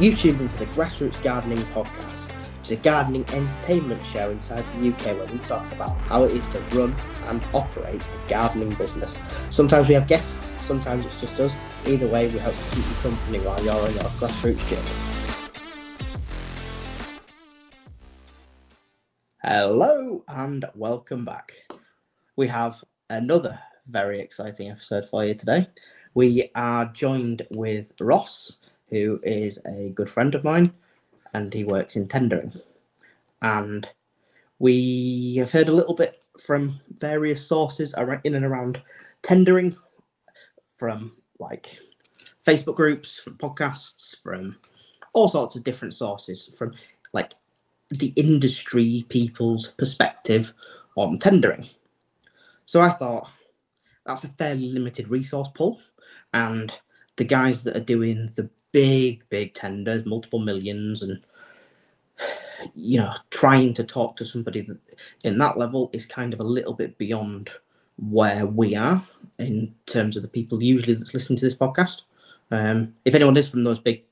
You 0.00 0.16
tuned 0.16 0.40
into 0.40 0.56
the 0.56 0.64
Grassroots 0.68 1.22
Gardening 1.22 1.58
Podcast, 1.74 2.32
which 2.58 2.68
is 2.68 2.70
a 2.70 2.76
gardening 2.76 3.22
entertainment 3.34 4.02
show 4.06 4.30
inside 4.30 4.64
the 4.80 4.88
UK 4.88 5.14
where 5.18 5.26
we 5.26 5.36
talk 5.40 5.70
about 5.74 5.94
how 5.98 6.24
it 6.24 6.32
is 6.32 6.48
to 6.48 6.60
run 6.74 6.96
and 7.26 7.44
operate 7.52 8.02
a 8.08 8.30
gardening 8.30 8.74
business. 8.76 9.18
Sometimes 9.50 9.88
we 9.88 9.92
have 9.92 10.08
guests, 10.08 10.54
sometimes 10.62 11.04
it's 11.04 11.20
just 11.20 11.38
us. 11.38 11.52
Either 11.86 12.06
way, 12.06 12.28
we 12.28 12.38
hope 12.38 12.54
to 12.54 12.74
keep 12.74 12.86
you 12.86 12.94
company 13.02 13.40
while 13.40 13.62
you're 13.62 13.74
on 13.74 13.92
your 13.92 14.04
grassroots 14.16 14.66
journey. 14.70 14.82
Hello 19.42 20.24
and 20.28 20.64
welcome 20.74 21.26
back. 21.26 21.52
We 22.36 22.46
have 22.48 22.82
another 23.10 23.58
very 23.86 24.20
exciting 24.22 24.70
episode 24.70 25.04
for 25.04 25.26
you 25.26 25.34
today. 25.34 25.68
We 26.14 26.50
are 26.54 26.86
joined 26.86 27.46
with 27.50 27.92
Ross, 28.00 28.56
who 28.90 29.20
is 29.22 29.60
a 29.66 29.90
good 29.94 30.10
friend 30.10 30.34
of 30.34 30.44
mine, 30.44 30.72
and 31.32 31.54
he 31.54 31.64
works 31.64 31.96
in 31.96 32.08
tendering. 32.08 32.52
And 33.42 33.88
we 34.58 35.36
have 35.36 35.52
heard 35.52 35.68
a 35.68 35.74
little 35.74 35.94
bit 35.94 36.22
from 36.38 36.80
various 36.98 37.46
sources 37.46 37.94
in 38.24 38.34
and 38.34 38.44
around 38.44 38.80
tendering, 39.22 39.76
from 40.76 41.12
like 41.38 41.78
Facebook 42.46 42.74
groups, 42.76 43.18
from 43.18 43.36
podcasts, 43.36 44.16
from 44.22 44.56
all 45.12 45.28
sorts 45.28 45.56
of 45.56 45.64
different 45.64 45.94
sources, 45.94 46.50
from 46.56 46.74
like 47.12 47.34
the 47.90 48.12
industry 48.16 49.04
people's 49.08 49.68
perspective 49.78 50.52
on 50.96 51.18
tendering. 51.18 51.68
So 52.66 52.80
I 52.80 52.90
thought 52.90 53.28
that's 54.06 54.24
a 54.24 54.28
fairly 54.28 54.70
limited 54.70 55.08
resource 55.08 55.48
pool, 55.54 55.80
and 56.32 56.72
the 57.20 57.24
guys 57.26 57.62
that 57.62 57.76
are 57.76 57.80
doing 57.80 58.32
the 58.34 58.48
big, 58.72 59.22
big 59.28 59.52
tenders, 59.52 60.06
multiple 60.06 60.38
millions, 60.38 61.02
and 61.02 61.22
you 62.74 62.98
know, 62.98 63.12
trying 63.28 63.74
to 63.74 63.84
talk 63.84 64.16
to 64.16 64.24
somebody 64.24 64.62
that 64.62 64.78
in 65.22 65.36
that 65.36 65.58
level 65.58 65.90
is 65.92 66.06
kind 66.06 66.32
of 66.32 66.40
a 66.40 66.44
little 66.56 66.72
bit 66.72 66.96
beyond 66.96 67.50
where 67.98 68.46
we 68.46 68.74
are 68.74 69.06
in 69.38 69.74
terms 69.84 70.16
of 70.16 70.22
the 70.22 70.28
people 70.28 70.62
usually 70.62 70.94
that's 70.94 71.12
listening 71.12 71.36
to 71.36 71.44
this 71.44 71.54
podcast. 71.54 72.04
Um, 72.50 72.94
if 73.04 73.14
anyone 73.14 73.36
is 73.36 73.50
from 73.50 73.64
those 73.64 73.80
big 73.80 74.02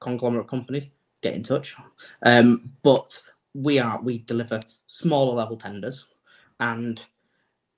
conglomerate 0.00 0.48
companies, 0.48 0.88
get 1.22 1.34
in 1.34 1.44
touch. 1.44 1.76
Um, 2.24 2.72
but 2.82 3.16
we 3.54 3.78
are 3.78 4.02
we 4.02 4.18
deliver 4.18 4.58
smaller 4.88 5.36
level 5.36 5.56
tenders, 5.56 6.04
and 6.58 7.00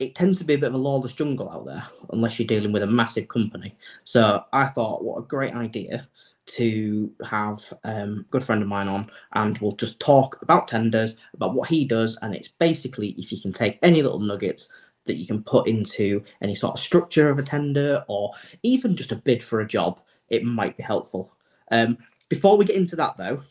it 0.03 0.15
tends 0.15 0.39
to 0.39 0.45
be 0.45 0.55
a 0.55 0.59
bit 0.59 0.69
of 0.69 0.75
a 0.75 0.79
lawless 0.79 1.13
jungle 1.13 1.51
out 1.51 1.67
there 1.67 1.87
unless 2.11 2.39
you're 2.39 2.47
dealing 2.47 2.73
with 2.73 2.83
a 2.83 2.87
massive 2.87 3.29
company. 3.29 3.77
So 4.05 4.45
I 4.53 4.67
thought, 4.67 5.05
what 5.05 5.19
a 5.19 5.23
great 5.23 5.55
idea 5.55 6.09
to 6.45 7.11
have 7.25 7.73
um, 7.85 8.25
a 8.27 8.31
good 8.31 8.45
friend 8.45 8.63
of 8.63 8.69
mine 8.69 8.89
on, 8.89 9.09
and 9.33 9.57
we'll 9.59 9.73
just 9.73 10.01
talk 10.01 10.41
about 10.43 10.69
tenders, 10.69 11.17
about 11.35 11.55
what 11.55 11.69
he 11.69 11.85
does, 11.85 12.19
and 12.23 12.35
it's 12.35 12.49
basically 12.49 13.11
if 13.19 13.31
you 13.31 13.41
can 13.41 13.53
take 13.53 13.79
any 13.83 14.03
little 14.03 14.19
nuggets 14.19 14.69
that 15.05 15.17
you 15.17 15.27
can 15.27 15.43
put 15.43 15.69
into 15.69 16.23
any 16.43 16.55
sort 16.55 16.75
of 16.75 16.85
structure 16.85 17.29
of 17.29 17.39
a 17.39 17.43
tender 17.43 18.05
or 18.09 18.31
even 18.63 18.95
just 18.95 19.13
a 19.13 19.17
bid 19.17 19.43
for 19.43 19.61
a 19.61 19.67
job, 19.67 20.01
it 20.29 20.45
might 20.45 20.77
be 20.77 20.83
helpful. 20.83 21.33
Um, 21.71 21.99
before 22.29 22.57
we 22.57 22.65
get 22.65 22.77
into 22.77 22.97
that, 22.97 23.17
though, 23.17 23.43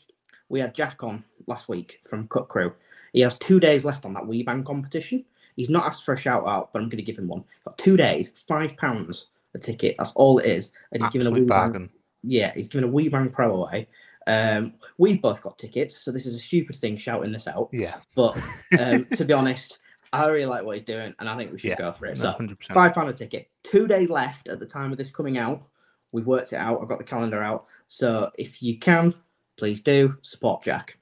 we 0.50 0.60
had 0.60 0.76
Jack 0.76 1.04
on 1.04 1.24
last 1.48 1.70
week 1.70 2.00
from 2.04 2.28
Cut 2.28 2.48
Crew. 2.50 2.74
He 3.14 3.22
has 3.22 3.38
two 3.38 3.60
days 3.60 3.84
left 3.84 4.06
on 4.06 4.14
that 4.14 4.24
Weibang 4.24 4.66
competition. 4.66 5.26
He's 5.56 5.70
not 5.70 5.86
asked 5.86 6.04
for 6.04 6.14
a 6.14 6.18
shout 6.18 6.48
out, 6.48 6.72
but 6.72 6.80
I'm 6.80 6.90
going 6.90 6.98
to 6.98 7.04
give 7.04 7.18
him 7.18 7.28
one. 7.28 7.44
Got 7.66 7.78
two 7.78 7.98
days, 7.98 8.34
five 8.48 8.76
pounds 8.78 9.28
a 9.54 9.60
ticket. 9.60 9.96
That's 9.98 10.14
all 10.14 10.40
it 10.40 10.46
is, 10.46 10.72
and 10.92 11.02
he's 11.02 11.08
Absolute 11.08 11.24
given 11.24 11.38
a 11.38 11.40
wee 11.42 11.48
bargain. 11.48 11.90
Yeah, 12.24 12.54
he's 12.54 12.68
given 12.68 12.90
a 12.90 12.92
Weibang 12.92 13.34
Pro 13.34 13.56
away. 13.56 13.88
Um, 14.28 14.76
we've 14.98 15.22
both 15.22 15.42
got 15.42 15.58
tickets, 15.58 16.04
so 16.04 16.12
this 16.12 16.26
is 16.26 16.36
a 16.36 16.40
stupid 16.40 16.76
thing 16.76 16.96
shouting 16.96 17.32
this 17.32 17.48
out. 17.48 17.70
Yeah, 17.72 17.98
But 18.16 18.38
um, 18.80 19.06
to 19.06 19.26
be 19.26 19.34
honest, 19.34 19.80
I 20.14 20.28
really 20.28 20.46
like 20.46 20.64
what 20.64 20.78
he's 20.78 20.86
doing, 20.86 21.14
and 21.20 21.30
I 21.30 21.36
think 21.38 21.52
we 21.52 21.60
should 21.60 21.72
Yeah, 21.72 21.78
go 21.78 21.92
for 21.92 22.06
it. 22.06 22.18
So 22.18 22.32
hundred 22.32 22.60
percent. 22.60 22.76
five 22.76 22.94
pound 22.94 23.10
a 23.10 23.14
ticket. 23.14 23.50
Two 23.64 23.88
days 23.88 24.10
left 24.10 24.48
at 24.48 24.60
the 24.60 24.66
time 24.66 24.92
of 24.92 24.98
this 24.98 25.12
coming 25.12 25.38
out. 25.38 25.64
We've 26.12 26.28
worked 26.28 26.54
it 26.54 26.58
out. 26.58 26.82
I've 26.82 26.90
got 26.90 26.98
the 26.98 27.06
calendar 27.06 27.42
out. 27.42 27.66
So 27.88 28.30
if 28.38 28.62
you 28.62 28.78
can, 28.78 29.14
please 29.58 29.82
do 29.82 30.18
support 30.22 30.64
Jack. 30.64 30.98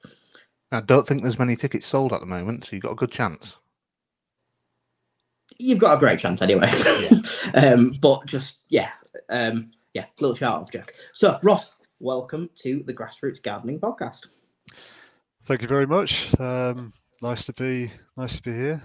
I 0.72 0.80
don't 0.80 1.06
think 1.06 1.22
there's 1.22 1.38
many 1.38 1.56
tickets 1.56 1.86
sold 1.86 2.12
at 2.12 2.20
the 2.20 2.26
moment, 2.26 2.64
so 2.64 2.76
you've 2.76 2.84
got 2.84 2.92
a 2.92 2.96
good 2.96 3.10
chance. 3.10 3.56
You've 5.60 5.78
got 5.78 5.96
a 5.96 6.00
great 6.00 6.18
chance 6.18 6.40
anyway. 6.40 6.70
Yeah. 6.72 7.20
um, 7.54 7.92
but 8.00 8.24
just 8.24 8.54
yeah, 8.70 8.90
um, 9.28 9.70
yeah, 9.92 10.06
little 10.18 10.34
shout 10.34 10.54
out 10.54 10.62
of 10.62 10.72
Jack. 10.72 10.94
So 11.12 11.38
Ross, 11.42 11.72
welcome 11.98 12.48
to 12.62 12.82
the 12.86 12.94
Grassroots 12.94 13.42
Gardening 13.42 13.78
Podcast. 13.78 14.26
Thank 15.44 15.60
you 15.60 15.68
very 15.68 15.86
much. 15.86 16.38
Um, 16.40 16.92
nice 17.20 17.44
to 17.44 17.52
be 17.52 17.90
nice 18.16 18.36
to 18.36 18.42
be 18.42 18.52
here, 18.52 18.82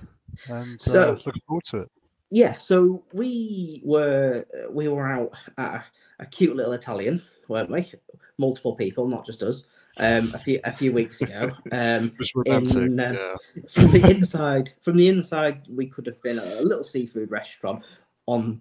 and 0.49 0.79
So- 0.81 1.01
uh, 1.01 1.11
looking 1.25 1.41
forward 1.47 1.63
to 1.65 1.77
it. 1.81 1.91
Yeah, 2.31 2.57
so 2.57 3.03
we 3.13 3.81
were 3.85 4.43
we 4.69 4.89
were 4.89 5.07
out 5.09 5.31
at 5.57 5.75
a, 5.75 6.23
a 6.23 6.25
cute 6.25 6.55
little 6.57 6.73
Italian, 6.73 7.21
weren't 7.47 7.71
we? 7.71 7.89
Multiple 8.37 8.75
people, 8.75 9.07
not 9.07 9.25
just 9.25 9.43
us. 9.43 9.65
Um, 9.97 10.29
a 10.33 10.39
few 10.39 10.59
a 10.65 10.73
few 10.73 10.91
weeks 10.91 11.21
ago. 11.21 11.51
Um, 11.71 12.11
in, 12.45 12.99
uh, 12.99 13.13
yeah. 13.13 13.63
from 13.69 13.91
the 13.91 14.11
inside, 14.11 14.73
from 14.81 14.97
the 14.97 15.07
inside, 15.07 15.61
we 15.69 15.87
could 15.87 16.05
have 16.05 16.21
been 16.21 16.37
a 16.37 16.61
little 16.61 16.83
seafood 16.83 17.31
restaurant 17.31 17.85
on 18.25 18.59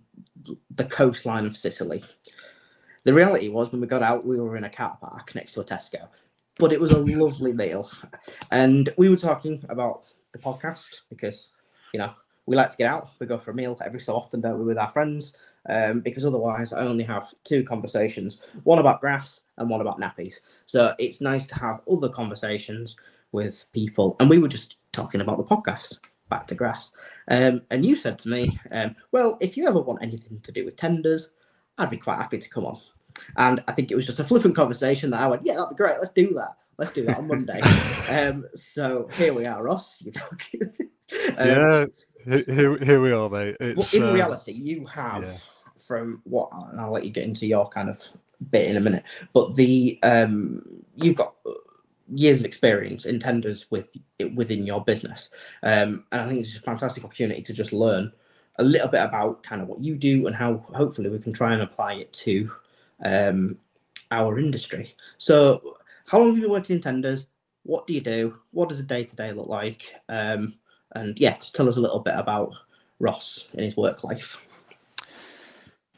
the 0.70 0.84
coastline 0.84 1.44
of 1.44 1.56
Sicily. 1.56 2.04
The 3.02 3.12
reality 3.12 3.48
was, 3.48 3.72
when 3.72 3.80
we 3.80 3.86
got 3.86 4.02
out, 4.02 4.24
we 4.24 4.40
were 4.40 4.56
in 4.56 4.64
a 4.64 4.70
car 4.70 4.96
park 5.00 5.34
next 5.34 5.54
to 5.54 5.60
a 5.60 5.64
Tesco, 5.64 6.08
but 6.58 6.72
it 6.72 6.80
was 6.80 6.92
a 6.92 6.98
lovely 6.98 7.52
meal, 7.52 7.90
and 8.52 8.92
we 8.96 9.08
were 9.08 9.16
talking 9.16 9.64
about 9.68 10.12
the 10.32 10.38
podcast 10.38 11.00
because, 11.10 11.48
you 11.92 11.98
know, 11.98 12.12
we 12.46 12.56
like 12.56 12.70
to 12.70 12.76
get 12.76 12.90
out. 12.90 13.08
We 13.18 13.26
go 13.26 13.38
for 13.38 13.50
a 13.50 13.54
meal 13.54 13.76
every 13.84 14.00
so 14.00 14.14
often, 14.14 14.40
don't 14.40 14.58
we, 14.58 14.64
with 14.64 14.78
our 14.78 14.88
friends? 14.88 15.36
Um, 15.68 16.00
because 16.00 16.24
otherwise, 16.24 16.72
I 16.72 16.80
only 16.80 17.04
have 17.04 17.32
two 17.44 17.64
conversations: 17.64 18.40
one 18.64 18.78
about 18.78 19.00
grass 19.00 19.42
and 19.58 19.68
one 19.68 19.80
about 19.80 20.00
nappies. 20.00 20.36
So 20.66 20.92
it's 20.98 21.20
nice 21.20 21.46
to 21.48 21.54
have 21.56 21.80
other 21.90 22.08
conversations 22.08 22.96
with 23.32 23.66
people. 23.72 24.16
And 24.20 24.30
we 24.30 24.38
were 24.38 24.48
just 24.48 24.76
talking 24.92 25.20
about 25.20 25.38
the 25.38 25.44
podcast, 25.44 25.98
back 26.30 26.46
to 26.46 26.54
grass. 26.54 26.92
Um, 27.28 27.62
and 27.70 27.84
you 27.84 27.96
said 27.96 28.18
to 28.20 28.28
me, 28.28 28.58
um, 28.70 28.94
well, 29.12 29.36
if 29.40 29.56
you 29.56 29.66
ever 29.66 29.80
want 29.80 30.02
anything 30.02 30.40
to 30.40 30.52
do 30.52 30.64
with 30.64 30.76
tenders, 30.76 31.30
I'd 31.76 31.90
be 31.90 31.96
quite 31.96 32.18
happy 32.18 32.38
to 32.38 32.48
come 32.48 32.64
on. 32.64 32.80
And 33.36 33.62
I 33.68 33.72
think 33.72 33.90
it 33.90 33.96
was 33.96 34.06
just 34.06 34.20
a 34.20 34.24
flippant 34.24 34.56
conversation 34.56 35.10
that 35.10 35.20
I 35.20 35.26
went, 35.26 35.44
yeah, 35.44 35.54
that'd 35.54 35.70
be 35.70 35.74
great. 35.74 35.98
Let's 35.98 36.12
do 36.12 36.32
that. 36.34 36.56
Let's 36.78 36.92
do 36.92 37.04
that 37.06 37.18
on 37.18 37.28
Monday. 37.28 37.60
um, 38.10 38.46
so 38.54 39.08
here 39.14 39.34
we 39.34 39.46
are, 39.46 39.62
Ross. 39.62 40.00
You 40.00 40.12
um, 41.38 41.46
yeah, 41.46 41.84
here, 42.26 42.78
here 42.78 43.00
we 43.00 43.12
are, 43.12 43.28
mate. 43.28 43.56
well, 43.60 43.70
It's 43.78 43.94
in 43.94 44.02
um, 44.02 44.14
reality, 44.14 44.52
you 44.52 44.84
have 44.86 45.22
yeah. 45.22 45.36
From 45.86 46.20
what, 46.24 46.50
and 46.70 46.80
I'll 46.80 46.92
let 46.92 47.04
you 47.04 47.10
get 47.10 47.24
into 47.24 47.46
your 47.46 47.68
kind 47.68 47.88
of 47.88 48.02
bit 48.50 48.68
in 48.68 48.76
a 48.76 48.80
minute. 48.80 49.04
But 49.32 49.54
the 49.54 49.98
um, 50.02 50.62
you've 50.96 51.16
got 51.16 51.34
years 52.12 52.40
of 52.40 52.46
experience 52.46 53.04
in 53.04 53.18
tenders 53.18 53.66
with 53.70 53.96
within 54.34 54.66
your 54.66 54.84
business, 54.84 55.30
um, 55.62 56.04
and 56.12 56.22
I 56.22 56.28
think 56.28 56.40
it's 56.40 56.56
a 56.56 56.60
fantastic 56.60 57.04
opportunity 57.04 57.42
to 57.42 57.52
just 57.52 57.72
learn 57.72 58.12
a 58.58 58.64
little 58.64 58.88
bit 58.88 59.02
about 59.02 59.42
kind 59.42 59.60
of 59.60 59.68
what 59.68 59.80
you 59.82 59.96
do 59.96 60.26
and 60.26 60.36
how 60.36 60.64
hopefully 60.74 61.10
we 61.10 61.18
can 61.18 61.32
try 61.32 61.52
and 61.52 61.62
apply 61.62 61.94
it 61.94 62.12
to 62.12 62.50
um, 63.04 63.58
our 64.10 64.38
industry. 64.38 64.94
So, 65.18 65.78
how 66.06 66.18
long 66.18 66.28
have 66.28 66.36
you 66.36 66.42
been 66.42 66.50
working 66.50 66.76
in 66.76 66.82
tenders? 66.82 67.26
What 67.64 67.86
do 67.86 67.94
you 67.94 68.00
do? 68.00 68.38
What 68.52 68.68
does 68.68 68.78
a 68.78 68.84
day 68.84 69.04
to 69.04 69.16
day 69.16 69.32
look 69.32 69.48
like? 69.48 69.94
Um, 70.08 70.54
and 70.92 71.18
yeah, 71.18 71.36
just 71.36 71.54
tell 71.54 71.68
us 71.68 71.76
a 71.76 71.80
little 71.80 72.00
bit 72.00 72.14
about 72.16 72.52
Ross 73.00 73.48
and 73.52 73.62
his 73.62 73.76
work 73.76 74.04
life. 74.04 74.40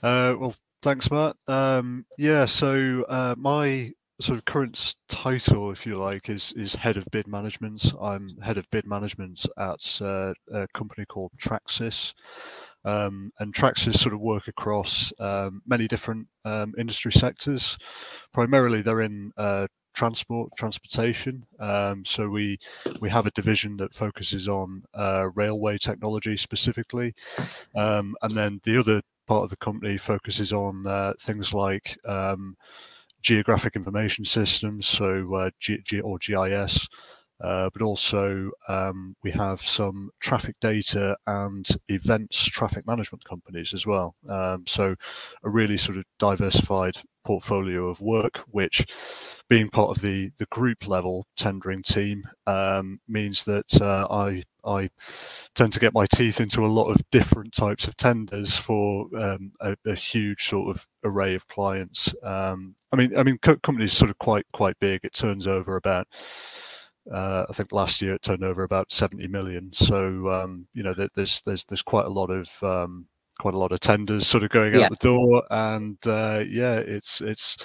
Uh, 0.07 0.37
well, 0.39 0.55
thanks, 0.83 1.11
Matt. 1.11 1.35
Um, 1.49 2.07
yeah, 2.17 2.45
so 2.45 3.05
uh, 3.09 3.35
my 3.37 3.91
sort 4.21 4.39
of 4.39 4.45
current 4.45 4.95
title, 5.09 5.73
if 5.73 5.85
you 5.85 5.99
like, 5.99 6.29
is 6.29 6.53
is 6.53 6.77
head 6.77 6.97
of 6.97 7.07
bid 7.11 7.27
management. 7.27 7.93
I'm 8.01 8.37
head 8.41 8.57
of 8.57 8.71
bid 8.71 8.87
management 8.87 9.45
at 9.59 10.01
uh, 10.01 10.33
a 10.53 10.69
company 10.75 11.07
called 11.07 11.33
Tracsis. 11.43 12.15
Um, 12.85 13.33
and 13.41 13.53
Tracsis 13.53 13.97
sort 13.97 14.15
of 14.15 14.21
work 14.21 14.47
across 14.47 15.13
um, 15.19 15.63
many 15.67 15.89
different 15.89 16.29
um, 16.45 16.73
industry 16.79 17.11
sectors. 17.11 17.77
Primarily, 18.33 18.83
they're 18.83 19.01
in 19.01 19.33
uh, 19.37 19.67
transport, 19.93 20.53
transportation. 20.57 21.47
Um, 21.59 22.05
so 22.05 22.29
we 22.29 22.59
we 23.01 23.11
have 23.11 23.27
a 23.27 23.33
division 23.33 23.77
that 23.79 23.93
focuses 23.93 24.47
on 24.47 24.85
uh, 24.95 25.31
railway 25.35 25.79
technology 25.79 26.37
specifically, 26.37 27.13
um, 27.75 28.15
and 28.23 28.31
then 28.31 28.61
the 28.63 28.79
other 28.79 29.03
part 29.27 29.45
of 29.45 29.51
the 29.51 29.57
company 29.57 29.97
focuses 29.97 30.53
on 30.53 30.87
uh, 30.87 31.13
things 31.21 31.53
like 31.53 31.99
um, 32.05 32.57
geographic 33.23 33.77
information 33.77 34.25
systems, 34.25 34.87
so 34.87 35.35
uh, 35.35 35.51
G- 35.61 35.83
G- 35.85 36.01
or 36.01 36.19
GIS, 36.19 36.89
uh, 37.43 37.69
but 37.73 37.83
also 37.83 38.51
um, 38.69 39.15
we 39.23 39.31
have 39.33 39.61
some 39.61 40.11
traffic 40.21 40.57
data 40.61 41.17
and 41.27 41.67
events 41.89 42.45
traffic 42.47 42.87
management 42.87 43.25
companies 43.25 43.75
as 43.75 43.87
well. 43.87 44.15
Um, 44.29 44.65
so 44.67 44.95
a 45.45 45.51
really 45.51 45.77
sort 45.77 45.99
of 45.99 46.05
diversified 46.19 46.97
portfolio 47.25 47.89
of 47.89 48.01
work, 48.01 48.39
which, 48.49 48.87
being 49.49 49.69
part 49.69 49.91
of 49.91 50.03
the 50.03 50.31
the 50.39 50.47
group 50.47 50.87
level 50.89 51.27
tendering 51.37 51.83
team, 51.83 52.23
um, 52.47 53.01
means 53.09 53.45
that 53.45 53.81
uh, 53.83 54.07
I 54.11 54.45
I 54.67 54.91
tend 55.55 55.73
to 55.73 55.81
get 55.81 55.95
my 55.95 56.07
teeth 56.07 56.41
into 56.41 56.65
a 56.65 56.69
lot 56.69 56.91
of 56.91 57.01
different 57.11 57.53
types 57.55 57.89
of 57.89 57.97
tenders 57.97 58.57
for 58.57 59.09
um, 59.17 59.53
a, 59.61 59.77
a, 59.87 59.95
huge 59.95 60.45
sort 60.49 60.75
of 60.75 60.87
array 61.05 61.35
of 61.35 61.49
clients. 61.49 62.15
Um, 62.23 62.75
I 62.93 62.97
mean, 62.97 63.17
I 63.17 63.23
mean, 63.23 63.39
co- 63.39 63.57
companies 63.57 63.93
sort 63.93 64.11
of 64.11 64.19
quite 64.19 64.47
quite 64.53 64.79
big. 64.81 65.01
It 65.05 65.15
turns 65.15 65.47
over 65.47 65.77
about. 65.77 66.09
Uh, 67.11 67.47
I 67.49 67.53
think 67.53 67.71
last 67.71 68.03
year 68.03 68.15
it 68.15 68.23
turned 68.23 68.43
over 68.43 68.65
about 68.65 68.91
70 68.91 69.29
million. 69.29 69.71
So 69.73 70.29
um, 70.29 70.67
you 70.75 70.83
know, 70.83 70.93
there's 70.93 71.41
there's 71.43 71.65
there's 71.65 71.83
quite 71.83 72.07
a 72.07 72.11
lot 72.11 72.31
of 72.31 72.51
um, 72.63 73.07
quite 73.39 73.55
a 73.55 73.59
lot 73.59 73.73
of 73.73 73.81
tenders 73.81 74.27
sort 74.27 74.43
of 74.43 74.51
going 74.51 74.75
out 74.75 74.91
the 74.91 74.97
door, 74.97 75.43
and 75.51 75.99
uh, 76.07 76.43
yeah, 76.47 76.77
it's 76.79 77.21
it's 77.21 77.57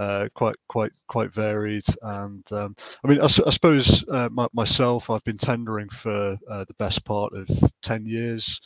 uh, 0.00 0.28
quite 0.34 0.56
quite 0.68 0.92
quite 1.08 1.32
varied. 1.32 1.84
And 2.00 2.50
um, 2.52 2.74
I 3.04 3.08
mean, 3.08 3.20
I, 3.20 3.24
I 3.24 3.50
suppose 3.50 4.02
uh, 4.08 4.30
my, 4.32 4.48
myself, 4.54 5.10
I've 5.10 5.24
been 5.24 5.36
tendering 5.36 5.90
for 5.90 6.38
uh, 6.50 6.64
the 6.64 6.74
best 6.78 7.04
part 7.04 7.34
of 7.34 7.48
ten 7.82 8.06
years. 8.06 8.60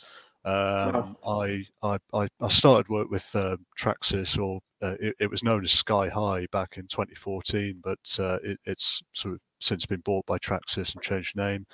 Um, 0.45 1.17
I, 1.27 1.65
I 1.83 1.97
I 2.13 2.47
started 2.47 2.87
work 2.87 3.09
with 3.09 3.29
uh, 3.35 3.57
Tracsis, 3.77 4.39
or 4.39 4.61
uh, 4.81 4.95
it, 4.99 5.15
it, 5.19 5.29
was 5.29 5.43
known 5.43 5.63
as 5.63 5.73
Sky 5.73 6.07
High 6.07 6.45
back 6.51 6.77
in 6.77 6.83
2014, 6.87 7.81
but 7.83 7.99
uh, 8.19 8.37
it, 8.43 8.59
it's 8.63 9.01
sort 9.11 9.33
of 9.33 9.41
since 9.59 9.85
been 9.87 10.01
bought 10.01 10.25
by 10.27 10.37
Tracsis 10.37 10.93
and 10.93 11.03
changed 11.03 11.35
name. 11.35 11.65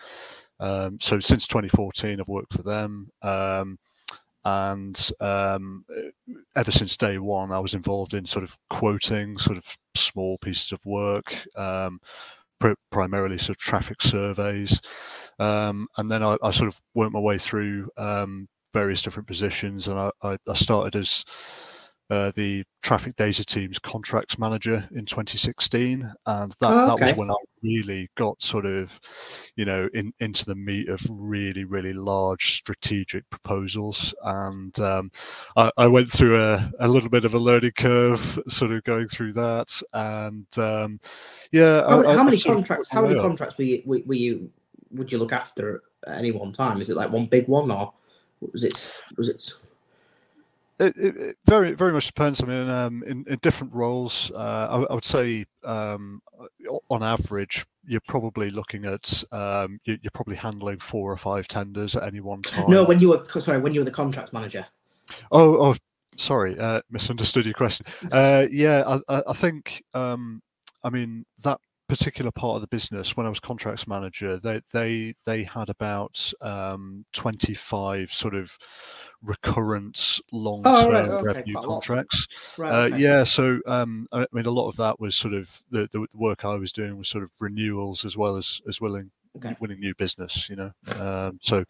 Um, 0.59 0.99
so 1.01 1.19
since 1.19 1.47
2014, 1.47 2.19
I've 2.19 2.27
worked 2.27 2.53
for 2.53 2.63
them. 2.63 3.09
Um, 3.21 3.77
and 4.43 5.11
um, 5.19 5.85
ever 6.55 6.71
since 6.71 6.97
day 6.97 7.17
one, 7.17 7.51
I 7.51 7.59
was 7.59 7.73
involved 7.73 8.13
in 8.13 8.25
sort 8.25 8.43
of 8.43 8.57
quoting 8.69 9.37
sort 9.37 9.57
of 9.57 9.77
small 9.95 10.37
pieces 10.39 10.71
of 10.71 10.79
work, 10.85 11.45
um, 11.55 11.99
pr- 12.59 12.73
primarily 12.91 13.37
sort 13.37 13.57
of 13.57 13.57
traffic 13.57 14.01
surveys, 14.01 14.81
um, 15.39 15.87
and 15.97 16.09
then 16.09 16.23
I, 16.23 16.37
I, 16.41 16.51
sort 16.51 16.67
of 16.69 16.79
worked 16.95 17.13
my 17.13 17.19
way 17.19 17.37
through 17.37 17.89
um, 17.97 18.47
various 18.73 19.01
different 19.01 19.27
positions, 19.27 19.87
and 19.87 19.99
I, 19.99 20.11
I, 20.23 20.37
I 20.47 20.53
started 20.53 20.95
as 20.95 21.23
uh, 22.11 22.29
the 22.35 22.61
traffic 22.81 23.15
data 23.15 23.45
team's 23.45 23.79
contracts 23.79 24.37
manager 24.37 24.85
in 24.93 25.05
2016, 25.05 26.13
and 26.25 26.51
that, 26.59 26.69
oh, 26.69 26.91
okay. 26.93 27.05
that 27.05 27.11
was 27.11 27.15
when 27.15 27.31
I 27.31 27.35
really 27.63 28.09
got 28.15 28.41
sort 28.43 28.65
of, 28.65 28.99
you 29.55 29.63
know, 29.63 29.87
in, 29.93 30.11
into 30.19 30.43
the 30.45 30.55
meat 30.55 30.89
of 30.89 30.99
really 31.09 31.63
really 31.63 31.93
large 31.93 32.55
strategic 32.55 33.29
proposals, 33.29 34.13
and 34.25 34.77
um, 34.81 35.09
I, 35.55 35.71
I, 35.77 35.87
went 35.87 36.11
through 36.11 36.43
a, 36.43 36.69
a 36.81 36.87
little 36.89 37.09
bit 37.09 37.23
of 37.23 37.33
a 37.33 37.39
learning 37.39 37.71
curve, 37.77 38.39
sort 38.49 38.73
of 38.73 38.83
going 38.83 39.07
through 39.07 39.31
that, 39.33 39.81
and 39.93 40.47
um, 40.57 40.99
yeah. 41.53 41.87
How, 41.87 42.03
I, 42.05 42.17
how 42.17 42.23
many 42.23 42.41
contracts? 42.41 42.89
How 42.89 43.03
many 43.03 43.21
contracts 43.21 43.57
were 43.57 43.63
you, 43.63 43.83
were 43.85 44.13
you 44.13 44.51
would 44.91 45.13
you 45.13 45.17
look 45.17 45.31
after 45.31 45.83
at 46.05 46.17
any 46.17 46.31
one 46.33 46.51
time? 46.51 46.81
Is 46.81 46.89
it 46.89 46.97
like 46.97 47.09
one 47.09 47.27
big 47.27 47.47
one, 47.47 47.71
or 47.71 47.93
was 48.51 48.65
it 48.65 49.01
was 49.15 49.29
it? 49.29 49.53
It, 50.81 50.97
it, 50.97 51.37
very 51.45 51.73
very 51.73 51.93
much 51.93 52.07
depends. 52.07 52.41
I 52.41 52.45
mean, 52.47 52.69
um, 52.69 53.03
in, 53.05 53.23
in, 53.27 53.37
different 53.41 53.73
roles, 53.73 54.31
uh, 54.31 54.67
I, 54.71 54.91
I, 54.91 54.93
would 54.93 55.05
say 55.05 55.45
um, 55.63 56.21
on 56.89 57.03
average, 57.03 57.65
you're 57.85 58.01
probably 58.07 58.49
looking 58.49 58.85
at 58.85 59.23
um, 59.31 59.79
you, 59.85 59.97
are 60.05 60.11
probably 60.13 60.35
handling 60.35 60.79
four 60.79 61.11
or 61.11 61.17
five 61.17 61.47
tenders 61.47 61.95
at 61.95 62.03
any 62.03 62.19
one 62.19 62.41
time. 62.41 62.69
No, 62.69 62.83
when 62.83 62.99
you 62.99 63.09
were 63.09 63.23
sorry, 63.39 63.59
when 63.59 63.73
you 63.73 63.81
were 63.81 63.85
the 63.85 63.91
contract 63.91 64.33
manager. 64.33 64.65
Oh, 65.31 65.71
oh, 65.71 65.75
sorry, 66.15 66.57
uh, 66.57 66.81
misunderstood 66.89 67.45
your 67.45 67.53
question. 67.53 67.85
Uh, 68.11 68.47
yeah, 68.49 68.99
I, 69.07 69.23
I 69.27 69.33
think 69.33 69.83
um, 69.93 70.41
I 70.83 70.89
mean 70.89 71.25
that 71.43 71.59
particular 71.91 72.31
part 72.31 72.55
of 72.55 72.61
the 72.61 72.67
business 72.67 73.17
when 73.17 73.25
I 73.25 73.29
was 73.29 73.41
contracts 73.41 73.85
manager, 73.85 74.37
they 74.37 74.61
they 74.71 75.13
they 75.25 75.43
had 75.43 75.69
about 75.69 76.31
um, 76.39 77.03
25 77.11 78.13
sort 78.13 78.33
of 78.33 78.57
recurrent 79.21 80.21
long-term 80.31 80.73
oh, 80.73 80.89
right, 80.89 81.09
okay, 81.09 81.21
revenue 81.21 81.55
contracts. 81.55 82.55
Right, 82.57 82.93
uh. 82.93 82.95
Yeah, 82.95 83.25
so 83.25 83.59
um, 83.67 84.07
I 84.13 84.25
mean, 84.31 84.45
a 84.45 84.51
lot 84.51 84.69
of 84.69 84.77
that 84.77 85.01
was 85.01 85.17
sort 85.17 85.33
of 85.33 85.61
the, 85.69 85.89
the 85.91 86.07
work 86.13 86.45
I 86.45 86.55
was 86.55 86.71
doing 86.71 86.97
was 86.97 87.09
sort 87.09 87.25
of 87.25 87.31
renewals 87.41 88.05
as 88.05 88.15
well 88.15 88.37
as 88.37 88.61
as 88.69 88.79
willing 88.79 89.11
okay. 89.35 89.53
winning 89.59 89.81
new 89.81 89.93
business. 89.95 90.49
You 90.49 90.55
know, 90.55 90.71
um, 90.97 91.39
so 91.41 91.65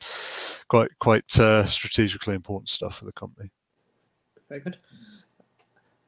quite 0.67 0.91
quite 0.99 1.39
uh, 1.39 1.65
strategically 1.65 2.35
important 2.35 2.69
stuff 2.69 2.99
for 2.99 3.05
the 3.05 3.11
company. 3.13 3.49
Very 4.49 4.61
good. 4.61 4.77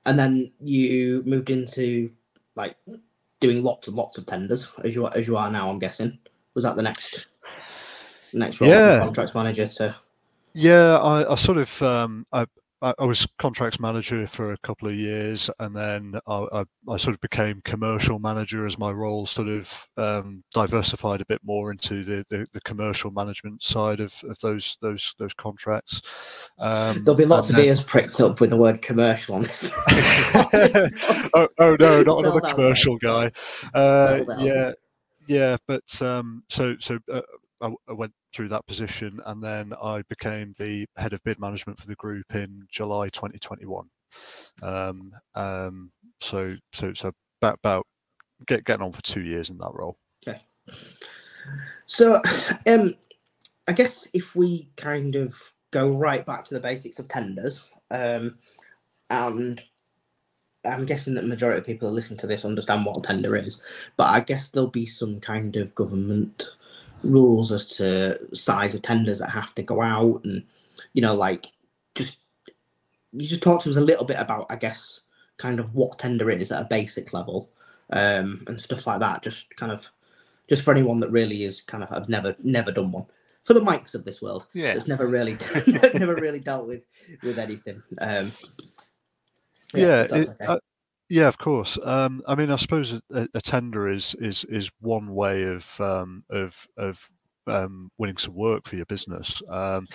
And 0.06 0.20
then 0.20 0.54
you 0.60 1.24
moved 1.26 1.50
into 1.50 2.12
like 2.56 2.76
doing 3.44 3.62
lots 3.62 3.88
and 3.88 3.98
lots 3.98 4.18
of 4.18 4.26
tenders 4.26 4.72
as 4.86 4.96
you 4.96 5.06
are, 5.06 5.12
as 5.16 5.28
you 5.28 5.36
are 5.36 5.52
now. 5.52 5.70
I'm 5.70 5.78
guessing 5.78 6.18
was 6.54 6.64
that 6.64 6.78
the 6.78 6.82
next 6.82 7.28
next 8.32 8.62
role 8.62 8.70
yeah. 8.70 9.00
contracts 9.00 9.36
manager 9.36 9.68
to. 9.68 9.96
Yeah, 10.54 10.98
I, 10.98 11.32
I 11.32 11.36
sort 11.36 11.58
of 11.58 11.82
um, 11.82 12.26
I 12.32 12.46
I 12.84 13.06
was 13.06 13.26
contracts 13.40 13.80
manager 13.80 14.28
for 14.28 14.52
a 14.52 14.58
couple 14.58 14.90
of 14.90 14.96
years, 14.96 15.50
and 15.60 15.74
then 15.74 16.20
I, 16.28 16.46
I, 16.52 16.64
I, 16.90 16.98
sort 16.98 17.14
of 17.14 17.22
became 17.22 17.62
commercial 17.64 18.20
manager 18.20 18.66
as 18.66 18.78
my 18.78 18.92
role 18.92 19.26
sort 19.26 19.48
of 19.48 19.88
um, 19.96 20.44
diversified 20.54 21.22
a 21.22 21.26
bit 21.26 21.40
more 21.44 21.72
into 21.72 22.04
the, 22.04 22.26
the, 22.30 22.46
the, 22.52 22.60
commercial 22.62 23.10
management 23.12 23.64
side 23.64 24.02
of, 24.02 24.14
of 24.26 24.38
those 24.40 24.78
those 24.82 25.16
those 25.18 25.34
contracts. 25.34 26.02
Um, 26.60 27.06
There'll 27.06 27.18
be 27.18 27.26
lots 27.26 27.50
of 27.50 27.56
then... 27.56 27.66
ears 27.66 27.82
pricked 27.82 28.20
up 28.20 28.42
with 28.42 28.50
the 28.50 28.58
word 28.58 28.82
commercial 28.82 29.36
on 29.36 29.46
oh, 31.34 31.48
oh, 31.60 31.78
no, 31.80 32.04
not 32.04 32.20
another 32.20 32.42
commercial 32.42 32.98
guy. 32.98 33.32
Uh, 33.74 34.26
yeah, 34.40 34.74
yeah, 35.28 35.56
but 35.68 36.02
um, 36.02 36.44
so 36.50 36.76
so 36.80 37.00
uh, 37.12 37.22
I, 37.64 37.94
went 37.94 38.14
through 38.34 38.50
that 38.50 38.66
position, 38.68 39.20
and 39.26 39.44
then 39.44 39.74
I 39.82 40.04
became 40.10 40.54
the 40.58 40.86
head 40.98 41.14
of 41.14 41.24
bid 41.24 41.40
management 41.40 41.80
for 41.80 41.88
the 41.88 41.96
group 41.96 42.26
in 42.34 42.68
July 42.70 43.08
2021. 43.10 43.88
Um, 44.62 45.12
um, 45.36 45.92
so 46.22 46.56
so 46.74 46.94
so 46.94 47.12
about, 47.42 47.56
about 47.64 47.88
get, 48.46 48.64
getting 48.64 48.84
on 48.84 48.92
for 48.92 49.02
two 49.02 49.22
years 49.22 49.50
in 49.50 49.58
that 49.60 49.72
role. 49.74 49.98
Okay. 50.28 50.42
So, 51.86 52.22
um, 52.68 52.96
I 53.68 53.74
guess 53.74 54.08
if 54.14 54.36
we 54.36 54.70
kind 54.76 55.16
of 55.16 55.36
go 55.72 55.90
right 55.90 56.26
back 56.26 56.46
to 56.46 56.54
the 56.54 56.60
basics 56.60 57.00
of 57.00 57.08
tenders, 57.08 57.64
um, 57.92 58.38
and 59.10 59.62
I'm 60.66 60.86
guessing 60.86 61.16
that 61.16 61.22
the 61.22 61.28
majority 61.28 61.60
of 61.60 61.66
people 61.66 61.90
who 61.90 61.96
listen 61.96 62.18
to 62.18 62.28
this 62.28 62.46
understand 62.46 62.86
what 62.86 62.98
a 62.98 63.02
tender 63.02 63.36
is, 63.36 63.62
but 63.98 64.08
I 64.08 64.22
guess 64.22 64.48
there'll 64.48 64.70
be 64.70 64.86
some 64.86 65.20
kind 65.20 65.56
of 65.56 65.76
government 65.76 66.50
rules 67.04 67.52
as 67.52 67.68
to 67.68 68.18
size 68.36 68.74
of 68.74 68.82
tenders 68.82 69.20
that 69.20 69.30
have 69.30 69.54
to 69.56 69.62
go 69.62 69.82
out 69.82 70.22
and 70.24 70.44
you 70.94 71.02
know 71.02 71.14
like 71.14 71.52
just 71.96 72.20
you 73.12 73.28
just 73.28 73.44
talk 73.44 73.62
to 73.62 73.70
us 73.70 73.76
a 73.76 73.82
little 73.82 74.06
bit 74.06 74.20
about 74.20 74.46
i 74.50 74.56
guess 74.56 75.02
kind 75.38 75.60
of 75.60 75.74
what 75.76 76.00
tender 76.00 76.30
is 76.30 76.52
at 76.52 76.62
a 76.62 76.68
basic 76.70 77.14
level 77.14 77.50
um, 77.92 78.44
and 78.48 78.60
stuff 78.60 78.88
like 78.88 79.00
that. 79.00 79.24
Just 79.24 79.56
kind 79.56 79.72
of 79.72 79.90
just 80.50 80.64
for 80.64 80.72
anyone 80.72 81.00
that 81.00 81.12
really 81.12 81.44
is 81.44 81.62
kind 81.62 81.84
of 81.84 81.92
I've 81.92 82.10
never 82.10 82.36
never 82.44 82.72
done 82.72 82.92
one. 82.92 83.06
For 83.44 83.54
the 83.54 83.62
mics 83.62 83.94
of 83.94 84.06
this 84.06 84.22
world 84.22 84.48
yeah. 84.54 84.74
that's 84.74 84.88
never 84.88 85.06
really 85.06 85.36
never 85.68 86.16
really 86.16 86.40
dealt 86.40 86.68
with 86.68 86.86
with 87.22 87.38
anything. 87.38 87.84
Um, 88.00 88.32
yeah, 89.74 90.08
yeah 90.10 90.16
it, 90.16 90.30
okay. 90.42 90.60
Yeah, 91.10 91.28
of 91.28 91.38
course. 91.38 91.78
Um, 91.84 92.22
I 92.28 92.36
mean, 92.36 92.52
I 92.52 92.56
suppose 92.56 92.94
a, 92.94 93.28
a, 93.34 93.42
tender 93.42 93.88
is 93.90 94.16
is 94.16 94.44
is 94.46 94.72
one 94.80 95.14
way 95.14 95.44
of 95.44 95.80
um, 95.82 96.24
of 96.30 96.68
of 96.78 97.10
um, 97.48 97.92
winning 97.98 98.18
some 98.18 98.36
work 98.36 98.68
for 98.68 98.76
your 98.76 98.86
business. 98.86 99.42
Um, 99.50 99.88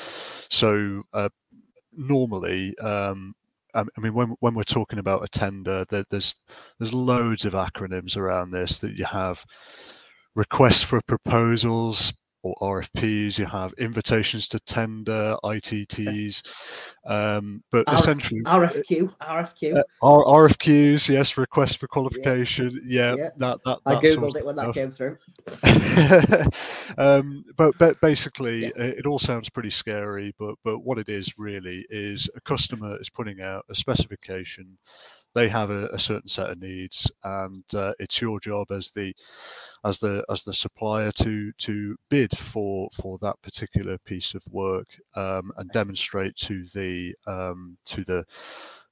so 0.49 1.03
uh, 1.13 1.31
normally, 1.93 2.77
um, 2.79 3.35
I 3.75 3.85
mean, 3.99 4.15
when 4.15 4.35
when 4.41 4.55
we're 4.55 4.63
talking 4.63 4.99
about 4.99 5.25
a 5.25 5.29
tender, 5.29 5.85
there, 5.89 6.05
there's 6.11 6.35
there's 6.79 6.95
loads 6.95 7.45
of 7.45 7.53
acronyms 7.53 8.17
around 8.17 8.51
this 8.51 8.79
that 8.79 8.95
you 8.95 9.05
have 9.05 9.45
requests 10.35 10.83
for 10.83 11.01
proposals, 11.07 12.13
or 12.61 12.81
RFPs, 12.81 13.39
you 13.39 13.47
have 13.47 13.73
invitations 13.75 14.49
to 14.49 14.61
tender, 14.61 15.37
ITTs, 15.45 16.43
um, 17.05 17.63
but 17.71 17.85
R- 17.89 17.95
essentially 17.95 18.43
RFQ, 18.43 19.15
RFQ, 19.19 19.77
uh, 19.77 19.83
R- 20.03 20.49
RFQs, 20.49 21.09
yes, 21.09 21.37
request 21.37 21.79
for 21.79 21.89
qualification, 21.89 22.81
yeah, 22.85 23.15
yeah, 23.15 23.17
yeah. 23.17 23.29
that 23.39 23.59
that. 23.65 23.79
I 23.87 23.95
googled 23.97 24.37
it 24.37 24.45
when 24.45 24.57
that 24.57 24.75
came 24.75 24.91
through. 24.91 25.17
um, 26.99 27.45
but 27.57 27.75
but 27.79 28.01
basically, 28.01 28.63
yeah. 28.63 28.71
it, 28.77 28.99
it 28.99 29.07
all 29.07 29.19
sounds 29.19 29.49
pretty 29.49 29.71
scary, 29.71 30.35
but 30.39 30.57
but 30.65 30.81
what 30.81 30.99
it 30.99 31.09
is 31.09 31.39
really 31.39 31.87
is 31.91 32.29
a 32.37 32.41
customer 32.41 32.99
is 33.01 33.11
putting 33.11 33.41
out 33.41 33.65
a 33.71 33.75
specification 33.75 34.79
they 35.35 35.49
have 35.49 35.71
a, 35.71 35.87
a 35.89 35.99
certain 35.99 36.29
set 36.29 36.51
of 36.51 36.61
needs, 36.61 37.11
and 37.23 37.65
uh, 37.75 37.93
it's 37.99 38.21
your 38.21 38.41
job 38.41 38.71
as 38.71 38.91
the 38.91 39.15
as 39.85 40.01
the 40.01 40.25
as 40.31 40.45
the 40.45 40.53
supplier 40.53 41.13
to 41.13 41.53
to 41.59 41.97
bid 42.11 42.37
for 42.37 42.89
for 42.93 43.19
that 43.23 43.41
particular 43.43 43.99
piece 43.99 44.35
of 44.35 44.43
work 44.51 45.01
um, 45.15 45.53
and 45.57 45.71
demonstrate 45.71 46.37
to 46.37 46.67
the 46.75 47.15
um, 47.27 47.79
to 47.87 48.05
the 48.05 48.25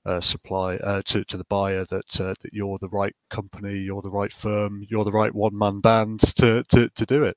uh, 0.05 0.21
supply 0.21 0.76
uh, 0.76 1.02
to 1.05 1.25
to 1.25 1.37
the 1.37 1.45
buyer 1.45 1.85
that 1.85 2.21
uh, 2.21 2.35
that 2.40 2.52
you're 2.52 2.78
the 2.78 2.88
right 2.88 3.14
company, 3.28 3.78
you're 3.78 4.02
the 4.02 4.11
right 4.11 4.33
firm, 4.33 4.85
you're 4.88 5.05
the 5.05 5.12
right 5.12 5.35
one 5.35 5.57
man 5.59 5.81
band 5.81 6.21
to 6.21 6.64
to 6.69 6.88
to 6.90 7.07
do 7.07 7.25
it. 7.25 7.37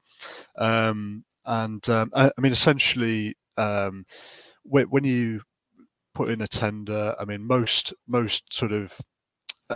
Um, 0.57 1.23
and 1.45 1.87
um, 1.89 2.11
I, 2.13 2.27
I, 2.27 2.41
mean, 2.41 2.51
essentially, 2.51 3.35
um, 3.57 4.05
when, 4.63 4.85
when 4.85 5.03
you 5.03 5.41
put 6.19 6.29
in 6.29 6.41
a 6.41 6.47
tender, 6.47 7.15
I 7.17 7.23
mean, 7.23 7.47
most 7.47 7.93
most 8.05 8.53
sort 8.53 8.73
of 8.73 8.99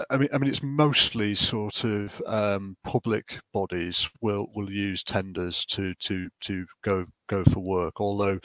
I 0.10 0.18
mean, 0.18 0.28
I 0.34 0.40
mean, 0.40 0.50
it's 0.50 0.64
mostly 0.64 1.36
sort 1.36 1.86
of 1.86 2.20
um, 2.26 2.78
public 2.84 3.40
bodies 3.54 4.10
will 4.22 4.48
will 4.54 4.70
use 4.70 5.04
tenders 5.04 5.66
to 5.68 5.94
to 6.02 6.30
to 6.42 6.66
go 6.84 7.06
go 7.30 7.46
for 7.46 7.60
work. 7.60 8.02
Although 8.02 8.40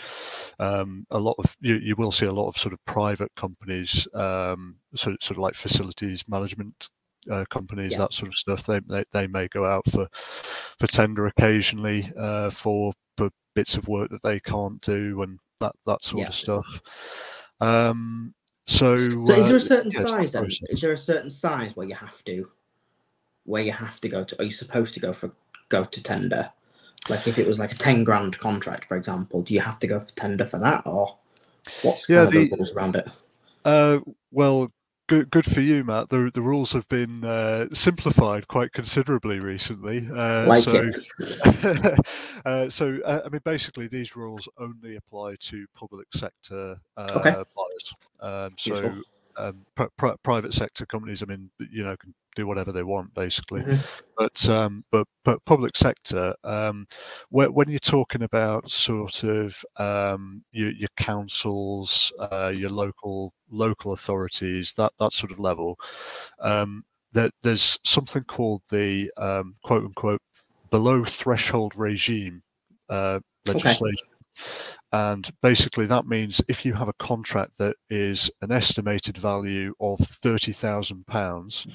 um, 0.60 1.06
a 1.10 1.18
lot 1.18 1.36
of 1.38 1.56
you, 1.60 1.76
you 1.76 1.96
will 1.96 2.12
see 2.12 2.26
a 2.26 2.32
lot 2.32 2.48
of 2.48 2.56
sort 2.56 2.72
of 2.72 2.84
private 2.84 3.32
companies, 3.34 4.06
um, 4.14 4.76
sort 4.94 5.20
sort 5.22 5.38
of 5.38 5.42
like 5.42 5.54
facilities 5.54 6.28
management 6.28 6.90
uh, 7.28 7.46
companies, 7.50 7.92
yeah. 7.92 7.98
that 7.98 8.12
sort 8.12 8.28
of 8.28 8.34
stuff. 8.34 8.64
They, 8.66 8.80
they 8.80 9.04
they 9.10 9.26
may 9.26 9.48
go 9.48 9.64
out 9.64 9.90
for 9.90 10.06
for 10.12 10.86
tender 10.86 11.26
occasionally 11.26 12.04
uh, 12.16 12.50
for 12.50 12.92
for 13.16 13.30
bits 13.56 13.76
of 13.76 13.88
work 13.88 14.10
that 14.10 14.22
they 14.22 14.38
can't 14.38 14.82
do 14.82 15.22
and 15.22 15.38
that 15.60 15.72
that 15.86 16.04
sort 16.04 16.20
yeah. 16.20 16.28
of 16.28 16.34
stuff. 16.34 17.37
Um, 17.60 18.34
so, 18.66 19.24
so 19.24 19.32
is 19.32 19.46
there 19.46 19.56
a 19.56 19.56
uh, 19.56 19.58
certain 19.58 19.90
size 19.90 20.32
then? 20.32 20.48
Is 20.68 20.80
there 20.80 20.92
a 20.92 20.96
certain 20.96 21.30
size 21.30 21.74
where 21.74 21.86
you 21.86 21.94
have 21.94 22.22
to, 22.24 22.46
where 23.44 23.62
you 23.62 23.72
have 23.72 24.00
to 24.02 24.08
go 24.08 24.24
to? 24.24 24.40
Are 24.40 24.44
you 24.44 24.50
supposed 24.50 24.94
to 24.94 25.00
go 25.00 25.12
for 25.12 25.30
go 25.68 25.84
to 25.84 26.02
tender? 26.02 26.50
Like 27.08 27.26
if 27.26 27.38
it 27.38 27.46
was 27.46 27.58
like 27.58 27.72
a 27.72 27.76
ten 27.76 28.04
grand 28.04 28.38
contract, 28.38 28.84
for 28.84 28.96
example, 28.96 29.42
do 29.42 29.54
you 29.54 29.60
have 29.60 29.78
to 29.80 29.86
go 29.86 30.00
for 30.00 30.12
tender 30.12 30.44
for 30.44 30.58
that, 30.58 30.82
or 30.84 31.16
what's 31.82 32.08
yeah, 32.08 32.26
the, 32.26 32.30
the 32.30 32.50
rules 32.50 32.72
around 32.72 32.96
it? 32.96 33.08
Uh, 33.64 34.00
well, 34.30 34.70
good 35.08 35.30
good 35.30 35.44
for 35.44 35.60
you, 35.60 35.82
Matt. 35.82 36.10
The 36.10 36.30
the 36.32 36.42
rules 36.42 36.72
have 36.72 36.88
been 36.88 37.24
uh, 37.24 37.66
simplified 37.72 38.46
quite 38.46 38.72
considerably 38.72 39.40
recently. 39.40 40.06
Uh, 40.08 40.46
like 40.46 40.62
so, 40.62 40.88
uh, 42.44 42.68
so 42.68 42.98
uh, 43.04 43.22
I 43.24 43.28
mean, 43.28 43.40
basically, 43.44 43.88
these 43.88 44.14
rules 44.14 44.48
only 44.58 44.96
apply 44.96 45.36
to 45.40 45.66
public 45.74 46.06
sector 46.14 46.78
uh, 46.96 47.12
okay. 47.16 47.32
buyers. 47.32 47.94
Um, 48.20 48.50
so 48.56 49.02
um, 49.38 49.66
pr- 49.74 49.84
pr- 49.96 50.16
private 50.22 50.52
sector 50.52 50.84
companies, 50.84 51.22
I 51.22 51.26
mean, 51.26 51.50
you 51.70 51.84
know, 51.84 51.96
can 51.96 52.14
do 52.34 52.46
whatever 52.46 52.72
they 52.72 52.82
want 52.82 53.14
basically. 53.14 53.62
Mm-hmm. 53.62 53.82
But 54.16 54.48
um, 54.48 54.84
but 54.90 55.06
but 55.24 55.44
public 55.44 55.76
sector, 55.76 56.34
um, 56.44 56.86
when, 57.30 57.52
when, 57.52 57.68
you're 57.68 57.78
talking 57.78 58.22
about 58.22 58.70
sort 58.70 59.24
of 59.24 59.64
um, 59.76 60.44
your, 60.52 60.70
your, 60.72 60.88
councils, 60.96 62.12
uh, 62.18 62.52
your 62.54 62.70
local 62.70 63.32
local 63.50 63.92
authorities, 63.92 64.72
that 64.74 64.92
that 64.98 65.12
sort 65.12 65.32
of 65.32 65.38
level, 65.38 65.78
um, 66.40 66.84
there, 67.12 67.30
there's 67.42 67.78
something 67.84 68.24
called 68.24 68.62
the 68.70 69.10
um, 69.16 69.56
quote 69.62 69.84
unquote 69.84 70.22
below 70.70 71.04
threshold 71.04 71.74
regime 71.76 72.42
uh, 72.88 73.20
legislation. 73.46 74.08
Okay. 74.08 74.17
And 74.92 75.30
basically, 75.42 75.86
that 75.86 76.06
means 76.06 76.40
if 76.48 76.64
you 76.64 76.74
have 76.74 76.88
a 76.88 76.94
contract 76.94 77.52
that 77.58 77.76
is 77.90 78.30
an 78.40 78.50
estimated 78.50 79.18
value 79.18 79.74
of 79.80 79.98
thirty 80.00 80.52
thousand 80.52 81.06
pounds, 81.06 81.66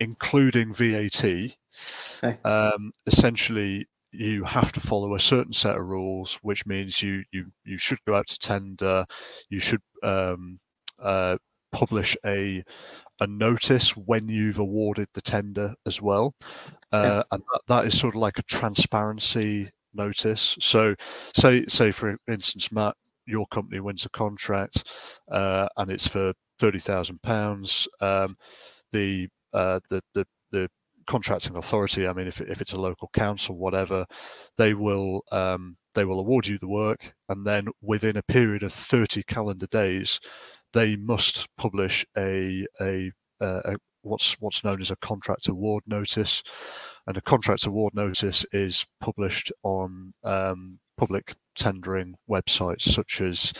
including 0.00 0.74
VAT, 0.74 1.24
okay. 1.24 2.38
um, 2.44 2.92
essentially 3.06 3.86
you 4.12 4.42
have 4.44 4.72
to 4.72 4.80
follow 4.80 5.14
a 5.14 5.20
certain 5.20 5.52
set 5.52 5.76
of 5.76 5.86
rules, 5.86 6.38
which 6.42 6.66
means 6.66 7.02
you 7.02 7.22
you 7.30 7.46
you 7.64 7.78
should 7.78 7.98
go 8.06 8.14
out 8.16 8.26
to 8.26 8.38
tender, 8.38 9.04
you 9.48 9.60
should 9.60 9.82
um, 10.02 10.58
uh, 11.00 11.36
publish 11.70 12.16
a 12.26 12.64
a 13.20 13.26
notice 13.26 13.96
when 13.96 14.28
you've 14.28 14.58
awarded 14.58 15.06
the 15.14 15.20
tender 15.20 15.74
as 15.86 16.02
well, 16.02 16.34
uh, 16.92 17.02
yeah. 17.02 17.22
and 17.30 17.42
that, 17.52 17.60
that 17.68 17.84
is 17.84 17.98
sort 17.98 18.14
of 18.14 18.20
like 18.20 18.38
a 18.38 18.44
transparency 18.44 19.70
notice. 19.94 20.56
So, 20.60 20.94
say 21.34 21.66
say 21.66 21.90
for 21.92 22.16
instance, 22.28 22.70
Matt, 22.72 22.96
your 23.26 23.46
company 23.46 23.80
wins 23.80 24.04
a 24.04 24.10
contract, 24.10 24.88
uh, 25.30 25.68
and 25.76 25.90
it's 25.90 26.08
for 26.08 26.32
thirty 26.58 26.78
thousand 26.78 27.16
um, 27.16 27.20
pounds. 27.22 27.88
The 28.92 29.28
uh, 29.52 29.80
the 29.88 30.02
the 30.14 30.26
the 30.52 30.68
contracting 31.06 31.56
authority. 31.56 32.06
I 32.06 32.12
mean, 32.12 32.26
if 32.26 32.40
if 32.40 32.60
it's 32.60 32.72
a 32.72 32.80
local 32.80 33.08
council, 33.12 33.56
whatever, 33.56 34.06
they 34.58 34.74
will 34.74 35.22
um, 35.32 35.76
they 35.94 36.04
will 36.04 36.20
award 36.20 36.46
you 36.46 36.58
the 36.58 36.68
work, 36.68 37.14
and 37.28 37.46
then 37.46 37.68
within 37.82 38.16
a 38.16 38.22
period 38.22 38.62
of 38.62 38.72
thirty 38.72 39.22
calendar 39.22 39.66
days, 39.66 40.20
they 40.72 40.96
must 40.96 41.48
publish 41.56 42.04
a 42.16 42.66
a, 42.80 43.12
a 43.40 43.76
what's 44.02 44.34
what's 44.40 44.64
known 44.64 44.80
as 44.80 44.90
a 44.90 44.96
contract 44.96 45.48
award 45.48 45.84
notice, 45.86 46.42
and 47.06 47.16
a 47.16 47.20
contract 47.20 47.66
award 47.66 47.94
notice 47.94 48.44
is 48.52 48.86
published 49.00 49.52
on 49.62 50.14
um, 50.24 50.78
public 50.96 51.34
tendering 51.54 52.16
websites 52.28 52.82
such 52.82 53.20
as 53.20 53.52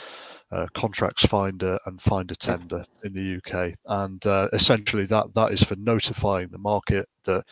uh, 0.53 0.67
Contracts 0.75 1.25
Finder 1.25 1.79
and 1.87 2.03
Find 2.03 2.31
a 2.31 2.35
Tender 2.35 2.85
in 3.05 3.13
the 3.13 3.37
UK, 3.37 3.75
and 3.87 4.25
uh, 4.27 4.49
essentially 4.53 5.07
that 5.07 5.35
that 5.35 5.53
is 5.53 5.63
for 5.63 5.77
notifying 5.77 6.49
the 6.49 6.59
market 6.59 7.09
that 7.25 7.45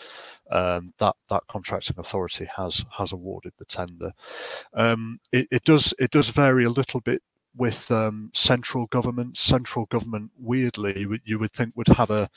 um, 0.50 0.94
that 0.98 1.14
that 1.30 1.42
contracting 1.48 1.96
authority 1.98 2.48
has 2.56 2.84
has 2.98 3.12
awarded 3.12 3.52
the 3.58 3.64
tender. 3.64 4.12
Um, 4.74 5.20
it, 5.32 5.46
it, 5.50 5.64
does 5.64 5.94
it 5.98 6.10
does 6.10 6.28
vary 6.30 6.64
a 6.64 6.70
little 6.70 7.00
bit 7.00 7.22
with 7.56 7.90
um, 7.90 8.30
central 8.32 8.86
government. 8.86 9.36
Central 9.36 9.86
government, 9.86 10.30
weirdly, 10.38 11.06
you 11.24 11.38
would 11.38 11.52
think 11.52 11.74
would 11.76 11.88
have 11.88 12.10
a 12.10 12.28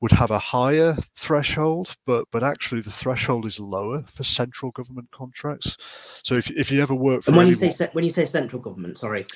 would 0.00 0.12
have 0.12 0.32
a 0.32 0.38
higher 0.38 0.96
threshold, 1.14 1.96
but 2.04 2.26
but 2.32 2.42
actually 2.42 2.80
the 2.80 2.90
threshold 2.90 3.46
is 3.46 3.60
lower 3.60 4.02
for 4.02 4.24
central 4.24 4.72
government 4.72 5.10
contracts. 5.12 5.76
So 6.24 6.36
if 6.36 6.50
if 6.50 6.70
you 6.70 6.82
ever 6.82 6.94
work 6.94 7.22
for 7.22 7.30
and 7.30 7.36
when 7.38 7.46
anyone, 7.46 7.68
you 7.68 7.72
say 7.72 7.88
when 7.92 8.04
you 8.04 8.10
say 8.10 8.26
central 8.26 8.60
government, 8.60 8.98
sorry, 8.98 9.26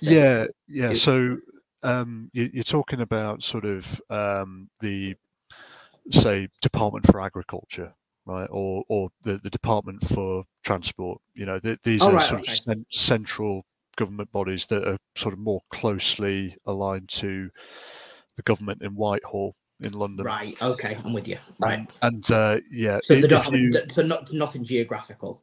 yeah, 0.00 0.46
yeah. 0.66 0.92
So 0.94 1.38
um, 1.82 2.30
you, 2.32 2.60
are 2.60 2.64
talking 2.64 3.00
about 3.00 3.42
sort 3.42 3.64
of 3.64 4.00
um, 4.10 4.68
the 4.80 5.14
say 6.10 6.48
Department 6.60 7.06
for 7.06 7.20
Agriculture, 7.20 7.94
right, 8.26 8.48
or 8.50 8.84
or 8.88 9.10
the, 9.22 9.38
the 9.38 9.50
Department 9.50 10.04
for 10.08 10.44
Transport. 10.64 11.20
You 11.34 11.46
know, 11.46 11.60
the, 11.60 11.78
these 11.84 12.02
oh, 12.02 12.10
are 12.10 12.14
right, 12.14 12.22
sort 12.22 12.40
okay. 12.42 12.52
of 12.52 12.58
cent- 12.58 12.86
central 12.90 13.64
government 13.98 14.30
bodies 14.32 14.66
that 14.66 14.86
are 14.86 14.96
sort 15.16 15.34
of 15.34 15.40
more 15.40 15.60
closely 15.70 16.56
aligned 16.64 17.08
to 17.08 17.50
the 18.36 18.42
government 18.42 18.80
in 18.82 18.92
Whitehall 18.92 19.56
in 19.80 19.92
London. 19.92 20.24
Right. 20.24 20.60
Okay, 20.62 20.96
I'm 21.04 21.12
with 21.12 21.26
you. 21.26 21.38
Right. 21.58 21.80
And, 21.80 21.92
and 22.00 22.30
uh, 22.30 22.60
yeah, 22.70 23.00
so, 23.02 23.14
they 23.14 23.26
don't 23.26 23.44
have, 23.44 23.52
you, 23.52 23.72
so 23.92 24.02
not 24.02 24.32
nothing 24.32 24.64
geographical. 24.64 25.42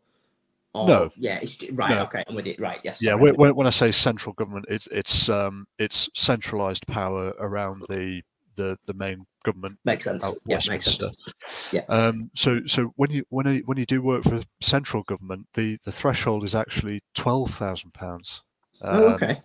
Or, 0.74 0.88
no. 0.88 1.10
Yeah. 1.16 1.40
right. 1.74 1.92
No. 1.92 2.04
Okay. 2.04 2.24
I'm 2.28 2.36
with 2.36 2.48
it. 2.48 2.60
Right. 2.60 2.80
Yes. 2.84 3.02
Yeah. 3.02 3.16
When, 3.16 3.36
when 3.36 3.68
I 3.68 3.70
say 3.70 3.92
central 3.92 4.34
government, 4.34 4.66
it's 4.68 4.88
it's 4.92 5.30
um 5.30 5.68
it's 5.80 6.10
centralised 6.14 6.86
power 6.88 7.34
around 7.40 7.84
the 7.88 8.22
the 8.56 8.78
the 8.86 8.94
main 8.94 9.26
government. 9.44 9.78
Makes 9.86 10.06
sense. 10.06 10.24
Yeah, 10.46 10.60
makes 10.70 10.86
sense. 10.86 11.72
Yeah. 11.72 11.84
Um, 11.90 12.32
so 12.36 12.62
so 12.66 12.94
when 12.96 13.12
you 13.12 13.24
when 13.30 13.48
you, 13.48 13.62
when 13.66 13.78
you 13.78 13.86
do 13.86 14.02
work 14.02 14.24
for 14.24 14.42
central 14.62 15.04
government, 15.04 15.48
the 15.54 15.78
the 15.84 15.92
threshold 15.92 16.44
is 16.44 16.56
actually 16.56 17.02
twelve 17.14 17.52
thousand 17.52 17.94
pounds. 17.94 18.44
Um, 18.82 19.00
oh, 19.00 19.08
okay. 19.10 19.40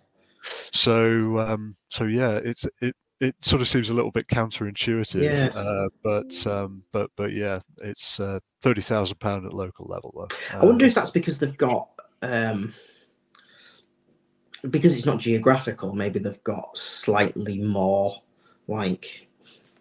So 0.71 1.39
um, 1.39 1.75
so 1.89 2.05
yeah, 2.05 2.39
it's 2.43 2.65
it 2.81 2.95
it 3.19 3.35
sort 3.41 3.61
of 3.61 3.67
seems 3.67 3.89
a 3.89 3.93
little 3.93 4.11
bit 4.11 4.27
counterintuitive. 4.27 5.21
Yeah. 5.21 5.59
Uh, 5.59 5.89
but 6.03 6.47
um, 6.47 6.83
but 6.91 7.11
but 7.15 7.31
yeah, 7.31 7.59
it's 7.81 8.19
uh, 8.19 8.39
thirty 8.61 8.81
thousand 8.81 9.19
pound 9.19 9.45
at 9.45 9.53
local 9.53 9.85
level 9.85 10.13
though. 10.15 10.57
I 10.57 10.65
wonder 10.65 10.85
if 10.85 10.97
um, 10.97 11.01
that's 11.01 11.11
because 11.11 11.37
they've 11.37 11.55
got 11.55 11.89
um, 12.23 12.73
because 14.69 14.95
it's 14.95 15.05
not 15.05 15.19
geographical. 15.19 15.93
Maybe 15.93 16.19
they've 16.19 16.43
got 16.43 16.77
slightly 16.77 17.59
more 17.59 18.15
like 18.71 19.27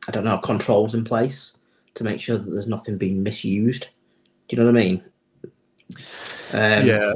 I 0.09 0.13
don't 0.13 0.25
know 0.25 0.39
controls 0.39 0.95
in 0.95 1.05
place 1.05 1.53
to 1.95 2.05
make 2.05 2.21
sure 2.21 2.39
that 2.39 2.51
there's 2.51 2.67
nothing 2.67 2.99
being 2.99 3.23
misused. 3.23 3.89
Do 4.49 4.57
you 4.57 4.63
know 4.63 4.71
what 4.71 4.81
I 4.81 4.85
mean? 4.85 5.05
Um, 6.53 6.87
yeah, 6.87 7.13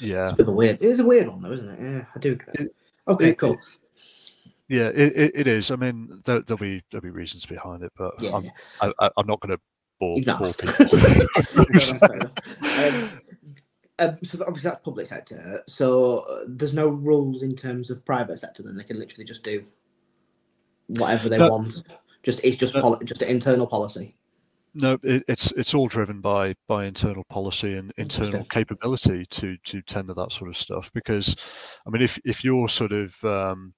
yeah. 0.00 0.24
It's 0.24 0.32
a 0.32 0.36
bit 0.36 0.42
of 0.42 0.48
a 0.48 0.52
weird. 0.52 0.76
It 0.76 0.86
is 0.86 1.00
a 1.00 1.06
weird 1.06 1.28
one 1.28 1.42
though, 1.42 1.52
isn't 1.52 1.68
it? 1.68 1.80
Yeah, 1.80 2.04
I 2.14 2.18
do. 2.18 2.38
It, 2.54 2.74
okay, 3.08 3.30
it, 3.30 3.38
cool. 3.38 3.52
It, 3.52 3.58
yeah, 4.68 4.88
it, 4.94 5.32
it 5.34 5.46
is. 5.46 5.70
I 5.70 5.76
mean, 5.76 6.22
there, 6.24 6.42
will 6.48 6.56
be 6.56 6.82
there'll 6.90 7.02
be 7.02 7.10
reasons 7.10 7.44
behind 7.46 7.82
it, 7.82 7.92
but 7.96 8.14
yeah, 8.20 8.34
I'm, 8.34 8.44
yeah. 8.44 8.90
I, 9.00 9.10
am 9.18 9.26
not 9.26 9.40
going 9.40 9.56
to 9.56 9.60
bore, 10.00 10.16
bore 10.38 10.52
people. 10.58 10.98
um, 12.78 13.10
um, 13.98 14.16
so 14.24 14.42
obviously 14.46 14.70
that's 14.70 14.82
public 14.82 15.06
sector. 15.06 15.62
So 15.68 16.24
there's 16.48 16.74
no 16.74 16.88
rules 16.88 17.42
in 17.42 17.54
terms 17.54 17.90
of 17.90 18.04
private 18.04 18.38
sector. 18.38 18.62
Then 18.62 18.76
they 18.76 18.84
can 18.84 18.98
literally 18.98 19.24
just 19.24 19.44
do 19.44 19.64
whatever 20.86 21.28
they 21.28 21.38
no, 21.38 21.48
want. 21.48 21.82
Just 22.22 22.40
it's 22.42 22.56
just 22.56 22.74
no, 22.74 22.80
poli- 22.80 23.04
just 23.04 23.22
an 23.22 23.28
internal 23.28 23.66
policy. 23.66 24.16
No, 24.74 24.98
it, 25.02 25.22
it's 25.28 25.52
it's 25.52 25.74
all 25.74 25.86
driven 25.86 26.20
by 26.20 26.54
by 26.66 26.86
internal 26.86 27.24
policy 27.24 27.76
and 27.76 27.92
internal 27.96 28.44
capability 28.44 29.24
to 29.26 29.56
to 29.58 29.82
tender 29.82 30.14
that 30.14 30.32
sort 30.32 30.50
of 30.50 30.56
stuff. 30.56 30.92
Because, 30.92 31.36
I 31.86 31.90
mean, 31.90 32.02
if 32.02 32.18
if 32.24 32.42
you're 32.42 32.68
sort 32.68 32.92
of 32.92 33.22
um, 33.24 33.74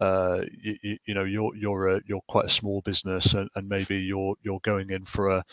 uh, 0.00 0.42
you, 0.62 0.98
you, 1.04 1.14
know 1.14 1.24
you're 1.24 1.54
you're 1.54 1.88
a, 1.88 2.00
you're 2.06 2.22
quite 2.28 2.46
a 2.46 2.50
small 2.50 2.80
business 2.80 3.34
and, 3.34 3.50
and 3.54 3.68
maybe 3.68 3.98
you're 3.98 4.34
you're 4.42 4.60
going 4.60 4.90
in 4.90 5.04
for 5.04 5.28
a 5.28 5.44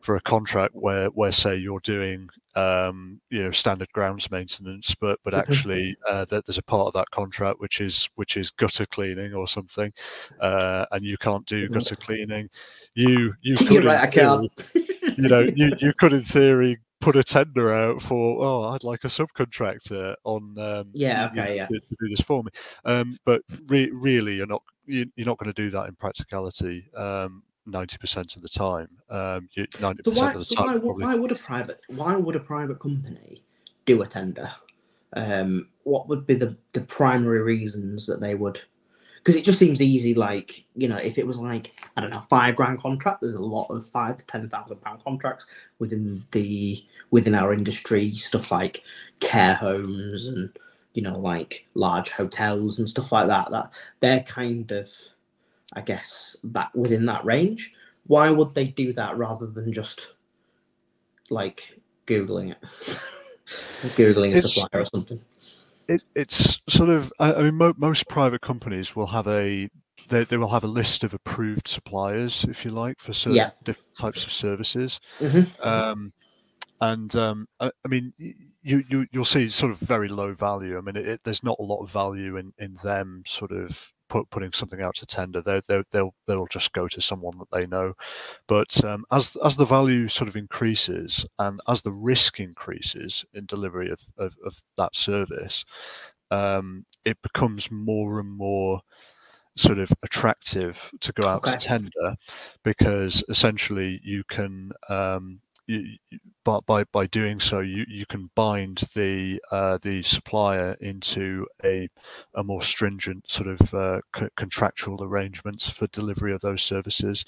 for 0.00 0.16
a 0.16 0.20
contract 0.20 0.74
where 0.74 1.08
where 1.08 1.30
say 1.30 1.56
you're 1.56 1.80
doing 1.80 2.28
um, 2.54 3.20
you 3.30 3.42
know 3.42 3.50
standard 3.50 3.92
grounds 3.92 4.30
maintenance, 4.30 4.94
but 4.94 5.18
but 5.24 5.34
mm-hmm. 5.34 5.52
actually 5.52 5.96
uh, 6.08 6.24
there's 6.24 6.58
a 6.58 6.62
part 6.62 6.86
of 6.86 6.94
that 6.94 7.10
contract 7.10 7.60
which 7.60 7.80
is 7.80 8.08
which 8.14 8.36
is 8.36 8.50
gutter 8.50 8.86
cleaning 8.86 9.34
or 9.34 9.46
something, 9.46 9.92
uh, 10.40 10.86
and 10.90 11.04
you 11.04 11.18
can't 11.18 11.46
do 11.46 11.64
mm-hmm. 11.64 11.74
gutter 11.74 11.96
cleaning. 11.96 12.48
You 12.94 13.34
you 13.42 13.56
could 13.68 13.84
right, 13.84 14.00
I 14.00 14.06
can't. 14.06 14.50
you 14.74 15.28
know 15.28 15.40
you 15.54 15.72
you 15.80 15.92
could 15.98 16.12
in 16.12 16.22
theory 16.22 16.78
put 17.02 17.16
a 17.16 17.24
tender 17.24 17.72
out 17.72 18.00
for 18.00 18.44
oh 18.44 18.68
i'd 18.68 18.84
like 18.84 19.02
a 19.04 19.08
subcontractor 19.08 20.14
on 20.24 20.56
um, 20.58 20.88
yeah 20.94 21.28
okay 21.30 21.56
yeah. 21.56 21.66
to, 21.66 21.80
to, 21.80 21.96
do 22.00 22.08
this 22.08 22.20
for 22.20 22.42
me. 22.42 22.50
Um, 22.84 23.18
but 23.24 23.42
re- 23.66 23.90
really 23.92 24.34
you're 24.34 24.46
not 24.46 24.62
you, 24.86 25.02
are 25.18 25.24
not 25.24 25.38
going 25.38 25.52
to 25.52 25.62
do 25.62 25.70
that 25.70 25.88
in 25.88 25.96
practicality 25.96 26.88
um, 26.96 27.42
90% 27.68 28.36
of 28.36 28.42
the 28.42 28.48
time. 28.48 28.88
Um, 29.08 29.48
90% 29.56 30.20
why, 30.20 30.32
of 30.32 30.38
the 30.38 30.44
so 30.44 30.56
time 30.56 30.66
why, 30.66 30.78
probably... 30.78 31.04
why, 31.04 31.14
would 31.14 31.32
a 31.32 31.36
private 31.36 31.80
why 31.88 32.16
would 32.16 32.36
a 32.36 32.40
private 32.40 32.80
company 32.80 33.42
do 33.86 34.02
a 34.02 34.06
tender? 34.06 34.50
Um, 35.14 35.68
what 35.84 36.08
would 36.08 36.26
be 36.26 36.34
the, 36.34 36.56
the 36.72 36.80
primary 36.80 37.40
reasons 37.40 38.06
that 38.06 38.20
they 38.20 38.34
would 38.34 38.62
because 39.22 39.36
it 39.36 39.44
just 39.44 39.58
seems 39.58 39.80
easy. 39.80 40.14
Like 40.14 40.64
you 40.74 40.88
know, 40.88 40.96
if 40.96 41.16
it 41.16 41.26
was 41.26 41.38
like 41.38 41.72
I 41.96 42.00
don't 42.00 42.10
know, 42.10 42.24
five 42.28 42.56
grand 42.56 42.80
contract, 42.80 43.20
there's 43.20 43.34
a 43.34 43.42
lot 43.42 43.68
of 43.68 43.88
five 43.88 44.16
to 44.16 44.26
ten 44.26 44.48
thousand 44.48 44.80
pound 44.82 45.04
contracts 45.04 45.46
within 45.78 46.24
the 46.32 46.84
within 47.10 47.34
our 47.34 47.52
industry. 47.52 48.12
Stuff 48.14 48.50
like 48.50 48.82
care 49.20 49.54
homes 49.54 50.26
and 50.26 50.50
you 50.94 51.02
know, 51.02 51.18
like 51.18 51.66
large 51.74 52.10
hotels 52.10 52.78
and 52.78 52.88
stuff 52.88 53.12
like 53.12 53.28
that. 53.28 53.50
That 53.50 53.72
they're 54.00 54.22
kind 54.24 54.70
of, 54.72 54.90
I 55.72 55.82
guess, 55.82 56.36
that 56.44 56.74
within 56.74 57.06
that 57.06 57.24
range. 57.24 57.74
Why 58.08 58.30
would 58.30 58.54
they 58.54 58.66
do 58.66 58.92
that 58.94 59.16
rather 59.16 59.46
than 59.46 59.72
just 59.72 60.08
like 61.30 61.78
googling 62.06 62.50
it, 62.50 62.58
googling 63.96 64.34
a 64.34 64.38
it's, 64.38 64.54
supplier 64.54 64.82
or 64.82 64.86
something? 64.86 65.20
It, 65.94 66.02
it's 66.14 66.60
sort 66.68 66.88
of 66.88 67.12
I, 67.18 67.34
I 67.34 67.42
mean 67.42 67.56
mo- 67.56 67.74
most 67.76 68.08
private 68.08 68.40
companies 68.40 68.96
will 68.96 69.08
have 69.08 69.26
a 69.28 69.68
they, 70.08 70.24
they 70.24 70.36
will 70.36 70.48
have 70.48 70.64
a 70.64 70.68
list 70.68 71.04
of 71.04 71.14
approved 71.14 71.68
suppliers 71.68 72.44
if 72.48 72.64
you 72.64 72.70
like 72.70 72.98
for 72.98 73.12
certain 73.12 73.36
yeah. 73.36 73.50
different 73.64 73.96
types 73.96 74.24
of 74.24 74.32
services 74.32 75.00
mm-hmm. 75.20 75.66
um, 75.66 76.12
and 76.80 77.14
um, 77.16 77.46
I, 77.60 77.70
I, 77.84 77.88
mean 77.88 78.12
you, 78.18 78.34
you 78.62 79.06
you'll 79.12 79.24
see 79.24 79.48
sort 79.48 79.72
of 79.72 79.78
very 79.78 80.08
low 80.08 80.34
value 80.34 80.76
i 80.78 80.80
mean 80.80 80.96
it, 80.96 81.06
it, 81.06 81.20
there's 81.24 81.44
not 81.44 81.56
a 81.60 81.62
lot 81.64 81.82
of 81.82 81.90
value 81.90 82.36
in 82.36 82.52
in 82.58 82.78
them 82.82 83.22
sort 83.26 83.52
of 83.52 83.92
put, 84.12 84.28
putting 84.28 84.52
something 84.52 84.82
out 84.82 84.94
to 84.96 85.06
tender, 85.06 85.40
they 85.40 85.62
they 85.66 85.82
they'll 85.90 86.14
they'll 86.26 86.46
just 86.46 86.74
go 86.74 86.86
to 86.86 87.00
someone 87.00 87.38
that 87.38 87.50
they 87.50 87.66
know. 87.66 87.94
But 88.46 88.84
um, 88.84 89.06
as 89.10 89.36
as 89.42 89.56
the 89.56 89.64
value 89.64 90.06
sort 90.08 90.28
of 90.28 90.36
increases 90.36 91.24
and 91.38 91.60
as 91.66 91.80
the 91.80 91.92
risk 91.92 92.38
increases 92.38 93.24
in 93.32 93.46
delivery 93.46 93.90
of 93.90 94.00
of, 94.18 94.36
of 94.44 94.62
that 94.76 94.94
service, 94.94 95.64
um, 96.30 96.84
it 97.06 97.22
becomes 97.22 97.70
more 97.70 98.20
and 98.20 98.30
more 98.30 98.82
sort 99.56 99.78
of 99.78 99.90
attractive 100.02 100.90
to 101.00 101.12
go 101.12 101.26
out 101.26 101.46
okay. 101.46 101.52
to 101.52 101.58
tender 101.58 102.16
because 102.62 103.24
essentially 103.30 104.00
you 104.02 104.24
can 104.24 104.72
um, 104.90 105.40
you, 105.66 105.96
but 106.44 106.66
by 106.66 106.84
by 106.84 107.06
doing 107.06 107.40
so, 107.40 107.60
you, 107.60 107.84
you 107.88 108.04
can 108.06 108.30
bind 108.34 108.84
the 108.94 109.40
uh, 109.50 109.78
the 109.80 110.02
supplier 110.02 110.76
into 110.80 111.46
a 111.64 111.88
a 112.34 112.42
more 112.42 112.62
stringent 112.62 113.30
sort 113.30 113.48
of 113.48 113.74
uh, 113.74 114.00
c- 114.16 114.28
contractual 114.36 115.02
arrangements 115.02 115.68
for 115.68 115.86
delivery 115.88 116.32
of 116.32 116.40
those 116.40 116.62
services. 116.62 117.24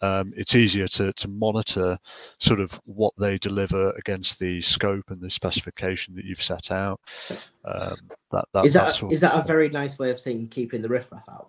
Um, 0.00 0.32
it's 0.36 0.54
easier 0.54 0.88
to 0.88 1.12
to 1.12 1.28
monitor 1.28 1.98
sort 2.38 2.60
of 2.60 2.80
what 2.84 3.14
they 3.18 3.38
deliver 3.38 3.90
against 3.90 4.38
the 4.38 4.60
scope 4.60 5.10
and 5.10 5.20
the 5.20 5.30
specification 5.30 6.14
that 6.16 6.24
you've 6.24 6.42
set 6.42 6.70
out. 6.70 7.00
Um, 7.64 7.96
that, 8.32 8.44
that, 8.52 8.64
is 8.64 8.74
that, 8.74 9.02
is 9.10 9.20
that 9.20 9.34
a 9.34 9.46
very 9.46 9.68
nice 9.68 9.98
way 9.98 10.10
of 10.10 10.18
saying 10.18 10.48
keeping 10.48 10.82
the 10.82 10.88
riffraff 10.88 11.28
out? 11.28 11.48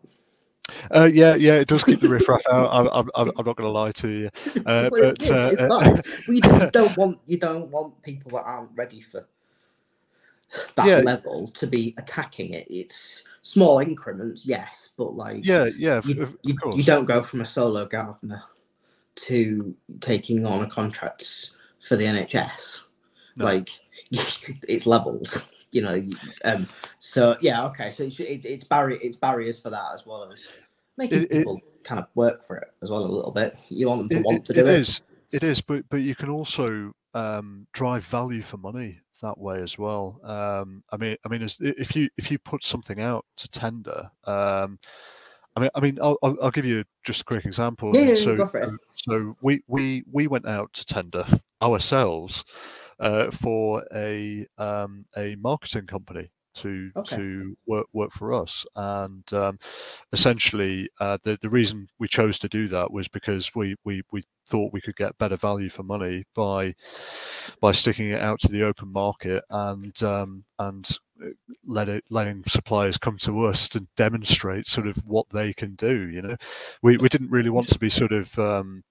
Uh, 0.92 1.10
yeah, 1.12 1.36
yeah, 1.36 1.56
it 1.56 1.68
does 1.68 1.84
keep 1.84 2.02
the 2.02 2.10
riffraff 2.10 2.42
out. 2.52 2.70
I'm, 2.72 3.10
I'm, 3.16 3.32
I'm 3.38 3.46
not 3.46 3.56
going 3.56 3.68
to 3.68 3.70
lie 3.70 3.92
to 3.92 4.10
you, 4.10 4.30
uh, 4.66 4.90
well, 4.92 5.14
but 5.18 5.32
uh, 5.32 6.02
you 6.28 6.42
don't 6.72 6.98
want 6.98 7.20
you 7.26 7.38
don't 7.38 7.70
want 7.70 8.02
people 8.04 8.32
that 8.32 8.44
aren't 8.44 8.72
ready 8.76 9.02
for 9.02 9.28
that 10.76 10.86
yeah. 10.86 10.98
level 10.98 11.48
to 11.50 11.68
be 11.68 11.94
attacking 11.98 12.54
it. 12.54 12.68
It's 12.70 13.24
small 13.42 13.80
increments, 13.80 14.46
yes, 14.46 14.94
but 14.98 15.16
like 15.16 15.46
yeah, 15.46 15.70
yeah, 15.78 16.02
you, 16.04 16.22
of, 16.22 16.38
you, 16.44 16.58
you 16.76 16.84
don't 16.84 17.06
go 17.06 17.24
from 17.24 17.42
a 17.42 17.46
solo 17.46 17.86
gardener 17.86 18.44
to 19.16 19.76
taking 20.02 20.46
on 20.46 20.64
a 20.64 20.70
contract 20.70 21.52
for 21.80 21.96
the 21.96 22.06
NHS. 22.06 22.82
No. 23.36 23.46
Like 23.46 23.70
it's 24.12 24.86
levels 24.86 25.34
you 25.72 25.82
know. 25.82 26.04
Um, 26.46 26.68
so 27.00 27.36
yeah, 27.42 27.66
okay. 27.68 27.92
So 27.92 28.04
it's 28.04 28.20
it's, 28.20 28.46
it's 28.46 28.64
barrier 28.64 28.98
it's 29.02 29.16
barriers 29.16 29.60
for 29.60 29.70
that 29.70 29.86
as 29.94 30.06
well 30.06 30.30
as 30.32 30.40
making 30.98 31.24
it, 31.24 31.32
people 31.32 31.58
it, 31.58 31.84
kind 31.84 32.00
of 32.00 32.08
work 32.16 32.44
for 32.44 32.58
it 32.58 32.70
as 32.82 32.90
well 32.90 33.04
a 33.04 33.08
little 33.08 33.32
bit. 33.32 33.56
You 33.70 33.88
want 33.88 34.02
them 34.02 34.10
to 34.10 34.16
it, 34.18 34.26
want 34.26 34.46
to 34.46 34.54
do 34.54 34.60
it. 34.60 34.68
It 34.68 34.74
is. 34.74 35.02
It 35.32 35.44
is, 35.44 35.62
but 35.62 35.84
but 35.90 35.98
you 35.98 36.16
can 36.16 36.30
also 36.30 36.94
um, 37.14 37.68
drive 37.74 38.06
value 38.06 38.42
for 38.42 38.58
money 38.58 39.02
that 39.22 39.38
way 39.38 39.62
as 39.62 39.78
well. 39.78 40.20
Um, 40.24 40.84
I 40.92 40.98
mean, 40.98 41.18
I 41.26 41.30
mean, 41.30 41.48
if 41.60 41.96
you 41.96 42.10
if 42.18 42.32
you 42.32 42.40
put 42.40 42.64
something 42.64 43.02
out 43.02 43.26
to 43.38 43.50
tender, 43.50 44.10
um, 44.26 44.80
I 45.56 45.60
mean, 45.60 45.70
I 45.76 45.80
mean, 45.80 45.98
I'll, 46.02 46.18
I'll, 46.22 46.52
give 46.52 46.66
you 46.66 46.84
just 47.04 47.22
a 47.22 47.26
quick 47.26 47.46
example. 47.46 47.96
Yeah, 47.96 48.14
so, 48.16 48.36
go 48.36 48.48
for 48.48 48.60
it. 48.60 48.70
So 48.94 49.36
we 49.42 49.62
we 49.68 50.04
we 50.12 50.28
went 50.28 50.48
out 50.48 50.72
to 50.74 50.86
tender 50.86 51.26
ourselves 51.62 52.44
uh, 53.00 53.32
for 53.32 53.84
a 53.94 54.48
um, 54.58 55.06
a 55.16 55.36
marketing 55.36 55.88
company 55.88 56.32
to 56.58 56.92
okay. 56.96 57.16
to 57.16 57.58
work 57.66 57.88
work 57.94 58.12
for 58.12 58.34
us. 58.34 58.66
And 58.76 59.32
um, 59.34 59.60
essentially, 60.12 60.90
uh, 61.00 61.18
the 61.24 61.38
the 61.42 61.50
reason 61.50 61.88
we 62.00 62.08
chose 62.08 62.40
to 62.40 62.50
do 62.50 62.68
that 62.70 62.92
was 62.92 63.08
because 63.08 63.56
we 63.56 63.76
we 63.84 64.02
we 64.12 64.24
thought 64.46 64.74
we 64.74 64.82
could 64.82 64.96
get 64.96 65.18
better 65.18 65.38
value 65.38 65.70
for 65.70 65.84
money 65.84 66.26
by 66.36 66.76
by 67.62 67.72
sticking 67.72 68.10
it 68.10 68.22
out 68.22 68.40
to 68.40 68.52
the 68.52 68.64
open 68.64 68.92
market 68.92 69.44
and 69.50 70.02
um, 70.04 70.44
and 70.60 70.90
uh, 71.24 71.30
let 71.66 71.90
it 71.90 72.04
letting 72.10 72.44
suppliers 72.48 72.98
come 72.98 73.18
to 73.18 73.46
us 73.46 73.70
to 73.70 73.88
demonstrate 73.96 74.68
sort 74.68 74.88
of 74.88 74.98
what 75.06 75.28
they 75.32 75.54
can 75.54 75.76
do. 75.76 76.10
You 76.10 76.22
know, 76.22 76.38
we 76.82 76.98
we 76.98 77.10
didn't 77.10 77.32
really 77.32 77.52
want 77.52 77.68
to 77.70 77.80
be 77.80 77.90
sort 77.90 78.12
of 78.12 78.38
um, 78.40 78.84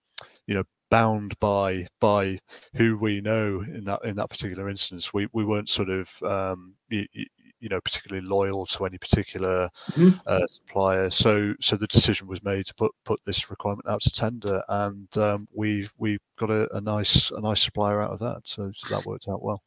you 0.47 0.55
know 0.55 0.65
bound 0.91 1.39
by 1.41 1.89
by 2.01 2.39
who 2.75 2.97
we 2.97 3.21
know 3.21 3.63
in 3.63 3.85
that 3.85 4.05
in 4.05 4.17
that 4.17 4.31
particular 4.31 4.69
instance. 4.69 5.13
We 5.13 5.29
we 5.33 5.45
weren't 5.45 5.69
sort 5.69 5.91
of 5.91 6.23
um, 6.23 6.75
you, 6.89 7.07
you, 7.13 7.69
know 7.69 7.81
particularly 7.81 8.27
loyal 8.27 8.67
to 8.67 8.87
any 8.87 8.99
particular 8.99 9.71
mm-hmm. 9.93 10.19
uh, 10.27 10.47
supplier. 10.47 11.11
So 11.11 11.55
so 11.61 11.77
the 11.77 11.87
decision 11.87 12.29
was 12.29 12.43
made 12.43 12.67
to 12.67 12.75
put 12.75 12.93
put 13.05 13.21
this 13.25 13.51
requirement 13.51 13.89
out 13.89 14.03
to 14.03 14.11
tender, 14.11 14.63
and 14.69 15.17
um, 15.19 15.49
we 15.53 15.89
we 15.99 16.19
got 16.37 16.51
a, 16.51 16.75
a, 16.77 16.81
nice 16.81 17.31
a 17.31 17.41
nice 17.41 17.63
supplier 17.63 18.03
out 18.03 18.13
of 18.13 18.19
that. 18.21 18.43
So, 18.45 18.71
so 18.75 18.95
that 18.95 19.07
worked 19.07 19.29
out 19.29 19.43
well. 19.43 19.63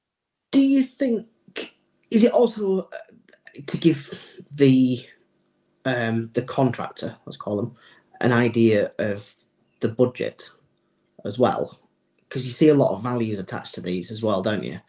Do 0.51 0.61
you 0.61 0.83
think 0.83 1.27
is 2.11 2.23
it 2.23 2.31
also 2.31 2.79
uh, 2.79 3.61
to 3.67 3.77
give 3.77 4.11
the 4.53 5.05
um, 5.85 6.29
the 6.33 6.41
contractor, 6.41 7.15
let's 7.25 7.37
call 7.37 7.57
them, 7.57 7.75
an 8.21 8.31
idea 8.31 8.91
of 8.99 9.33
the 9.79 9.87
budget 9.87 10.49
as 11.25 11.37
well, 11.37 11.79
because 12.27 12.45
you 12.45 12.53
see 12.53 12.69
a 12.69 12.75
lot 12.75 12.93
of 12.93 13.03
values 13.03 13.39
attached 13.39 13.75
to 13.75 13.81
these 13.81 14.11
as 14.11 14.21
well, 14.21 14.41
don't 14.41 14.63
you? 14.63 14.79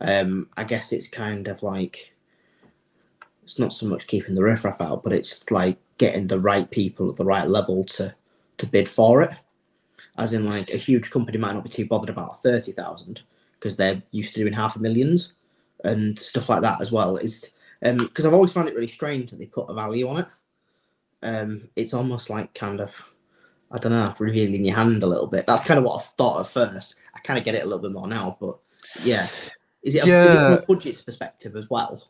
Um, 0.00 0.50
I 0.56 0.64
guess 0.64 0.92
it's 0.92 1.08
kind 1.08 1.48
of 1.48 1.62
like 1.62 2.14
it's 3.44 3.58
not 3.58 3.72
so 3.72 3.86
much 3.86 4.06
keeping 4.06 4.34
the 4.34 4.42
riffraff 4.42 4.80
out, 4.80 5.04
but 5.04 5.12
it's 5.12 5.48
like 5.50 5.78
getting 5.98 6.26
the 6.26 6.40
right 6.40 6.70
people 6.70 7.08
at 7.08 7.16
the 7.16 7.24
right 7.24 7.46
level 7.46 7.84
to 7.84 8.14
to 8.58 8.66
bid 8.66 8.88
for 8.88 9.22
it. 9.22 9.30
As 10.18 10.32
in, 10.32 10.46
like 10.46 10.70
a 10.70 10.76
huge 10.76 11.10
company 11.10 11.38
might 11.38 11.52
not 11.52 11.64
be 11.64 11.70
too 11.70 11.86
bothered 11.86 12.10
about 12.10 12.42
thirty 12.42 12.72
thousand 12.72 13.22
because 13.54 13.76
they're 13.76 14.02
used 14.10 14.34
to 14.34 14.40
doing 14.40 14.52
half 14.52 14.76
a 14.76 14.78
millions 14.80 15.32
and 15.84 16.18
stuff 16.18 16.48
like 16.48 16.62
that 16.62 16.80
as 16.80 16.90
well. 16.90 17.16
Is 17.16 17.52
because 17.80 18.24
um, 18.24 18.30
I've 18.30 18.34
always 18.34 18.52
found 18.52 18.68
it 18.68 18.74
really 18.74 18.88
strange 18.88 19.30
that 19.30 19.38
they 19.38 19.46
put 19.46 19.70
a 19.70 19.74
value 19.74 20.08
on 20.08 20.18
it. 20.18 20.26
Um, 21.22 21.68
it's 21.76 21.94
almost 21.94 22.30
like 22.30 22.52
kind 22.54 22.80
of 22.80 22.94
I 23.70 23.78
don't 23.78 23.92
know, 23.92 24.14
revealing 24.18 24.64
your 24.64 24.76
hand 24.76 25.02
a 25.02 25.06
little 25.06 25.26
bit. 25.26 25.46
That's 25.46 25.64
kind 25.64 25.78
of 25.78 25.84
what 25.84 26.00
I 26.00 26.02
thought 26.02 26.40
at 26.40 26.46
first. 26.46 26.94
I 27.14 27.20
kind 27.20 27.38
of 27.38 27.44
get 27.44 27.54
it 27.54 27.62
a 27.62 27.66
little 27.66 27.82
bit 27.82 27.92
more 27.92 28.06
now, 28.06 28.36
but 28.40 28.58
yeah. 29.02 29.28
Is 29.82 29.94
it, 29.94 30.04
a, 30.04 30.06
yeah. 30.06 30.24
is 30.24 30.30
it 30.30 30.34
from 30.34 30.52
a 30.52 30.62
budget 30.62 31.02
perspective 31.04 31.56
as 31.56 31.68
well? 31.70 32.02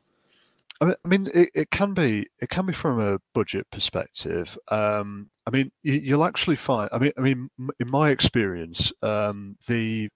I 0.81 0.95
mean, 1.05 1.29
it, 1.33 1.51
it 1.55 1.71
can 1.71 1.95
be 1.95 2.27
it 2.39 2.51
can 2.51 2.67
be 2.67 2.73
from 2.75 3.01
a 3.01 3.19
budget 3.35 3.67
perspective. 3.71 4.59
Um, 4.69 5.31
I 5.47 5.51
mean, 5.51 5.73
you, 5.83 6.19
will 6.19 6.25
actually 6.25 6.57
find. 6.57 6.91
I 6.93 6.99
mean, 6.99 7.13
I 7.17 7.21
mean, 7.23 7.49
in 7.81 7.91
my 7.91 8.11
experience, 8.11 8.93
um, 9.03 9.57
the 9.69 10.11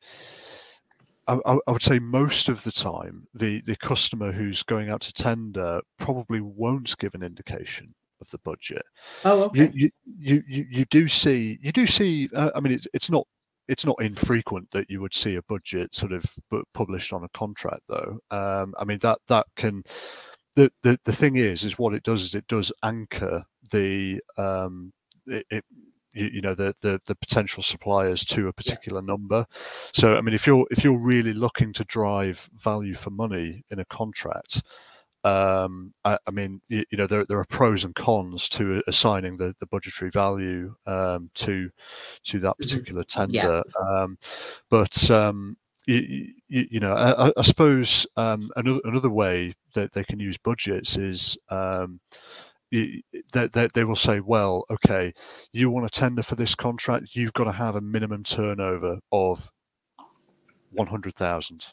I, 1.27 1.39
I, 1.47 1.71
would 1.73 1.83
say 1.83 1.99
most 1.99 2.51
of 2.51 2.65
the 2.65 2.73
time, 2.73 3.27
the 3.33 3.63
the 3.63 3.77
customer 3.77 4.33
who's 4.33 4.63
going 4.63 4.91
out 4.91 5.01
to 5.03 5.13
tender 5.15 5.81
probably 5.99 6.41
won't 6.41 6.97
give 6.99 7.15
an 7.15 7.23
indication 7.23 7.95
of 8.21 8.31
the 8.31 8.39
budget. 8.39 8.83
Oh, 9.25 9.45
okay. 9.45 9.71
You, 9.75 9.91
you, 10.19 10.43
you, 10.47 10.67
you 10.71 10.85
do 10.87 11.09
see 11.09 11.59
you 11.63 11.73
do 11.73 11.87
see. 11.87 12.29
Uh, 12.35 12.51
I 12.55 12.61
mean, 12.61 12.73
it's 12.73 12.87
it's 12.93 13.11
not 13.11 13.27
it's 13.69 13.87
not 13.87 14.01
infrequent 14.01 14.69
that 14.73 14.91
you 14.91 15.01
would 15.01 15.15
see 15.15 15.37
a 15.37 15.43
budget 15.43 15.95
sort 15.95 16.13
of 16.13 16.25
published 16.75 17.13
on 17.13 17.25
a 17.25 17.29
contract, 17.31 17.83
though. 17.89 18.19
Um, 18.31 18.75
I 18.79 18.85
mean 18.85 18.99
that 18.99 19.19
that 19.29 19.47
can. 19.57 19.85
The, 20.57 20.73
the 20.83 20.99
the 21.05 21.13
thing 21.13 21.37
is, 21.37 21.65
is 21.65 21.79
what 21.79 21.95
it 21.95 22.03
does 22.03 22.25
is 22.25 22.35
it 22.35 22.47
does 22.49 22.73
anchor 22.83 23.45
the 23.71 24.21
um, 24.37 24.93
it, 25.27 25.47
it 25.49 25.65
you, 26.13 26.41
know 26.41 26.55
the, 26.55 26.75
the 26.81 27.01
the 27.07 27.15
potential 27.15 27.63
suppliers 27.63 28.25
to 28.25 28.49
a 28.49 28.53
particular 28.53 29.01
number 29.01 29.47
so 29.93 30.17
i 30.17 30.21
mean 30.21 30.35
if 30.35 30.47
you're 30.47 30.67
if 30.71 30.83
you're 30.83 30.99
really 30.99 31.33
looking 31.33 31.73
to 31.73 31.85
drive 31.85 32.51
value 32.59 32.95
for 32.95 33.11
money 33.11 33.65
in 33.71 33.79
a 33.79 33.85
contract 33.85 34.63
um, 35.23 35.93
I, 36.05 36.19
I, 36.27 36.31
mean, 36.31 36.63
you, 36.69 36.85
you, 36.91 36.99
know, 36.99 37.07
there, 37.07 37.25
there 37.27 37.39
are 37.39 37.45
pros 37.45 37.85
and 37.85 37.95
cons 37.95 38.49
to 38.51 38.83
assigning 38.87 39.37
the, 39.37 39.55
the 39.61 39.67
budgetary 39.67 40.11
value 40.11 40.75
um, 40.87 41.31
to 41.35 41.71
to 42.25 42.41
that 42.41 42.59
particular 42.59 43.05
tender. 43.05 43.63
Yeah. 43.79 44.03
Um, 44.03 44.19
but 44.71 45.11
um, 45.11 45.59
you, 45.87 46.33
you, 46.49 46.67
you, 46.71 46.81
know, 46.81 46.95
I, 46.95 47.33
I 47.37 47.43
suppose 47.43 48.07
um, 48.17 48.51
another 48.57 48.81
another 48.85 49.11
way 49.11 49.55
that 49.75 49.93
they 49.93 50.05
can 50.05 50.21
use 50.21 50.39
budgets 50.39 50.97
is. 50.97 51.39
Um, 51.49 52.01
that 53.33 53.53
they, 53.53 53.67
they 53.75 53.83
will 53.83 53.97
say, 53.97 54.21
well, 54.21 54.65
okay, 54.71 55.13
you 55.53 55.69
want 55.71 55.93
to 55.93 56.01
tender 56.01 56.23
for 56.23 56.37
this 56.37 56.55
contract, 56.55 57.17
you've 57.17 57.33
got 57.33 57.43
to 57.43 57.53
have 57.53 57.75
a 57.75 57.81
minimum 57.81 58.23
turnover 58.23 59.01
of 59.11 59.51
100,000 60.71 61.73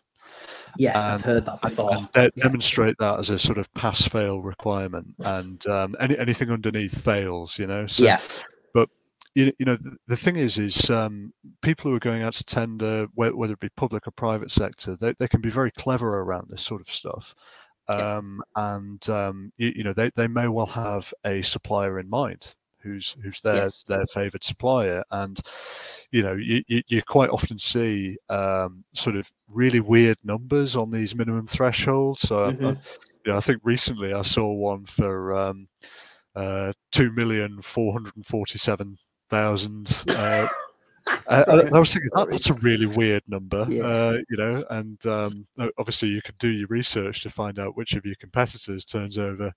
Yes, 0.77 0.95
and, 0.95 1.05
I've 1.05 1.21
heard 1.21 1.45
that 1.45 1.61
before. 1.61 1.95
And 1.95 2.09
yeah. 2.15 2.27
demonstrate 2.35 2.97
that 2.99 3.19
as 3.19 3.29
a 3.29 3.39
sort 3.39 3.57
of 3.57 3.73
pass-fail 3.73 4.41
requirement, 4.41 5.15
and 5.19 5.65
um, 5.67 5.95
any, 5.99 6.17
anything 6.17 6.51
underneath 6.51 6.99
fails. 7.03 7.57
You 7.57 7.67
know. 7.67 7.87
So, 7.87 8.03
yeah. 8.03 8.19
But 8.73 8.89
you, 9.33 9.51
you 9.59 9.65
know 9.65 9.77
the, 9.77 9.97
the 10.07 10.17
thing 10.17 10.35
is, 10.35 10.57
is 10.57 10.89
um, 10.89 11.33
people 11.61 11.89
who 11.89 11.97
are 11.97 12.01
going 12.01 12.23
out 12.23 12.33
to 12.33 12.43
tender, 12.43 13.07
whether 13.15 13.53
it 13.53 13.59
be 13.59 13.69
public 13.69 14.07
or 14.07 14.11
private 14.11 14.51
sector, 14.51 14.95
they, 14.95 15.13
they 15.17 15.27
can 15.27 15.41
be 15.41 15.49
very 15.49 15.71
clever 15.71 16.19
around 16.19 16.49
this 16.49 16.61
sort 16.61 16.81
of 16.81 16.91
stuff. 16.91 17.33
Um, 17.89 18.41
yeah. 18.57 18.75
and 18.75 19.09
um, 19.09 19.53
you, 19.57 19.71
you, 19.77 19.83
know 19.83 19.93
they, 19.93 20.11
they 20.15 20.27
may 20.27 20.49
well 20.49 20.65
have 20.65 21.13
a 21.25 21.41
supplier 21.41 21.99
in 21.99 22.09
mind 22.09 22.53
who's 22.87 23.15
who's 23.21 23.41
their 23.41 23.65
yes. 23.65 23.83
their 23.87 24.05
favored 24.05 24.43
supplier 24.43 25.03
and 25.11 25.39
you 26.11 26.23
know 26.23 26.33
you, 26.33 26.63
you, 26.67 27.01
quite 27.03 27.29
often 27.29 27.59
see 27.59 28.17
um, 28.29 28.83
sort 28.93 29.15
of 29.15 29.31
really 29.47 29.79
weird 29.79 30.17
numbers 30.23 30.75
on 30.75 30.89
these 30.89 31.15
minimum 31.15 31.47
thresholds 31.47 32.21
so 32.21 32.37
mm-hmm. 32.37 32.65
I, 32.65 32.69
you 32.69 33.31
know, 33.31 33.37
I 33.37 33.41
think 33.41 33.61
recently 33.63 34.13
I 34.13 34.21
saw 34.21 34.51
one 34.51 34.85
for 34.85 35.35
um, 35.35 35.67
uh, 36.35 36.73
two 36.91 37.11
million 37.11 37.61
four 37.61 37.93
hundred 37.93 38.15
and 38.15 38.25
forty 38.25 38.57
seven 38.57 38.97
thousand 39.29 40.03
uh, 40.09 40.47
I, 41.29 41.41
I, 41.73 41.79
was 41.79 41.93
thinking 41.93 42.09
that, 42.15 42.29
that's 42.29 42.49
a 42.49 42.53
really 42.55 42.85
weird 42.85 43.23
number, 43.27 43.65
yeah. 43.69 43.83
uh, 43.83 44.17
you 44.29 44.37
know, 44.37 44.65
and 44.69 45.05
um, 45.05 45.47
obviously 45.77 46.09
you 46.09 46.21
can 46.21 46.35
do 46.37 46.49
your 46.49 46.67
research 46.67 47.21
to 47.21 47.29
find 47.29 47.59
out 47.59 47.77
which 47.77 47.93
of 47.93 48.05
your 48.05 48.15
competitors 48.15 48.83
turns 48.83 49.17
over 49.17 49.53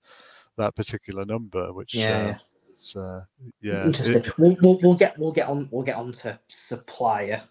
that 0.57 0.75
particular 0.75 1.25
number, 1.25 1.73
which 1.73 1.93
yeah, 1.93 2.37
uh, 2.37 2.37
it's 2.81 2.95
uh, 2.95 3.23
yeah. 3.61 3.85
Interesting. 3.85 4.23
It, 4.23 4.37
we'll, 4.39 4.57
we'll, 4.61 4.79
we'll 4.81 4.95
get 4.95 5.17
we'll 5.19 5.31
get 5.31 5.47
on 5.47 5.69
we'll 5.71 5.83
get 5.83 5.97
on 5.97 6.13
to 6.13 6.39
supplier 6.47 7.43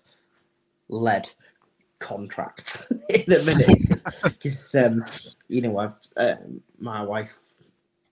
led 0.88 1.30
contracts 2.00 2.90
in 3.08 3.32
a 3.32 3.44
minute 3.44 4.02
because 4.24 4.74
um, 4.74 5.04
you 5.46 5.62
know 5.62 5.78
I've 5.78 5.94
uh, 6.16 6.34
my 6.78 7.02
wife 7.02 7.38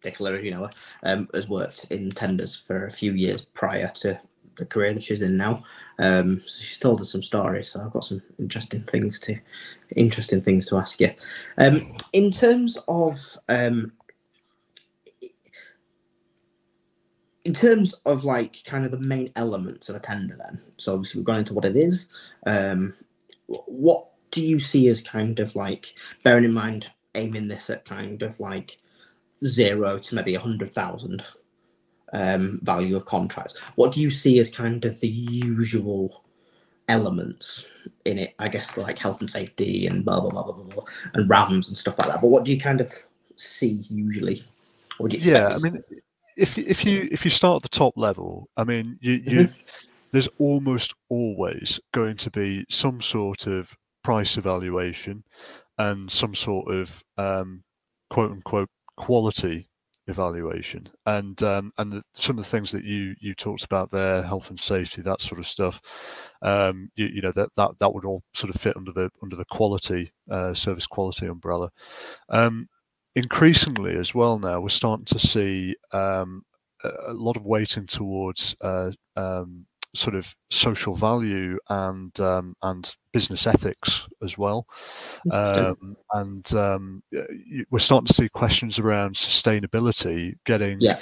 Nicola, 0.04 0.35
as 0.35 0.44
you 0.44 0.52
know, 0.52 0.70
um, 1.02 1.28
has 1.35 1.48
worked 1.48 1.87
in 1.90 2.09
tenders 2.11 2.54
for 2.54 2.87
a 2.87 2.90
few 2.90 3.12
years 3.12 3.44
prior 3.46 3.90
to 3.96 4.20
the 4.57 4.64
career 4.64 4.94
that 4.94 5.02
she's 5.02 5.22
in 5.22 5.37
now. 5.37 5.64
Um, 5.98 6.40
so 6.46 6.62
she's 6.62 6.78
told 6.78 7.00
us 7.00 7.11
some 7.11 7.24
stories, 7.24 7.70
so 7.70 7.81
I've 7.81 7.92
got 7.92 8.04
some 8.04 8.22
interesting 8.38 8.85
things 8.85 9.18
to 9.20 9.37
interesting 9.96 10.40
things 10.40 10.66
to 10.66 10.76
ask 10.76 11.00
you. 11.00 11.12
Um, 11.59 11.96
in 12.12 12.31
terms 12.31 12.78
of 12.87 13.18
um, 13.48 13.90
in 17.49 17.55
terms 17.55 17.95
of 18.05 18.25
like 18.25 18.63
kind 18.67 18.85
of 18.85 18.91
the 18.91 19.01
main 19.01 19.33
elements 19.35 19.89
of 19.89 19.97
a 19.97 19.99
tender 19.99 20.37
then 20.37 20.61
so 20.77 20.93
obviously 20.93 21.19
we've 21.19 21.25
gone 21.25 21.39
into 21.39 21.55
what 21.55 21.65
it 21.65 21.77
is 21.77 22.11
um 22.45 22.93
what 23.47 24.09
do 24.31 24.45
you 24.45 24.59
see 24.59 24.89
as 24.89 25.01
kind 25.01 25.41
of 25.41 25.57
like 25.57 25.95
bearing 26.23 26.45
in 26.45 26.53
mind 26.53 26.91
aiming 27.15 27.49
this 27.49 27.71
at 27.71 27.87
kind 27.87 28.21
of 28.21 28.39
like 28.39 28.77
zero 29.47 29.99
to 29.99 30.15
maybe 30.15 30.35
a 30.35 30.41
hundred 30.41 30.75
thousand 30.75 31.25
um 32.13 32.61
value 32.65 32.95
of 32.95 33.07
contracts 33.07 33.59
what 33.77 33.93
do 33.93 34.01
you 34.03 34.11
see 34.11 34.39
as 34.39 34.51
kind 34.51 34.85
of 34.85 35.01
the 35.01 35.09
usual 35.09 36.23
elements 36.91 37.65
in 38.05 38.19
it? 38.19 38.35
I 38.39 38.47
guess 38.47 38.77
like 38.77 38.99
health 38.99 39.21
and 39.21 39.31
safety 39.31 39.87
and 39.87 40.05
blah 40.05 40.21
blah 40.21 40.29
blah 40.29 40.43
blah 40.43 40.53
blah, 40.53 40.75
blah 40.75 40.85
and 41.15 41.31
rams 41.31 41.69
and 41.69 41.79
stuff 41.79 41.99
like 41.99 42.09
that 42.09 42.21
but 42.21 42.29
what 42.29 42.45
do 42.45 42.51
you 42.51 42.61
kind 42.61 42.83
of 42.83 42.93
see 43.37 43.81
usually? 43.89 44.45
Yeah 45.23 45.49
i 45.55 45.59
mean 45.59 45.83
if 46.38 46.57
if 46.57 46.85
you 46.85 47.09
if 47.11 47.24
you 47.24 47.31
start 47.31 47.57
at 47.57 47.62
the 47.62 47.77
top 47.77 47.94
level, 47.96 48.48
I 48.57 48.64
mean, 48.64 48.98
you, 49.01 49.12
you 49.12 49.38
mm-hmm. 49.48 49.61
there's 50.12 50.29
almost 50.38 50.94
always 51.09 51.81
going 51.92 52.16
to 52.18 52.31
be 52.31 52.64
some 52.68 53.01
sort 53.01 53.46
of 53.46 53.74
price 54.05 54.38
evaluation 54.38 55.24
and 55.77 56.11
some 56.11 56.35
sort 56.35 56.72
of 56.72 57.03
um, 57.16 57.64
quote 58.09 58.31
unquote 58.31 58.70
quality 58.96 59.68
evaluation 60.07 60.88
and 61.05 61.42
um, 61.42 61.70
and 61.77 61.92
the, 61.92 62.03
some 62.14 62.38
of 62.38 62.44
the 62.44 62.51
things 62.51 62.72
that 62.72 62.85
you 62.85 63.14
you 63.20 63.35
talked 63.35 63.64
about 63.64 63.90
there 63.90 64.22
health 64.22 64.48
and 64.48 64.59
safety 64.59 65.03
that 65.03 65.20
sort 65.20 65.38
of 65.38 65.46
stuff 65.46 65.83
um, 66.40 66.90
you, 66.96 67.07
you 67.07 67.20
know 67.20 67.33
that, 67.33 67.51
that 67.57 67.70
that 67.79 67.92
would 67.92 68.07
all 68.07 68.22
sort 68.33 68.53
of 68.53 68.59
fit 68.59 68.77
under 68.77 68.90
the 68.90 69.11
under 69.22 69.37
the 69.37 69.44
quality 69.51 70.11
uh, 70.31 70.55
service 70.55 70.87
quality 70.87 71.27
umbrella 71.27 71.68
um, 72.31 72.66
increasingly 73.16 73.97
as 73.97 74.14
well 74.14 74.38
now 74.38 74.61
we're 74.61 74.68
starting 74.68 75.05
to 75.05 75.18
see 75.18 75.75
um, 75.92 76.44
a 76.85 77.12
lot 77.12 77.37
of 77.37 77.44
weighting 77.44 77.87
towards 77.87 78.57
uh, 78.61 78.90
um, 79.16 79.66
sort 79.94 80.14
of 80.14 80.35
social 80.51 80.94
value 80.94 81.59
and 81.68 82.18
um, 82.21 82.55
and 82.62 82.94
business 83.12 83.47
ethics 83.47 84.09
as 84.23 84.37
well, 84.37 84.66
um, 85.31 85.97
and 86.12 86.55
um, 86.55 87.03
we're 87.71 87.79
starting 87.79 88.07
to 88.07 88.14
see 88.14 88.29
questions 88.29 88.79
around 88.79 89.14
sustainability 89.14 90.35
getting 90.44 90.79
yeah. 90.81 90.99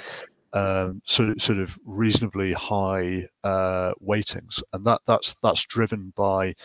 Um, 0.53 1.01
sort 1.05 1.29
of 1.29 1.41
sort 1.41 1.59
of 1.59 1.77
reasonably 1.85 2.53
high 2.53 3.27
uh, 3.43 3.91
weightings, 4.01 4.63
and 4.73 4.85
that 4.85 5.01
that's 5.05 5.35
that's 5.43 5.65
driven 5.65 6.13
by 6.15 6.55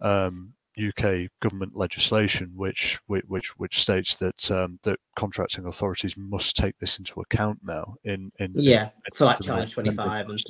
um, 0.00 0.54
UK 0.78 1.30
government 1.40 1.76
legislation, 1.76 2.52
which 2.54 2.98
which 3.06 3.58
which 3.58 3.80
states 3.80 4.16
that 4.16 4.50
um, 4.50 4.78
that 4.82 4.98
contracting 5.16 5.66
authorities 5.66 6.16
must 6.16 6.56
take 6.56 6.78
this 6.78 6.98
into 6.98 7.20
account 7.20 7.58
now. 7.62 7.96
In 8.04 8.32
in 8.38 8.52
yeah, 8.54 8.90
in, 9.06 9.14
so 9.14 9.26
like 9.26 9.40
Challenge 9.40 9.72
Twenty 9.72 9.90
Five 9.90 10.28
and 10.28 10.42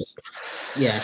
yeah, 0.77 1.03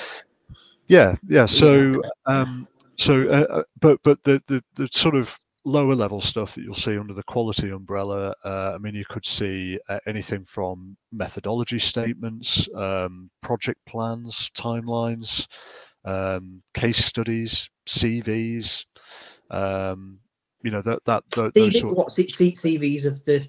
yeah, 0.88 1.16
yeah. 1.28 1.46
So 1.46 2.02
um, 2.26 2.68
so 2.96 3.28
uh, 3.28 3.46
uh, 3.50 3.62
but 3.80 4.00
but 4.02 4.22
the, 4.24 4.42
the 4.46 4.62
the 4.74 4.88
sort 4.88 5.14
of 5.14 5.38
lower 5.64 5.96
level 5.96 6.20
stuff 6.20 6.54
that 6.54 6.62
you'll 6.62 6.74
see 6.74 6.96
under 6.96 7.12
the 7.12 7.24
quality 7.24 7.70
umbrella. 7.70 8.32
Uh, 8.44 8.72
I 8.74 8.78
mean, 8.78 8.94
you 8.94 9.04
could 9.04 9.26
see 9.26 9.80
uh, 9.88 9.98
anything 10.06 10.44
from 10.44 10.96
methodology 11.10 11.80
statements, 11.80 12.68
um, 12.74 13.30
project 13.42 13.84
plans, 13.84 14.50
timelines, 14.56 15.48
um, 16.06 16.62
case 16.72 17.04
studies, 17.04 17.68
CVs, 17.86 18.86
um, 19.50 20.20
you 20.62 20.70
know 20.70 20.82
that 20.82 21.04
that, 21.04 21.24
that 21.30 21.54
CV, 21.54 21.54
those 21.54 21.80
sort 21.80 21.96
what 21.96 22.08
CVs 22.08 23.04
of 23.04 23.24
the 23.24 23.48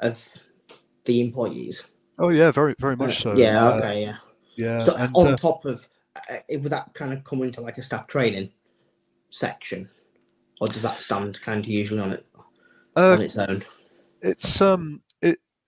of 0.00 0.28
the 1.04 1.20
employees. 1.20 1.84
Oh 2.18 2.30
yeah, 2.30 2.50
very 2.50 2.74
very 2.78 2.96
much 2.96 3.18
so. 3.18 3.36
Yeah. 3.36 3.66
Uh, 3.66 3.72
okay. 3.74 4.02
Yeah. 4.02 4.16
Yeah. 4.56 4.78
So 4.80 4.94
and, 4.96 5.14
on 5.14 5.26
uh, 5.28 5.36
top 5.36 5.64
of, 5.64 5.88
uh, 6.16 6.38
would 6.50 6.70
that 6.70 6.92
kind 6.94 7.12
of 7.12 7.22
come 7.22 7.42
into 7.42 7.60
like 7.60 7.78
a 7.78 7.82
staff 7.82 8.06
training 8.06 8.50
section, 9.30 9.88
or 10.60 10.66
does 10.66 10.82
that 10.82 10.98
stand 10.98 11.40
kind 11.40 11.60
of 11.60 11.68
usually 11.68 12.00
on 12.00 12.12
it 12.12 12.26
uh, 12.96 13.12
on 13.12 13.22
its 13.22 13.36
own? 13.36 13.64
It's 14.20 14.60
um 14.60 15.02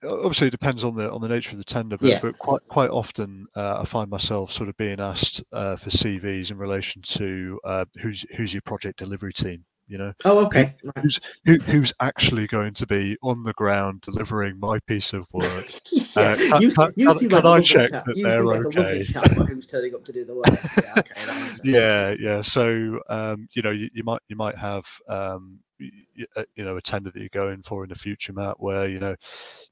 obviously 0.03 0.47
it 0.47 0.51
depends 0.51 0.83
on 0.83 0.95
the 0.95 1.11
on 1.11 1.21
the 1.21 1.27
nature 1.27 1.51
of 1.51 1.57
the 1.57 1.63
tender, 1.63 1.97
but, 1.97 2.09
yeah. 2.09 2.19
but 2.21 2.37
quite 2.37 2.61
quite 2.67 2.89
often 2.89 3.47
uh, 3.55 3.81
I 3.81 3.85
find 3.85 4.09
myself 4.09 4.51
sort 4.51 4.69
of 4.69 4.77
being 4.77 4.99
asked 4.99 5.43
uh, 5.51 5.75
for 5.75 5.89
CVs 5.89 6.51
in 6.51 6.57
relation 6.57 7.01
to 7.03 7.59
uh, 7.63 7.85
who's 8.01 8.25
who's 8.35 8.53
your 8.53 8.61
project 8.61 8.99
delivery 8.99 9.33
team. 9.33 9.65
You 9.91 9.97
know, 9.97 10.13
Oh, 10.23 10.45
okay. 10.45 10.73
Right. 10.85 10.93
who's 11.03 11.19
who, 11.43 11.55
who's 11.57 11.91
actually 11.99 12.47
going 12.47 12.73
to 12.75 12.87
be 12.87 13.17
on 13.21 13.43
the 13.43 13.51
ground 13.51 13.99
delivering 13.99 14.57
my 14.57 14.79
piece 14.79 15.11
of 15.11 15.27
work? 15.33 15.65
yeah. 16.15 16.35
can- 16.37 16.61
you, 16.61 16.71
can- 16.71 16.93
you 16.95 17.07
can- 17.07 17.19
seem 17.19 17.29
can 17.29 17.43
like 17.43 17.45
a 17.45 17.47
I 17.49 17.61
check 17.61 17.91
that 17.91 18.05
they're 18.15 18.45
like 18.45 18.65
okay? 18.67 19.03
who's 19.49 19.67
turning 19.67 19.93
up 19.93 20.05
to 20.05 20.13
do 20.13 20.23
the 20.23 20.33
work? 20.35 20.45
Yeah, 20.47 20.93
okay, 20.99 21.25
that 21.25 21.35
makes 21.35 21.55
sense. 21.57 21.59
yeah 21.65 22.15
yeah 22.17 22.41
so 22.41 22.99
um 23.09 23.49
you 23.51 23.61
know 23.61 23.71
you, 23.71 23.89
you 23.93 24.03
might 24.05 24.21
you 24.29 24.37
might 24.37 24.57
have 24.57 24.85
um 25.09 25.59
uh, 26.37 26.43
you 26.55 26.63
know 26.63 26.77
a 26.77 26.81
tender 26.81 27.11
that 27.11 27.19
you're 27.19 27.27
going 27.29 27.61
for 27.61 27.83
in 27.83 27.89
the 27.89 27.95
future 27.95 28.31
matt 28.31 28.61
where 28.61 28.87
you 28.87 28.99
know 28.99 29.15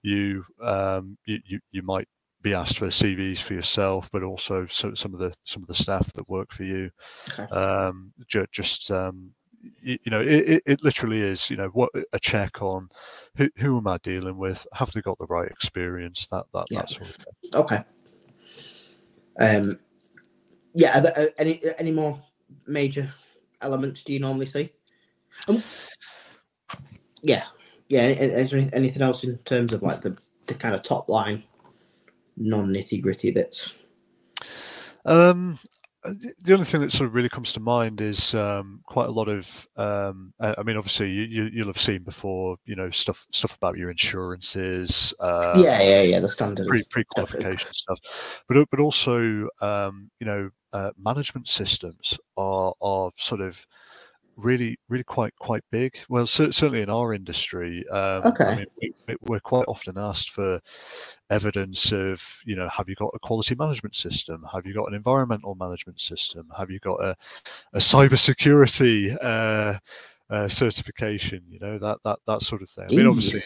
you 0.02 0.44
um 0.62 1.18
you 1.26 1.40
you, 1.46 1.60
you 1.72 1.82
might 1.82 2.10
be 2.42 2.54
asked 2.54 2.78
for 2.78 2.88
cvs 2.88 3.40
for 3.40 3.54
yourself 3.54 4.10
but 4.12 4.24
also 4.24 4.66
so, 4.70 4.94
some 4.94 5.14
of 5.14 5.20
the 5.20 5.34
some 5.46 5.62
of 5.64 5.68
the 5.68 5.76
staff 5.76 6.12
that 6.14 6.28
work 6.28 6.52
for 6.52 6.64
you 6.64 6.90
Okay. 7.32 7.44
um 7.56 8.12
just 8.52 8.92
um 8.92 9.32
you 9.82 9.98
know 10.08 10.22
it, 10.22 10.28
it, 10.48 10.64
it 10.66 10.84
literally 10.84 11.22
is 11.22 11.50
you 11.50 11.58
know 11.58 11.68
what 11.74 11.90
a 12.14 12.20
check 12.20 12.62
on 12.62 12.88
who, 13.36 13.50
who 13.58 13.78
am 13.78 13.88
i 13.88 13.98
dealing 13.98 14.38
with 14.38 14.66
have 14.74 14.90
they 14.94 15.02
got 15.02 15.18
the 15.20 15.26
right 15.26 15.50
experience 15.50 16.28
that 16.28 16.46
that, 16.54 16.66
Yeah. 16.70 16.80
that 16.80 16.90
sort 16.90 17.10
of 17.10 17.16
thing 17.16 17.34
Okay. 17.54 17.84
Um, 19.40 19.80
yeah. 20.74 21.00
There, 21.00 21.18
uh, 21.18 21.26
any 21.38 21.62
any 21.78 21.92
more 21.92 22.22
major 22.68 23.12
elements 23.62 24.04
do 24.04 24.14
you 24.14 24.20
normally 24.20 24.46
see? 24.46 24.72
Um, 25.48 25.64
yeah. 27.22 27.46
Yeah. 27.88 28.08
Is 28.08 28.52
there 28.52 28.70
anything 28.74 29.02
else 29.02 29.24
in 29.24 29.38
terms 29.40 29.74
of 29.74 29.82
like 29.82 30.02
the, 30.02 30.18
the 30.46 30.54
kind 30.54 30.76
of 30.76 30.84
top 30.84 31.10
line, 31.10 31.44
non 32.38 32.68
nitty 32.68 33.02
gritty 33.02 33.32
bits? 33.32 33.74
Um, 35.06 35.54
uh, 35.54 35.79
the 36.04 36.34
the 36.44 36.54
only 36.54 36.66
thing 36.66 36.82
that 36.82 36.92
sort 36.92 37.08
of 37.08 37.14
really 37.14 37.30
comes 37.30 37.52
to 37.54 37.60
mind 37.60 38.02
is 38.02 38.34
um, 38.34 38.82
quite 38.86 39.08
a 39.08 39.12
lot 39.12 39.28
of. 39.28 39.68
Um, 39.76 40.34
I 40.40 40.64
mean, 40.64 40.78
obviously, 40.78 41.10
you, 41.10 41.24
you, 41.24 41.50
you'll 41.52 41.68
have 41.68 41.80
seen 41.80 42.04
before, 42.04 42.58
you 42.66 42.76
know, 42.76 42.90
stuff 42.90 43.26
stuff 43.32 43.56
about 43.56 43.78
your 43.78 43.90
insurances, 43.90 45.14
uh, 45.20 45.54
yeah. 45.58 45.82
Yeah. 45.82 46.02
Yeah. 46.02 46.20
The 46.20 46.30
standard. 46.30 46.68
pre 46.68 46.84
pre 46.90 47.04
qualification 47.04 47.74
stuff, 47.74 48.44
but 48.48 48.70
but 48.70 48.80
also, 48.80 49.48
um, 49.62 50.10
you 50.20 50.26
know, 50.26 50.50
uh, 50.74 50.92
management 50.98 51.48
systems 51.48 52.18
are 52.38 52.74
are 52.82 53.12
sort 53.18 53.42
of 53.42 53.66
really 54.40 54.78
really 54.90 55.04
quite 55.04 55.34
quite 55.40 55.64
big. 55.72 55.96
Well, 56.10 56.26
cer- 56.26 56.52
certainly 56.52 56.82
in 56.82 56.90
our 56.90 57.14
industry, 57.14 57.88
um, 57.90 58.24
Okay. 58.26 58.46
I 58.46 58.56
mean, 58.56 58.66
we, 58.82 59.16
we're 59.22 59.40
quite 59.40 59.66
often 59.68 59.98
asked 59.98 60.32
for 60.32 60.60
evidence 61.30 61.92
of, 61.92 62.42
you 62.46 62.56
know, 62.56 62.68
have 62.70 62.90
you 62.90 62.96
got 62.96 63.12
a 63.14 63.20
quality 63.20 63.56
management 63.56 63.96
system? 63.96 64.46
Have 64.52 64.66
you 64.66 64.74
got 64.74 64.88
an 64.88 64.96
environmental 64.96 65.56
management 65.56 66.00
system? 66.02 66.48
Have 66.58 66.70
you 66.72 66.80
got 66.80 67.04
a 67.04 67.16
a 67.74 67.80
cybersecurity 67.80 69.18
uh, 69.22 69.78
uh, 70.30 70.48
certification? 70.48 71.44
You 71.50 71.60
know, 71.60 71.78
that 71.80 72.00
that 72.04 72.20
that 72.28 72.42
sort 72.42 72.62
of 72.62 72.70
thing. 72.70 72.88
I 72.90 72.96
mean, 72.96 73.08
obviously, 73.08 73.42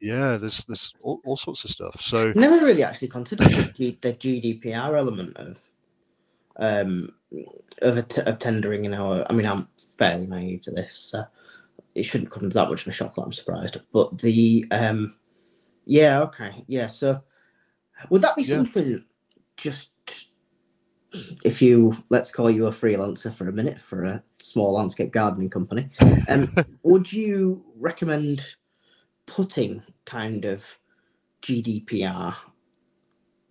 yeah, 0.00 0.36
there's 0.36 0.64
there's 0.64 0.94
all, 1.02 1.20
all 1.24 1.36
sorts 1.36 1.64
of 1.64 1.70
stuff. 1.70 2.00
So 2.00 2.32
Never 2.34 2.64
really 2.64 2.82
actually 2.82 3.08
considered 3.08 3.48
the, 3.48 3.72
G- 3.76 3.98
the 4.00 4.12
GDPR 4.14 4.96
element 4.96 5.36
of 5.36 5.60
um 6.58 7.14
of, 7.82 7.98
a 7.98 8.02
t- 8.02 8.22
of 8.22 8.38
tendering 8.38 8.84
in 8.84 8.94
our. 8.94 9.24
I 9.28 9.32
mean, 9.32 9.46
I'm 9.46 9.68
fairly 9.98 10.26
naive 10.26 10.62
to 10.62 10.70
this, 10.70 10.94
so 10.94 11.24
it 11.94 12.04
shouldn't 12.04 12.30
come 12.30 12.46
as 12.46 12.54
that 12.54 12.68
much 12.70 12.82
of 12.82 12.88
a 12.88 12.92
shock 12.92 13.14
that 13.14 13.22
I'm 13.22 13.32
surprised. 13.32 13.78
But 13.92 14.18
the 14.18 14.66
um, 14.70 15.14
yeah, 15.84 16.20
okay, 16.22 16.64
yeah. 16.66 16.86
So 16.88 17.22
would 18.10 18.22
that 18.22 18.36
be 18.36 18.42
Yeah. 18.42 18.56
something 18.56 19.04
just 19.56 19.90
if 21.44 21.62
you 21.62 21.96
let's 22.10 22.30
call 22.30 22.50
you 22.50 22.66
a 22.66 22.70
freelancer 22.70 23.34
for 23.34 23.48
a 23.48 23.52
minute 23.52 23.80
for 23.80 24.04
a 24.04 24.22
small 24.38 24.74
landscape 24.74 25.12
gardening 25.12 25.50
company? 25.50 25.88
Um, 26.28 26.48
would 26.82 27.12
you 27.12 27.64
recommend 27.76 28.44
putting 29.26 29.82
kind 30.04 30.44
of 30.44 30.78
GDPR 31.42 32.34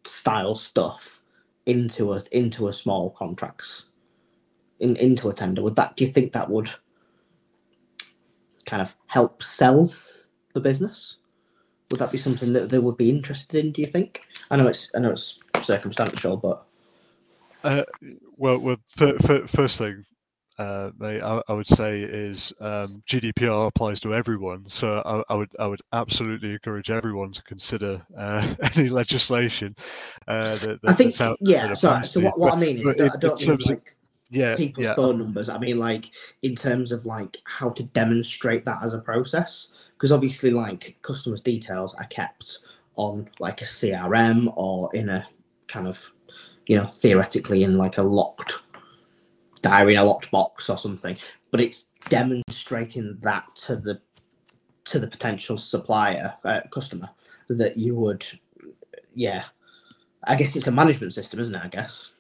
style 0.06 0.56
stuff 0.56 1.16
into 1.67 2.13
a 2.13 2.23
into 2.34 2.69
a 2.69 2.73
small 2.73 3.12
contracts 3.12 3.86
in 4.80 4.95
into 4.97 5.30
a 5.30 5.34
tender? 5.34 5.63
Would 5.63 5.77
that 5.77 5.97
do 5.97 6.06
you 6.06 6.12
think 6.13 6.34
that 6.34 6.49
would 6.49 6.71
kind 8.65 8.82
of 8.82 8.95
help 9.08 9.43
sell 9.43 9.93
the 10.53 10.62
business? 10.62 11.17
Would 11.91 11.99
that 12.01 12.12
be 12.12 12.19
something 12.19 12.53
that 12.53 12.69
they 12.69 12.80
would 12.80 12.97
be 12.97 13.10
interested 13.10 13.63
in? 13.63 13.71
Do 13.73 13.82
you 13.82 13.88
think? 13.88 14.21
I 14.51 14.58
know 14.58 14.67
it's 14.67 14.91
I 14.95 14.99
know 14.99 15.12
it's 15.12 15.39
circumstantial, 15.63 16.38
but 16.38 16.65
Uh, 17.63 17.84
well, 18.38 18.60
well, 18.60 18.77
fir- 18.88 19.19
fir- 19.19 19.47
first 19.47 19.77
thing, 19.80 20.06
uh, 20.58 20.91
mate, 20.98 21.22
I, 21.22 21.41
I 21.48 21.54
would 21.54 21.67
say 21.67 22.02
is 22.02 22.52
um, 22.60 23.04
GDPR 23.08 23.67
applies 23.67 24.00
to 24.02 24.13
everyone. 24.13 24.67
So 24.67 25.02
I, 25.06 25.34
I 25.34 25.36
would 25.36 25.52
I 25.60 25.67
would 25.67 25.82
absolutely 25.93 26.54
encourage 26.54 26.89
everyone 26.89 27.32
to 27.34 27.43
consider 27.43 28.06
uh, 28.17 28.54
any 28.76 28.89
legislation 28.89 29.76
uh, 30.28 30.56
that, 30.58 30.82
that 30.82 30.89
I 30.89 30.93
think 30.93 31.12
that's 31.12 31.22
out 31.22 31.38
yeah. 31.41 31.74
Sorry. 31.74 32.04
So 32.04 32.20
what, 32.22 32.39
what 32.39 32.50
But- 32.50 32.58
I 32.58 32.60
mean 32.60 32.78
is 32.80 32.84
that 32.84 33.00
in- 33.00 33.10
I 33.12 33.17
don't 33.17 33.39
mean 33.39 33.48
terms 33.48 33.70
of- 33.70 33.78
like 33.78 33.93
yeah, 34.30 34.56
people's 34.58 34.84
yeah, 34.84 34.96
phone 34.96 35.20
numbers. 35.20 35.48
I 35.48 35.58
mean, 35.58 35.80
like 35.80 36.12
in 36.41 36.54
terms 36.56 36.91
of 36.91 37.06
like 37.06 37.38
how 37.46 37.70
to 37.70 37.84
demonstrate 37.84 38.65
that 38.65 38.80
as 38.84 38.93
a 38.93 39.00
process, 39.00 39.70
because 39.93 40.12
obviously, 40.12 40.52
like 40.52 40.98
customers' 41.02 41.39
details 41.41 41.96
are 41.96 42.06
kept 42.08 42.60
on 42.96 43.30
like 43.39 43.62
a 43.62 43.65
CRM 43.65 44.52
or 44.58 44.89
in 44.93 45.08
a 45.08 45.26
kind 45.67 45.88
of, 45.88 46.12
you 46.65 46.76
know, 46.76 46.88
theoretically 46.88 47.63
in 47.63 47.78
like 47.78 48.00
a 48.00 48.02
locked 48.02 48.63
diary 49.60 49.93
in 49.93 50.00
a 50.00 50.04
locked 50.04 50.32
box 50.32 50.70
or 50.70 50.78
something. 50.78 51.17
But 51.52 51.62
it's 51.62 51.86
demonstrating 52.10 53.17
that 53.22 53.46
to 53.65 53.76
the 53.76 54.02
to 54.86 55.00
the 55.00 55.08
potential 55.08 55.58
supplier 55.58 56.34
uh, 56.46 56.62
customer 56.72 57.10
that 57.50 57.78
you 57.78 57.96
would, 57.96 58.26
yeah. 59.13 59.43
I 60.24 60.36
guess 60.36 60.56
it's 60.56 60.67
a 60.67 60.72
management 60.72 61.13
system, 61.13 61.39
isn't 61.39 61.56
it? 61.56 61.62
I 61.63 61.67
guess 61.67 62.12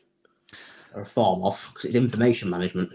or 0.93 1.01
a 1.01 1.05
form 1.05 1.43
of 1.43 1.63
because 1.69 1.85
it's 1.85 1.95
information 1.95 2.49
management. 2.49 2.91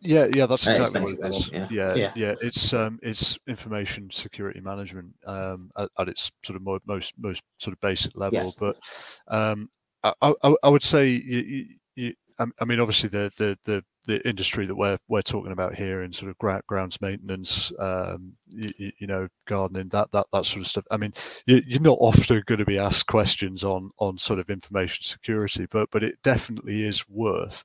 Yeah, 0.00 0.28
yeah, 0.34 0.46
that's 0.46 0.66
Uh, 0.66 0.70
exactly 0.70 1.00
what 1.00 1.12
it 1.12 1.20
basically 1.20 1.76
Yeah, 1.76 1.94
yeah. 1.94 2.12
yeah, 2.14 2.34
It's 2.40 2.72
um, 2.72 2.98
it's 3.02 3.38
information 3.46 4.10
security 4.10 4.60
management 4.60 5.14
um, 5.26 5.70
at, 5.76 5.90
at 5.98 6.08
its 6.08 6.32
sort 6.42 6.56
of 6.56 6.62
mo- 6.62 6.80
most 6.86 7.14
most 7.18 7.42
sort 7.58 7.74
of 7.74 7.80
basic 7.80 8.16
level. 8.16 8.54
But 8.58 8.78
um, 9.28 9.70
I, 10.02 10.12
I, 10.22 10.54
I 10.62 10.68
would 10.68 10.82
say 10.82 11.08
you, 11.08 11.66
I 12.60 12.64
mean, 12.64 12.80
obviously 12.80 13.08
the 13.08 13.30
the 13.36 13.58
the 13.64 13.84
the 14.06 14.26
industry 14.28 14.66
that 14.66 14.74
we're 14.74 14.98
we're 15.08 15.22
talking 15.22 15.52
about 15.52 15.74
here 15.74 16.02
in 16.02 16.12
sort 16.12 16.30
of 16.30 16.62
grounds 16.66 17.00
maintenance, 17.00 17.70
um, 17.78 18.32
you, 18.48 18.92
you 18.98 19.06
know, 19.06 19.28
gardening, 19.46 19.88
that 19.90 20.10
that 20.12 20.26
that 20.32 20.46
sort 20.46 20.62
of 20.62 20.66
stuff. 20.66 20.84
I 20.90 20.96
mean, 20.96 21.12
you, 21.46 21.62
you're 21.66 21.80
not 21.82 21.98
often 22.00 22.42
going 22.46 22.58
to 22.58 22.64
be 22.64 22.78
asked 22.78 23.06
questions 23.06 23.62
on 23.62 23.90
on 23.98 24.18
sort 24.18 24.38
of 24.38 24.48
information 24.50 25.04
security, 25.04 25.66
but 25.70 25.90
but 25.90 26.02
it 26.02 26.22
definitely 26.22 26.84
is 26.84 27.08
worth 27.08 27.62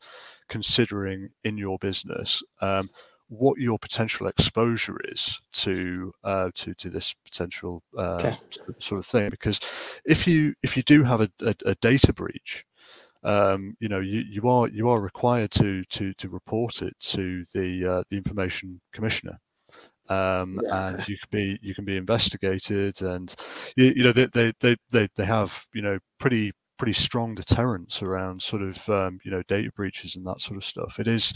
considering 0.50 1.30
in 1.44 1.58
your 1.58 1.78
business 1.80 2.44
um, 2.62 2.90
what 3.28 3.58
your 3.60 3.80
potential 3.80 4.28
exposure 4.28 4.98
is 5.06 5.42
to 5.54 6.12
uh, 6.24 6.50
to 6.54 6.74
to 6.76 6.90
this 6.90 7.14
potential 7.24 7.82
uh, 7.98 8.18
Okay. 8.20 8.38
sort- 8.50 8.82
sort 8.84 9.00
of 9.00 9.06
thing. 9.06 9.30
Because 9.30 9.60
if 10.06 10.28
you 10.28 10.54
if 10.62 10.76
you 10.78 10.84
do 10.84 11.04
have 11.04 11.22
a, 11.22 11.30
a, 11.42 11.56
a 11.66 11.76
data 11.76 12.14
breach, 12.14 12.66
um, 13.26 13.76
you 13.80 13.90
know 13.90 14.00
you, 14.00 14.22
you 14.22 14.48
are 14.50 14.68
you 14.70 14.90
are 14.90 15.02
required 15.02 15.52
to 15.52 15.84
to 15.86 16.14
to 16.16 16.30
report 16.30 16.82
it 16.82 16.94
to 17.00 17.46
the 17.54 17.86
uh, 17.86 18.04
the 18.10 18.18
information 18.18 18.82
commissioner. 18.94 19.40
Um, 20.08 20.62
Yeah, 20.62 20.76
and 20.90 21.08
you 21.08 21.18
can 21.18 21.28
be 21.32 21.60
you 21.62 21.74
can 21.74 21.86
be 21.86 21.98
investigated, 21.98 23.02
and 23.02 23.34
you, 23.76 23.94
you 23.96 24.04
know 24.04 24.12
they, 24.12 24.28
they 24.28 24.54
they 24.60 24.76
they 24.92 25.08
they 25.16 25.26
have 25.26 25.66
you 25.74 25.82
know 25.82 25.98
pretty 26.20 26.52
pretty 26.78 26.94
strong 26.94 27.34
deterrence 27.36 28.04
around 28.04 28.42
sort 28.42 28.62
of 28.62 28.88
um, 28.90 29.20
you 29.26 29.32
know 29.32 29.42
data 29.48 29.72
breaches 29.76 30.16
and 30.16 30.26
that 30.28 30.42
sort 30.42 30.58
of 30.58 30.64
stuff. 30.66 31.00
It 31.00 31.08
is 31.08 31.34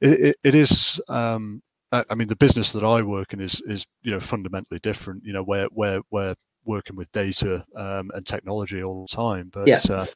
it, 0.00 0.20
it, 0.20 0.36
it 0.44 0.54
is 0.54 1.00
um, 1.08 1.62
I 1.92 2.04
I 2.10 2.14
mean 2.14 2.28
the 2.28 2.36
business 2.36 2.72
that 2.72 2.84
I 2.84 3.02
work 3.02 3.34
in 3.34 3.40
is 3.40 3.60
is 3.66 3.84
you 4.02 4.12
know 4.12 4.20
fundamentally 4.20 4.80
different. 4.80 5.24
You 5.24 5.34
know 5.34 5.42
where 5.42 5.66
where 5.66 6.00
where 6.08 6.36
working 6.66 6.96
with 6.96 7.10
data 7.12 7.64
um, 7.74 8.10
and 8.14 8.26
technology 8.26 8.82
all 8.82 9.06
the 9.06 9.16
time. 9.16 9.50
But 9.52 9.68
Yeah. 9.68 9.80
uh, 9.88 10.06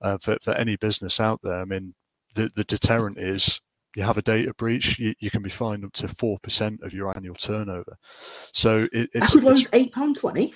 uh, 0.00 0.18
for, 0.18 0.38
for 0.42 0.52
any 0.52 0.76
business 0.76 1.20
out 1.20 1.40
there, 1.42 1.60
I 1.60 1.64
mean, 1.64 1.94
the, 2.34 2.50
the 2.54 2.64
deterrent 2.64 3.18
is 3.18 3.60
you 3.94 4.02
have 4.02 4.18
a 4.18 4.22
data 4.22 4.54
breach, 4.54 4.98
you, 4.98 5.14
you 5.20 5.30
can 5.30 5.42
be 5.42 5.50
fined 5.50 5.84
up 5.84 5.92
to 5.94 6.08
4% 6.08 6.82
of 6.82 6.92
your 6.94 7.14
annual 7.16 7.34
turnover. 7.34 7.96
So 8.52 8.88
it, 8.92 9.10
I 9.14 9.18
it's, 9.18 9.32
could 9.34 9.44
lose 9.44 9.62
it's 9.62 9.70
eight 9.74 9.92
pound 9.92 10.16
twenty. 10.16 10.54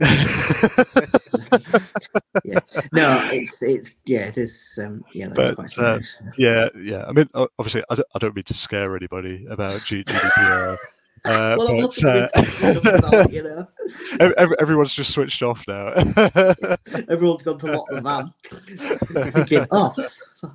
No, 2.92 3.20
it's 3.32 3.62
it's 3.62 3.96
yeah, 4.06 4.28
it 4.28 4.38
is. 4.38 4.78
Um, 4.82 5.04
yeah, 5.12 5.28
that's 5.28 5.36
But, 5.36 5.56
quite 5.56 5.78
uh, 5.78 5.98
yeah, 6.38 6.68
yeah. 6.80 7.04
I 7.06 7.12
mean, 7.12 7.28
obviously, 7.34 7.82
I 7.90 7.96
don't, 7.96 8.06
I 8.14 8.18
don't 8.18 8.34
mean 8.34 8.44
to 8.44 8.54
scare 8.54 8.96
anybody 8.96 9.46
about 9.48 9.80
GDPR. 9.80 10.78
Uh, 11.24 11.56
well, 11.58 11.80
but, 11.80 12.04
uh, 12.04 13.26
you 13.30 13.42
know, 13.42 13.68
ev- 14.20 14.34
ev- 14.36 14.54
everyone's 14.60 14.94
just 14.94 15.12
switched 15.12 15.42
off 15.42 15.64
now. 15.68 15.88
everyone's 17.08 17.42
gone 17.42 17.58
to 17.58 17.66
lock 17.66 17.86
the 17.90 18.00
van, 18.00 19.32
thinking, 19.32 19.66
oh, 19.70 19.94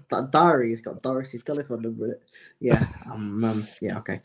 that 0.10 0.32
diary's 0.32 0.82
got 0.82 1.02
Doris's 1.02 1.44
telephone 1.44 1.82
number 1.82 2.06
in 2.06 2.12
it. 2.12 2.24
Yeah. 2.60 2.86
Um, 3.12 3.44
um 3.44 3.68
yeah, 3.82 3.98
okay. 4.00 4.22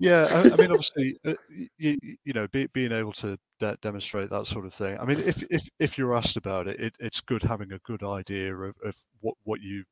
Yeah, 0.00 0.28
I, 0.30 0.40
I 0.52 0.56
mean, 0.56 0.70
obviously, 0.70 1.18
uh, 1.26 1.34
you, 1.76 1.96
you 2.24 2.32
know, 2.32 2.46
be, 2.48 2.66
being 2.68 2.92
able 2.92 3.12
to 3.14 3.36
de- 3.58 3.78
demonstrate 3.82 4.30
that 4.30 4.46
sort 4.46 4.64
of 4.64 4.72
thing. 4.72 4.96
I 4.98 5.04
mean, 5.04 5.18
if 5.18 5.42
if 5.50 5.68
if 5.80 5.98
you're 5.98 6.14
asked 6.14 6.36
about 6.36 6.68
it, 6.68 6.78
it 6.78 6.96
it's 7.00 7.20
good 7.20 7.42
having 7.42 7.72
a 7.72 7.78
good 7.80 8.04
idea 8.04 8.54
of, 8.54 8.76
of 8.84 8.96
what 9.20 9.34
what 9.42 9.60
you 9.60 9.82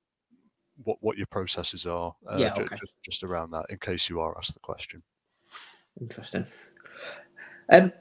what 0.85 0.99
what 1.01 1.17
your 1.17 1.27
processes 1.27 1.87
are. 1.87 2.15
Uh, 2.31 2.37
Yeah, 2.39 2.53
okay. 2.57 2.77
just 2.77 2.93
just 3.05 3.25
around 3.25 3.51
that, 3.51 3.67
in 3.69 3.79
case 3.79 4.09
you 4.09 4.21
are 4.21 4.37
asked 4.39 4.55
the 4.55 4.61
question. 4.61 5.03
Interesting. 6.01 6.47
Um, 7.73 7.93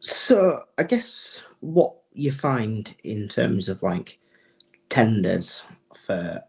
so 0.00 0.62
I 0.78 0.84
guess 0.84 1.42
what 1.60 1.94
you 2.12 2.32
find 2.32 2.94
in 3.04 3.28
terms 3.28 3.68
of 3.68 3.82
like 3.82 4.18
tenders 4.88 5.62
for 5.94 6.42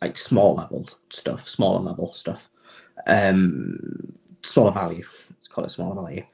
like 0.00 0.18
small 0.18 0.54
level 0.54 0.88
stuff, 1.10 1.48
smaller 1.48 1.80
level 1.80 2.12
stuff, 2.12 2.50
um, 3.06 4.12
smaller 4.42 4.72
value, 4.72 5.04
let's 5.30 5.48
call 5.48 5.64
it 5.64 5.70
smaller 5.70 5.94
value, 5.94 6.24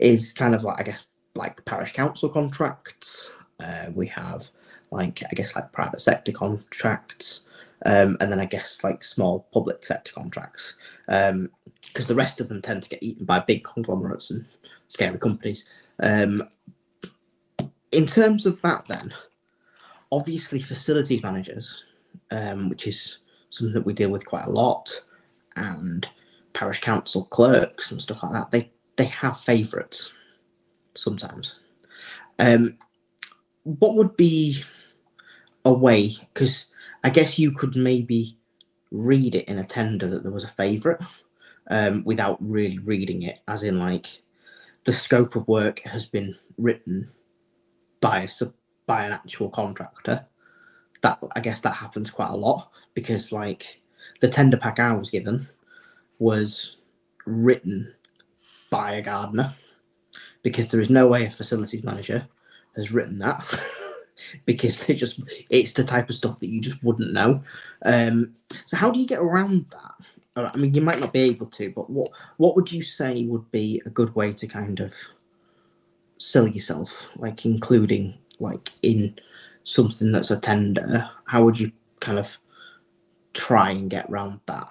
is 0.00 0.32
kind 0.32 0.54
of 0.54 0.64
like 0.64 0.80
I 0.80 0.82
guess 0.82 1.06
like 1.34 1.64
parish 1.64 1.92
council 1.92 2.28
contracts. 2.28 3.32
Uh, 3.60 3.86
we 3.94 4.06
have 4.08 4.50
like 4.90 5.22
I 5.30 5.34
guess 5.34 5.54
like 5.54 5.72
private 5.72 6.00
sector 6.00 6.32
contracts, 6.32 7.42
um, 7.86 8.16
and 8.20 8.30
then 8.30 8.40
I 8.40 8.46
guess 8.46 8.82
like 8.82 9.04
small 9.04 9.46
public 9.52 9.86
sector 9.86 10.12
contracts. 10.12 10.74
Um, 11.08 11.50
because 11.86 12.06
the 12.06 12.14
rest 12.14 12.40
of 12.40 12.48
them 12.48 12.62
tend 12.62 12.82
to 12.82 12.88
get 12.88 13.02
eaten 13.02 13.24
by 13.24 13.40
big 13.40 13.64
conglomerates 13.64 14.30
and 14.30 14.44
scary 14.88 15.18
companies. 15.18 15.64
Um, 16.02 16.42
in 17.90 18.06
terms 18.06 18.46
of 18.46 18.60
that, 18.62 18.86
then, 18.86 19.12
obviously, 20.10 20.58
facilities 20.60 21.22
managers, 21.22 21.84
um, 22.30 22.68
which 22.68 22.86
is 22.86 23.18
something 23.50 23.74
that 23.74 23.84
we 23.86 23.92
deal 23.92 24.10
with 24.10 24.24
quite 24.24 24.46
a 24.46 24.50
lot, 24.50 24.90
and 25.56 26.08
parish 26.54 26.80
council 26.80 27.24
clerks 27.26 27.90
and 27.90 28.00
stuff 28.00 28.22
like 28.22 28.32
that, 28.32 28.50
they, 28.50 28.70
they 28.96 29.04
have 29.04 29.38
favourites 29.38 30.10
sometimes. 30.94 31.58
Um, 32.38 32.78
what 33.64 33.94
would 33.94 34.16
be 34.16 34.62
a 35.64 35.72
way? 35.72 36.14
Because 36.32 36.66
I 37.04 37.10
guess 37.10 37.38
you 37.38 37.52
could 37.52 37.76
maybe 37.76 38.38
read 38.90 39.34
it 39.34 39.48
in 39.48 39.58
a 39.58 39.64
tender 39.64 40.08
that 40.08 40.22
there 40.22 40.32
was 40.32 40.44
a 40.44 40.48
favourite 40.48 41.00
um, 41.70 42.04
without 42.04 42.38
really 42.40 42.78
reading 42.78 43.22
it, 43.22 43.40
as 43.48 43.62
in 43.62 43.78
like 43.78 44.22
the 44.84 44.92
scope 44.92 45.36
of 45.36 45.46
work 45.48 45.80
has 45.80 46.06
been 46.06 46.34
written 46.58 47.08
by 48.00 48.28
a, 48.40 48.46
by 48.86 49.04
an 49.04 49.12
actual 49.12 49.48
contractor. 49.48 50.26
That 51.02 51.18
I 51.34 51.40
guess 51.40 51.60
that 51.60 51.74
happens 51.74 52.10
quite 52.10 52.30
a 52.30 52.36
lot 52.36 52.70
because 52.94 53.32
like 53.32 53.80
the 54.20 54.28
tender 54.28 54.56
pack 54.56 54.78
I 54.78 54.92
was 54.92 55.10
given 55.10 55.46
was 56.18 56.76
written 57.26 57.92
by 58.70 58.94
a 58.94 59.02
gardener 59.02 59.54
because 60.42 60.70
there 60.70 60.80
is 60.80 60.90
no 60.90 61.06
way 61.08 61.26
a 61.26 61.30
facilities 61.30 61.84
manager 61.84 62.26
has 62.76 62.92
written 62.92 63.18
that 63.18 63.44
because 64.46 64.86
they 64.86 64.94
just 64.94 65.20
it's 65.50 65.72
the 65.72 65.84
type 65.84 66.08
of 66.08 66.14
stuff 66.14 66.38
that 66.40 66.48
you 66.48 66.60
just 66.60 66.82
wouldn't 66.82 67.12
know. 67.12 67.42
Um, 67.84 68.34
so 68.66 68.76
how 68.76 68.90
do 68.90 68.98
you 68.98 69.06
get 69.06 69.20
around 69.20 69.66
that? 69.70 69.94
I 70.34 70.56
mean, 70.56 70.72
you 70.72 70.80
might 70.80 71.00
not 71.00 71.12
be 71.12 71.20
able 71.20 71.46
to, 71.46 71.70
but 71.70 71.90
what 71.90 72.08
what 72.38 72.56
would 72.56 72.72
you 72.72 72.82
say 72.82 73.24
would 73.24 73.50
be 73.50 73.82
a 73.84 73.90
good 73.90 74.14
way 74.14 74.32
to 74.32 74.46
kind 74.46 74.80
of 74.80 74.94
sell 76.18 76.46
yourself, 76.46 77.10
like 77.16 77.44
including 77.44 78.14
like 78.38 78.70
in 78.82 79.18
something 79.64 80.10
that's 80.10 80.30
a 80.30 80.40
tender? 80.40 81.08
How 81.26 81.44
would 81.44 81.58
you 81.58 81.70
kind 82.00 82.18
of 82.18 82.38
try 83.34 83.70
and 83.70 83.90
get 83.90 84.08
around 84.08 84.40
that? 84.46 84.68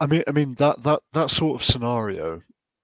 I 0.00 0.06
mean, 0.06 0.22
I 0.26 0.32
mean 0.32 0.54
that 0.56 0.82
that 0.82 1.00
that 1.14 1.30
sort 1.30 1.60
of 1.60 1.64
scenario, 1.64 2.42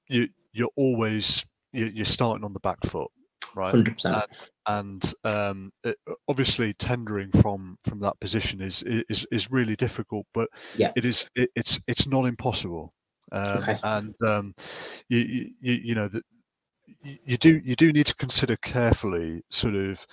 you 0.09 0.28
you're 0.52 0.72
always 0.74 1.44
you're 1.72 2.07
starting 2.07 2.44
on 2.44 2.54
the 2.54 2.61
back 2.61 2.85
foot, 2.85 3.11
right? 3.55 3.71
Hundred 3.71 3.95
percent. 3.95 4.25
and 4.67 5.14
um, 5.25 5.71
it, 5.85 5.97
obviously 6.29 6.73
tendering 6.75 7.31
from 7.43 7.77
from 7.85 8.01
that 8.01 8.19
position 8.21 8.61
is 8.61 8.83
is 8.85 9.27
is 9.31 9.51
really 9.51 9.77
difficult, 9.77 10.27
but 10.35 10.49
Yeah. 10.77 10.93
it 10.97 11.05
is 11.05 11.27
it, 11.35 11.51
it's 11.55 11.79
it's 11.87 12.07
not 12.07 12.27
impossible. 12.27 12.93
Um, 13.33 13.59
Okay. 13.59 13.79
And 13.83 14.14
um, 14.27 14.55
you, 15.09 15.51
you 15.61 15.73
you 15.73 15.95
know 15.95 16.11
you 17.03 17.37
do 17.37 17.61
you 17.64 17.77
do 17.77 17.93
need 17.93 18.07
to 18.07 18.14
consider 18.17 18.57
carefully 18.57 19.43
sort 19.51 19.75
of 19.75 20.07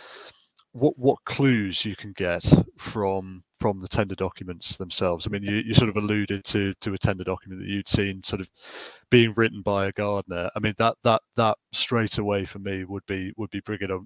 what 0.74 0.98
what 0.98 1.24
clues 1.26 1.86
you 1.86 1.96
can 1.96 2.14
get 2.14 2.46
from 2.78 3.44
from 3.60 3.80
the 3.80 3.88
tender 3.88 4.16
documents 4.16 4.78
themselves. 4.78 5.28
I 5.28 5.30
mean, 5.30 5.44
you, 5.44 5.58
you 5.58 5.74
sort 5.76 5.90
of 5.90 5.98
alluded 5.98 6.44
to 6.46 6.74
to 6.82 6.94
a 6.94 6.98
tender 6.98 7.24
document 7.24 7.62
that 7.62 7.68
you'd 7.68 7.88
seen 7.88 8.24
sort 8.24 8.42
of 8.42 8.50
being 9.10 9.34
written 9.36 9.62
by 9.62 9.86
a 9.86 9.92
gardener. 9.92 10.50
I 10.56 10.60
mean, 10.60 10.74
that 10.78 10.96
that 11.04 11.22
that 11.36 11.58
straight 11.72 12.18
away 12.18 12.46
for 12.46 12.60
me 12.60 12.86
would 12.86 13.06
be 13.06 13.34
would 13.38 13.52
be 13.52 13.60
bringing 13.60 13.92
up 13.92 14.02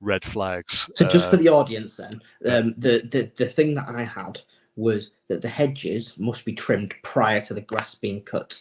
red 0.00 0.24
flags. 0.24 0.90
So 0.96 1.08
just 1.08 1.30
for 1.30 1.36
Uh, 1.36 1.40
the 1.40 1.48
audience, 1.48 1.96
then, 1.96 2.10
um, 2.46 2.74
the, 2.76 3.08
the 3.10 3.32
the 3.36 3.46
thing 3.46 3.74
that 3.74 3.88
I 3.88 4.04
had 4.04 4.40
was 4.76 5.12
that 5.28 5.42
the 5.42 5.48
hedges 5.48 6.14
must 6.18 6.44
be 6.44 6.52
trimmed 6.52 6.94
prior 7.02 7.40
to 7.42 7.54
the 7.54 7.60
grass 7.60 7.94
being 7.94 8.22
cut. 8.22 8.60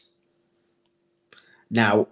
Now, 1.69 2.07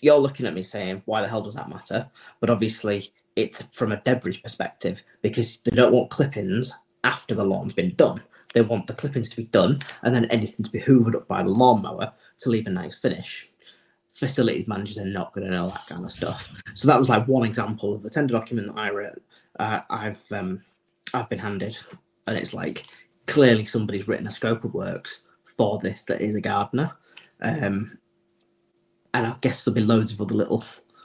you're 0.00 0.18
looking 0.18 0.46
at 0.46 0.54
me 0.54 0.62
saying, 0.62 1.02
"Why 1.04 1.20
the 1.22 1.28
hell 1.28 1.42
does 1.42 1.54
that 1.54 1.68
matter?" 1.68 2.10
But 2.40 2.50
obviously, 2.50 3.12
it's 3.36 3.62
from 3.72 3.92
a 3.92 4.00
debris 4.02 4.38
perspective 4.38 5.02
because 5.22 5.58
they 5.58 5.74
don't 5.74 5.92
want 5.92 6.10
clippings 6.10 6.72
after 7.02 7.34
the 7.34 7.44
lawn's 7.44 7.72
been 7.72 7.94
done. 7.94 8.22
They 8.54 8.62
want 8.62 8.86
the 8.86 8.94
clippings 8.94 9.28
to 9.30 9.36
be 9.36 9.44
done 9.44 9.78
and 10.02 10.14
then 10.14 10.26
anything 10.26 10.64
to 10.64 10.70
be 10.70 10.80
hoovered 10.80 11.16
up 11.16 11.26
by 11.26 11.42
the 11.42 11.48
lawnmower 11.48 12.12
to 12.38 12.50
leave 12.50 12.66
a 12.66 12.70
nice 12.70 12.98
finish. 12.98 13.50
Facilities 14.14 14.68
managers 14.68 14.98
are 14.98 15.04
not 15.04 15.34
going 15.34 15.46
to 15.46 15.52
know 15.52 15.66
that 15.66 15.86
kind 15.88 16.04
of 16.04 16.12
stuff. 16.12 16.54
So 16.74 16.86
that 16.86 16.98
was 16.98 17.08
like 17.08 17.26
one 17.26 17.44
example 17.44 17.92
of 17.92 18.02
the 18.02 18.10
tender 18.10 18.32
document 18.32 18.68
that 18.68 18.80
I 18.80 18.90
wrote. 18.90 19.20
Uh, 19.58 19.80
I've 19.90 20.24
um, 20.30 20.62
I've 21.12 21.28
been 21.28 21.40
handed, 21.40 21.76
and 22.28 22.38
it's 22.38 22.54
like 22.54 22.84
clearly 23.26 23.64
somebody's 23.64 24.06
written 24.06 24.28
a 24.28 24.30
scope 24.30 24.62
of 24.62 24.74
works 24.74 25.22
for 25.44 25.80
this 25.80 26.04
that 26.04 26.20
is 26.20 26.36
a 26.36 26.40
gardener, 26.40 26.92
um, 27.42 27.98
and 29.14 29.26
I 29.26 29.34
guess 29.40 29.64
there'll 29.64 29.74
be 29.74 29.80
loads 29.80 30.12
of 30.12 30.20
other 30.20 30.34
little 30.34 30.64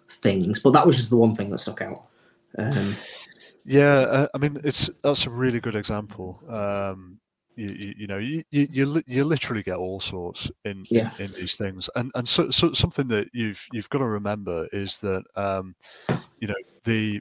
things, 0.10 0.60
but 0.60 0.72
that 0.72 0.86
was 0.86 0.98
just 0.98 1.10
the 1.10 1.18
one 1.18 1.34
thing 1.34 1.50
that 1.50 1.60
stuck 1.60 1.82
out. 1.82 2.09
Um, 2.58 2.96
Yeah, 3.66 4.00
uh, 4.00 4.28
I 4.34 4.38
mean, 4.38 4.60
it's 4.64 4.90
that's 5.04 5.28
a 5.28 5.30
really 5.30 5.60
good 5.60 5.76
example. 5.76 6.42
Um, 6.50 7.20
you, 7.56 7.68
you, 7.68 7.94
you 7.98 8.08
know, 8.08 8.18
you, 8.18 8.44
you 8.52 8.68
you 9.06 9.24
literally 9.26 9.64
get 9.64 9.78
all 9.78 10.00
sorts 10.00 10.50
in 10.66 10.86
Yeah. 10.90 11.12
in, 11.20 11.26
in 11.26 11.34
these 11.34 11.56
things, 11.58 11.90
and 11.96 12.12
and 12.16 12.28
so, 12.28 12.50
so 12.50 12.74
something 12.74 13.08
that 13.10 13.28
you've 13.34 13.66
you've 13.72 13.90
got 13.90 14.00
to 14.00 14.06
remember 14.06 14.68
is 14.72 14.98
that 15.00 15.24
um, 15.36 15.76
you 16.40 16.48
know 16.48 16.56
the 16.86 17.20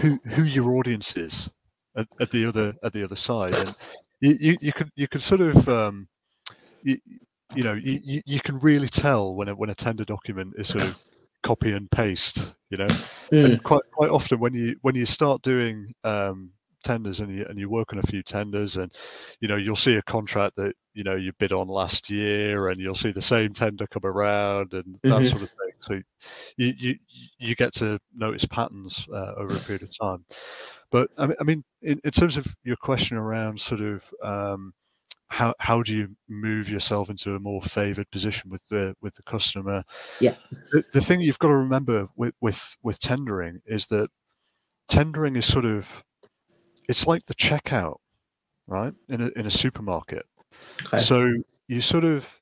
who 0.00 0.18
who 0.24 0.42
your 0.44 0.72
audience 0.76 1.16
is 1.16 1.50
at, 1.96 2.08
at 2.20 2.30
the 2.30 2.46
other 2.46 2.74
at 2.82 2.92
the 2.92 3.04
other 3.04 3.16
side, 3.16 3.54
and 3.54 3.76
you 4.20 4.36
you, 4.40 4.56
you 4.60 4.72
can 4.72 4.90
you 4.96 5.06
can 5.06 5.20
sort 5.20 5.42
of 5.42 5.68
um, 5.68 6.08
you, 6.82 6.96
you 7.54 7.62
know 7.62 7.74
you, 7.74 8.00
you- 8.02 8.22
you 8.24 8.40
can 8.40 8.58
really 8.58 8.88
tell 8.88 9.34
when 9.34 9.48
a, 9.48 9.54
when 9.54 9.70
a 9.70 9.74
tender 9.74 10.04
document 10.04 10.54
is 10.56 10.68
sort 10.68 10.84
of 10.84 10.96
copy 11.44 11.72
and 11.72 11.88
paste, 11.90 12.56
you 12.70 12.76
know? 12.78 12.86
Mm, 12.86 13.44
and 13.44 13.62
quite 13.62 13.82
quite 13.92 14.10
often 14.10 14.40
when 14.40 14.54
you 14.54 14.76
when 14.82 14.96
you 14.96 15.06
start 15.06 15.42
doing 15.42 15.92
um, 16.02 16.50
tenders 16.82 17.20
and 17.20 17.32
you 17.32 17.46
and 17.48 17.58
you 17.58 17.68
work 17.70 17.92
on 17.92 17.98
a 17.98 18.02
few 18.02 18.22
tenders 18.22 18.76
and 18.76 18.92
you 19.40 19.48
know 19.48 19.56
you'll 19.56 19.76
see 19.76 19.94
a 19.96 20.02
contract 20.02 20.56
that 20.56 20.74
you 20.92 21.02
know 21.04 21.16
you 21.16 21.32
bid 21.38 21.52
on 21.52 21.68
last 21.68 22.10
year 22.10 22.68
and 22.68 22.80
you'll 22.80 22.94
see 22.94 23.12
the 23.12 23.22
same 23.22 23.52
tender 23.52 23.86
come 23.86 24.04
around 24.04 24.72
and 24.74 24.98
that 25.02 25.22
Mhm. 25.22 25.30
sort 25.30 25.42
of 25.42 25.50
thing. 25.50 25.72
So 25.80 26.02
you 26.56 26.74
you 26.76 26.98
you 27.38 27.54
get 27.54 27.72
to 27.74 27.98
notice 28.14 28.44
patterns 28.46 29.06
uh, 29.12 29.34
over 29.36 29.54
a 29.54 29.60
period 29.60 29.82
of 29.82 29.96
time. 29.98 30.24
But 30.90 31.10
i 31.18 31.26
mean, 31.26 31.36
I 31.40 31.44
mean 31.44 31.64
in, 31.82 32.00
in 32.04 32.10
terms 32.10 32.36
of 32.36 32.46
your 32.64 32.76
question 32.76 33.16
around 33.16 33.60
sort 33.60 33.80
of 33.80 34.12
um, 34.22 34.74
how 35.34 35.52
how 35.58 35.82
do 35.82 35.92
you 35.92 36.14
move 36.28 36.68
yourself 36.70 37.10
into 37.10 37.34
a 37.34 37.40
more 37.40 37.60
favored 37.60 38.08
position 38.10 38.48
with 38.50 38.62
the 38.68 38.94
with 39.02 39.14
the 39.16 39.22
customer 39.24 39.82
Yeah. 40.20 40.36
the, 40.70 40.84
the 40.92 41.00
thing 41.00 41.20
you've 41.20 41.40
got 41.40 41.48
to 41.48 41.56
remember 41.56 42.08
with 42.14 42.34
with 42.40 42.76
with 42.84 43.00
tendering 43.00 43.60
is 43.66 43.88
that 43.88 44.10
tendering 44.88 45.34
is 45.34 45.44
sort 45.44 45.64
of 45.64 46.04
it's 46.88 47.06
like 47.06 47.26
the 47.26 47.34
checkout 47.34 47.96
right 48.68 48.94
in 49.08 49.20
a 49.22 49.28
in 49.36 49.44
a 49.44 49.50
supermarket 49.50 50.24
okay. 50.86 50.98
so 50.98 51.28
you 51.66 51.80
sort 51.80 52.04
of 52.04 52.40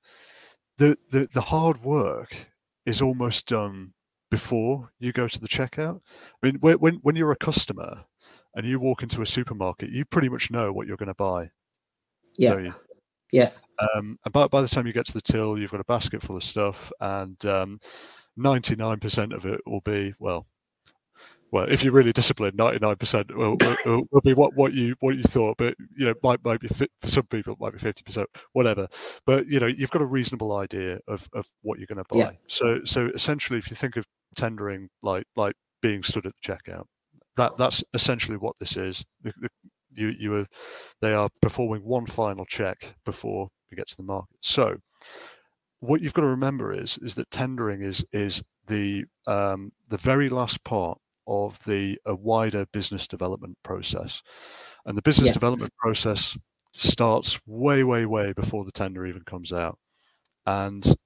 the, 0.77 0.99
the 1.11 1.29
the 1.33 1.41
hard 1.53 1.83
work 1.83 2.37
is 2.85 3.01
almost 3.01 3.47
done 3.47 3.95
before 4.31 4.91
you 4.99 5.13
go 5.13 5.29
to 5.29 5.41
the 5.41 5.49
checkout 5.49 6.01
i 6.43 6.47
mean 6.47 6.57
when 6.61 6.75
when, 6.77 6.95
when 6.97 7.17
you're 7.17 7.33
a 7.33 7.37
customer 7.37 8.05
and 8.55 8.67
you 8.67 8.79
walk 8.79 9.03
into 9.03 9.23
a 9.23 9.27
supermarket 9.27 9.89
you 9.89 10.05
pretty 10.05 10.29
much 10.29 10.51
know 10.51 10.71
what 10.75 10.87
you're 10.87 10.99
going 10.99 11.07
to 11.07 11.15
buy 11.15 11.51
yeah? 12.37 12.73
Yeah. 13.33 13.51
Um, 13.79 14.19
and 14.25 14.33
by, 14.33 14.47
by 14.49 14.61
the 14.61 14.69
time 14.69 14.87
you 14.87 14.93
get 14.93 15.07
to 15.07 15.13
the 15.13 15.23
till, 15.23 15.59
you've 15.59 15.71
got 15.71 15.81
a 15.81 15.85
basket 15.85 16.23
full 16.23 16.37
of 16.37 16.45
stuff, 16.45 16.93
and 17.01 17.45
um, 17.47 17.81
99% 18.39 19.35
of 19.35 19.47
it 19.47 19.61
will 19.67 19.81
be, 19.81 20.15
well, 20.19 20.47
well, 21.51 21.67
if 21.69 21.85
you're 21.85 21.93
really 21.93 22.15
disciplined, 22.15 22.57
99% 22.57 23.35
will, 23.35 23.57
will, 23.85 24.07
will, 24.11 24.21
be 24.23 24.33
what, 24.33 24.55
what 24.55 24.73
you 24.73 24.95
what 25.01 25.17
you 25.17 25.23
thought, 25.23 25.59
but 25.59 25.75
you 25.99 26.07
know, 26.07 26.15
might 26.23 26.43
might 26.43 26.61
be 26.61 26.69
fit 26.69 26.91
for 27.03 27.09
some 27.09 27.25
people, 27.25 27.53
it 27.53 27.61
might 27.61 27.75
be 27.75 27.79
50%, 27.79 28.25
whatever. 28.55 28.89
But 29.27 29.47
you 29.49 29.61
know, 29.61 29.67
you've 29.67 29.91
got 29.91 30.01
a 30.01 30.07
reasonable 30.07 30.57
idea 30.57 31.01
of, 31.07 31.29
of 31.35 31.47
what 31.61 31.79
you're 31.79 31.87
going 31.87 32.03
to 32.03 32.05
buy. 32.09 32.19
Yeah. 32.19 32.31
So 32.49 32.81
so 32.85 33.11
essentially, 33.15 33.59
if 33.59 33.69
you 33.69 33.77
think 33.77 33.99
of 33.99 34.07
tendering 34.35 34.89
like 35.03 35.27
like 35.37 35.55
being 35.83 36.03
stood 36.03 36.25
at 36.25 36.33
the 36.43 36.55
checkout, 36.55 36.85
that 37.37 37.59
that's 37.59 37.85
essentially 37.93 38.39
what 38.39 38.59
this 38.59 38.79
is. 38.79 39.05
The, 39.23 39.35
the, 39.39 39.49
you 39.95 40.09
you 40.19 40.35
are 40.35 40.47
they 41.01 41.13
are 41.13 41.29
performing 41.41 41.83
one 41.83 42.07
final 42.07 42.45
check 42.45 42.95
before 43.05 43.49
we 43.71 43.77
get 43.77 43.89
to 43.89 43.97
the 43.97 44.03
market. 44.03 44.37
So 44.41 44.77
what 45.81 46.01
you've 46.01 46.15
got 46.15 46.23
to 46.23 46.29
remember 46.29 46.73
is 46.73 46.99
is 46.99 47.15
that 47.17 47.31
tendering 47.31 47.83
is 47.83 48.05
is 48.13 48.43
the 48.67 49.05
um, 49.27 49.73
the 49.89 49.97
very 49.97 50.29
last 50.29 50.65
part 50.65 50.99
of 51.27 51.59
the 51.65 51.99
a 52.07 52.15
wider 52.15 52.67
business 52.73 53.07
development 53.07 53.59
process, 53.63 54.23
and 54.87 54.97
the 54.97 55.03
business 55.03 55.29
yeah. 55.29 55.35
development 55.35 55.73
process 55.79 56.37
starts 56.75 57.39
way 57.47 57.85
way 57.85 58.07
way 58.07 58.33
before 58.33 58.65
the 58.65 58.73
tender 58.73 59.07
even 59.07 59.23
comes 59.23 59.53
out, 59.53 59.79
and 60.47 60.97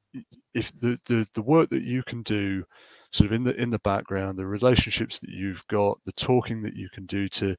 if 0.54 0.72
the 0.78 0.98
the, 1.06 1.26
the 1.34 1.42
work 1.42 1.70
that 1.70 1.82
you 1.82 2.02
can 2.02 2.22
do 2.22 2.64
sort 3.10 3.26
of 3.26 3.32
in 3.32 3.44
the 3.44 3.54
in 3.60 3.70
the 3.70 3.78
background 3.78 4.38
the 4.38 4.46
relationships 4.46 5.18
that 5.18 5.30
you've 5.30 5.66
got 5.68 5.98
the 6.04 6.12
talking 6.12 6.62
that 6.62 6.74
you 6.74 6.88
can 6.88 7.06
do 7.06 7.28
to 7.28 7.56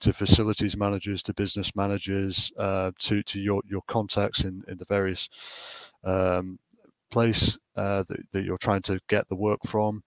to 0.00 0.12
facilities 0.12 0.76
managers 0.76 1.22
to 1.22 1.34
business 1.34 1.74
managers 1.74 2.52
uh, 2.58 2.90
to 2.98 3.22
to 3.22 3.40
your 3.40 3.62
your 3.66 3.82
contacts 3.86 4.44
in 4.44 4.62
in 4.68 4.78
the 4.78 4.84
various 4.84 5.28
um, 6.04 6.58
place 7.10 7.58
uh, 7.76 8.02
that, 8.08 8.20
that, 8.32 8.44
you're 8.44 8.58
trying 8.58 8.82
to 8.82 8.98
get 9.08 9.28
the 9.28 9.36
work 9.36 9.60
from 9.66 10.02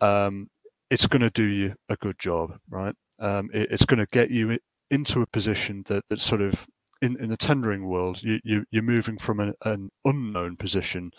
um, 0.00 0.48
it's 0.90 1.06
going 1.06 1.22
to 1.22 1.30
do 1.30 1.44
you 1.44 1.74
a 1.88 1.96
good 1.96 2.18
job 2.18 2.58
right? 2.70 2.94
Um, 3.18 3.50
it, 3.52 3.72
it's 3.72 3.84
going 3.84 3.98
to 3.98 4.06
get 4.06 4.30
you 4.30 4.58
into 4.90 5.20
a 5.20 5.26
position 5.26 5.84
that 5.86 6.04
that's 6.08 6.22
sort 6.22 6.40
of 6.40 6.66
in, 7.02 7.16
in 7.20 7.28
the 7.28 7.36
tendering 7.36 7.86
world 7.86 8.22
you, 8.22 8.40
you 8.44 8.64
you're 8.70 8.82
moving 8.82 9.18
from 9.18 9.40
an, 9.40 9.54
an 9.64 9.90
unknown 10.04 10.56
position 10.56 11.12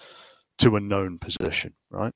to 0.58 0.76
a 0.76 0.80
known 0.80 1.18
position 1.20 1.74
right 1.90 2.14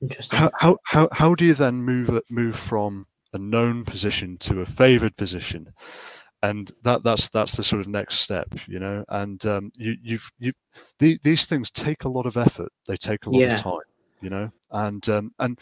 Interesting. 0.00 0.38
How, 0.38 0.50
how, 0.54 0.78
how, 0.84 1.08
how 1.12 1.34
do 1.34 1.44
you 1.44 1.54
then 1.54 1.82
move 1.82 2.20
move 2.30 2.56
from 2.56 3.06
a 3.32 3.38
known 3.38 3.84
position 3.84 4.38
to 4.38 4.60
a 4.60 4.66
favored 4.66 5.16
position? 5.16 5.72
And 6.42 6.70
that 6.84 7.02
that's 7.02 7.28
that's 7.28 7.56
the 7.56 7.64
sort 7.64 7.80
of 7.80 7.88
next 7.88 8.20
step, 8.20 8.54
you 8.68 8.78
know. 8.78 9.04
And 9.08 9.44
um, 9.46 9.72
you 9.74 9.96
you've 10.02 10.30
you 10.38 10.52
the, 11.00 11.18
these 11.24 11.46
things 11.46 11.70
take 11.70 12.04
a 12.04 12.08
lot 12.08 12.26
of 12.26 12.36
effort. 12.36 12.70
They 12.86 12.96
take 12.96 13.26
a 13.26 13.30
lot 13.30 13.40
yeah. 13.40 13.54
of 13.54 13.62
time, 13.62 13.80
you 14.20 14.30
know. 14.30 14.50
And 14.70 15.08
um, 15.08 15.32
and 15.40 15.58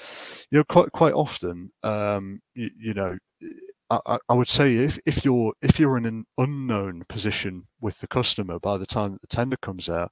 you 0.51 0.59
know 0.59 0.65
quite 0.65 0.93
quite 0.93 1.15
often, 1.15 1.73
um, 1.83 2.43
you, 2.55 2.71
you 2.79 2.93
know, 2.93 3.17
I, 3.91 4.19
I, 4.29 4.35
would 4.35 4.49
say 4.49 4.77
if, 4.77 4.99
if 5.07 5.25
you're 5.25 5.55
if 5.63 5.79
you're 5.79 5.97
in 5.97 6.07
an 6.07 6.27
unknown 6.39 7.05
position 7.09 7.69
with 7.81 8.01
the 8.01 8.09
customer 8.09 8.59
by 8.59 8.77
the 8.77 8.87
time 8.87 9.19
the 9.21 9.29
tender 9.29 9.57
comes 9.57 9.89
out, 9.89 10.11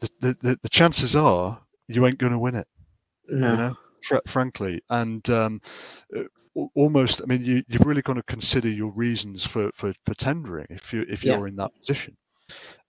the, 0.00 0.36
the, 0.40 0.58
the 0.62 0.68
chances 0.68 1.16
are 1.16 1.60
you 1.88 2.06
ain't 2.06 2.18
going 2.18 2.32
to 2.32 2.38
win 2.38 2.54
it. 2.54 2.66
No. 3.30 3.50
You 3.50 3.56
know, 3.56 3.76
fr- 4.02 4.26
frankly, 4.26 4.82
and 4.90 5.28
um, 5.30 5.60
almost, 6.74 7.22
I 7.22 7.26
mean, 7.26 7.44
you, 7.44 7.62
you've 7.68 7.86
really 7.86 8.02
got 8.02 8.14
to 8.14 8.22
consider 8.22 8.68
your 8.68 8.90
reasons 8.92 9.46
for, 9.46 9.70
for, 9.74 9.92
for 10.04 10.14
tendering 10.14 10.66
if 10.70 10.92
you 10.92 11.04
if 11.08 11.24
you're 11.24 11.46
yeah. 11.46 11.50
in 11.50 11.56
that 11.56 11.74
position. 11.78 12.16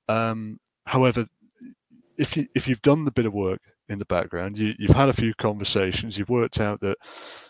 Um, 0.07 0.59
however, 0.85 1.25
if 2.17 2.35
you 2.35 2.47
if 2.55 2.67
you've 2.67 2.81
done 2.81 3.05
the 3.05 3.11
bit 3.11 3.25
of 3.25 3.33
work 3.33 3.61
in 3.89 3.99
the 3.99 4.05
background, 4.05 4.57
you, 4.57 4.73
you've 4.77 4.95
had 4.95 5.09
a 5.09 5.13
few 5.13 5.33
conversations, 5.35 6.17
you've 6.17 6.29
worked 6.29 6.59
out 6.59 6.79
that 6.81 6.97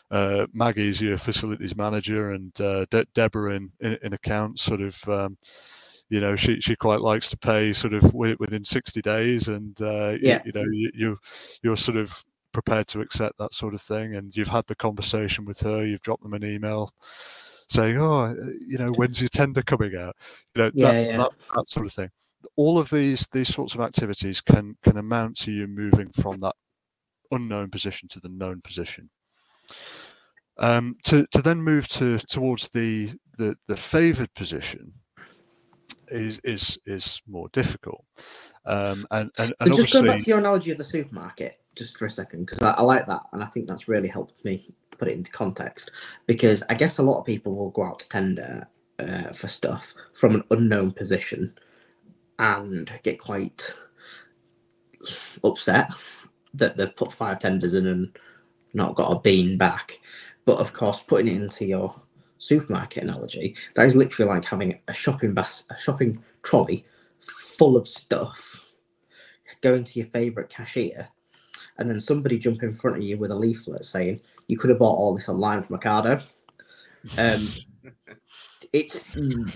uh, 0.10 0.48
Maggie's 0.54 1.02
your 1.02 1.18
facilities 1.18 1.76
manager 1.76 2.32
and 2.32 2.60
uh, 2.60 2.86
De- 2.90 3.06
Deborah 3.14 3.56
in, 3.56 3.72
in, 3.80 3.98
in 4.04 4.14
accounts 4.14 4.62
sort 4.62 4.82
of. 4.82 5.08
Um, 5.08 5.38
you 6.10 6.20
know, 6.20 6.36
she, 6.36 6.60
she 6.60 6.76
quite 6.76 7.00
likes 7.00 7.30
to 7.30 7.38
pay 7.38 7.72
sort 7.72 7.94
of 7.94 8.14
within 8.14 8.66
60 8.66 9.02
days 9.02 9.48
and, 9.48 9.82
uh, 9.82 10.18
yeah. 10.22 10.42
you, 10.44 10.52
you 10.54 10.62
know, 10.62 10.70
you, 10.70 10.92
you, 10.94 11.18
you're 11.64 11.78
sort 11.78 11.96
of 11.96 12.22
prepared 12.52 12.88
to 12.88 13.02
accept 13.02 13.38
that 13.38 13.54
sort 13.54 13.74
of 13.74 13.82
thing 13.82 14.16
and 14.16 14.36
you've 14.36 14.48
had 14.48 14.66
the 14.68 14.76
conversation 14.76 15.46
with 15.46 15.60
her 15.60 15.86
you've 15.86 16.02
dropped 16.02 16.24
them 16.24 16.34
an 16.34 16.44
email 16.44 16.94
saying 17.72 17.98
oh 17.98 18.26
uh, 18.26 18.34
you 18.68 18.78
know 18.78 18.92
when's 18.92 19.22
your 19.22 19.30
tender 19.30 19.62
coming 19.62 19.96
out? 19.96 20.16
You 20.56 20.64
know 20.64 20.72
yeah, 20.74 20.92
that, 20.92 21.06
yeah. 21.06 21.18
That, 21.18 21.32
that 21.56 21.70
sort 21.70 21.86
of 21.86 21.94
thing. 21.94 22.10
All 22.58 22.78
of 22.78 22.90
these 22.90 23.28
these 23.32 23.54
sorts 23.54 23.74
of 23.74 23.82
activities 23.82 24.42
can 24.42 24.76
can 24.84 24.98
amount 24.98 25.38
to 25.40 25.52
you 25.52 25.68
moving 25.68 26.10
from 26.10 26.42
that 26.42 26.56
unknown 27.32 27.70
position 27.70 28.10
to 28.10 28.20
the 28.20 28.30
known 28.30 28.62
position. 28.62 29.10
Um, 30.58 30.98
to 31.06 31.26
to 31.32 31.42
then 31.42 31.62
move 31.62 31.88
to 31.90 32.20
towards 32.20 32.70
the 32.70 33.12
the, 33.38 33.56
the 33.68 33.78
favored 33.78 34.34
position 34.34 34.92
is 36.10 36.42
is 36.44 36.78
is 36.86 37.22
more 37.26 37.48
difficult. 37.54 38.04
Um, 38.66 39.08
and 39.12 39.32
and, 39.38 39.54
and 39.62 39.76
just 39.78 39.94
going 39.94 40.06
back 40.08 40.24
to 40.24 40.28
your 40.28 40.40
analogy 40.40 40.72
of 40.72 40.78
the 40.78 40.84
supermarket 40.84 41.61
just 41.82 41.98
for 41.98 42.06
a 42.06 42.10
second 42.10 42.46
because 42.46 42.62
I, 42.62 42.72
I, 42.72 42.82
like 42.82 43.08
that 43.08 43.22
and 43.34 43.44
I 43.44 43.48
think 43.48 43.68
that's 43.68 43.88
really 43.88 44.08
helped 44.08 44.46
me 44.46 44.72
put 44.98 45.08
it 45.08 45.18
into 45.18 45.32
context 45.32 45.90
because 46.28 46.62
I 46.70 46.76
guess 46.76 47.00
a 47.00 47.04
lot 47.04 47.20
of 47.20 47.26
people 47.26 47.56
will 47.56 47.72
go 47.72 47.84
out 47.84 48.00
to 48.02 48.10
tender 48.10 48.68
uh, 49.00 49.32
for 49.32 49.48
stuff 49.48 49.96
from 50.14 50.36
an 50.36 50.44
unknown 50.52 50.92
position 50.92 51.58
and 52.38 52.92
get 53.04 53.20
quite 53.20 53.74
upset 55.44 55.90
that 56.54 56.78
they've 56.78 56.96
put 56.96 57.12
five 57.12 57.40
tenders 57.40 57.74
in 57.74 57.88
and 57.88 58.16
not 58.74 58.96
got 58.96 59.12
a 59.12 59.20
bean 59.20 59.58
back. 59.58 60.00
But 60.46 60.60
of 60.60 60.74
course, 60.74 61.00
putting 61.00 61.28
it 61.28 61.42
into 61.42 61.66
your 61.66 62.00
supermarket 62.38 63.04
analogy, 63.04 63.56
that 63.76 63.88
is 63.88 63.96
literally 63.96 64.30
like 64.30 64.46
having 64.46 64.80
a 64.88 64.94
shopping 64.94 65.34
bus, 65.34 65.66
a 65.70 65.78
shopping 65.78 66.24
trolley 66.44 66.86
full 67.20 67.78
of 67.78 67.88
stuff, 67.88 68.64
going 69.62 69.84
to 69.84 70.00
your 70.00 70.08
favorite 70.08 70.50
cashier 70.50 71.08
and 71.82 71.90
then 71.90 72.00
somebody 72.00 72.38
jump 72.38 72.64
in 72.64 72.72
front 72.72 72.98
of 72.98 73.04
you 73.04 73.18
with 73.18 73.32
a 73.32 73.36
leaflet 73.36 73.86
saying 73.86 74.22
you 74.48 74.58
could 74.58 74.70
have 74.70 74.80
bought 74.80 74.98
all 74.98 75.14
this 75.14 75.30
online 75.30 75.64
from 75.64 75.78
Ocado. 75.78 76.22
Um, 77.18 77.48
it's 78.74 79.06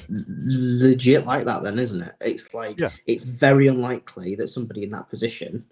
legit 0.09 1.25
like 1.25 1.45
that, 1.45 1.63
then, 1.63 1.79
isn't 1.79 2.01
it? 2.01 2.15
It's 2.21 2.53
like 2.53 2.79
yeah. 2.79 2.89
it's 3.07 3.23
very 3.23 3.67
unlikely 3.67 4.35
that 4.35 4.49
somebody 4.49 4.83
in 4.83 4.89
that 4.91 5.09
position 5.09 5.65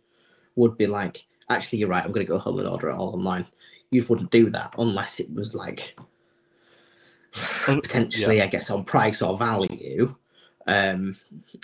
would 0.56 0.78
be 0.78 0.88
like, 0.88 1.26
"Actually, 1.49 1.80
you're 1.80 1.89
right. 1.89 2.04
I'm 2.04 2.12
going 2.12 2.26
to 2.26 2.32
go 2.32 2.39
home 2.39 2.60
and 2.60 2.68
order 2.68 2.89
it 2.89 2.95
all 2.95 3.14
online." 3.14 3.45
You 3.91 4.06
wouldn't 4.08 4.32
do 4.32 4.49
that 4.49 4.74
unless 4.78 5.20
it 5.20 5.32
was 5.34 5.54
like 5.54 5.95
potentially, 7.66 8.38
yeah. 8.38 8.45
I 8.45 8.47
guess, 8.47 8.70
on 8.70 8.84
price 8.84 9.22
or 9.22 9.38
value 9.38 10.16
um, 10.68 11.18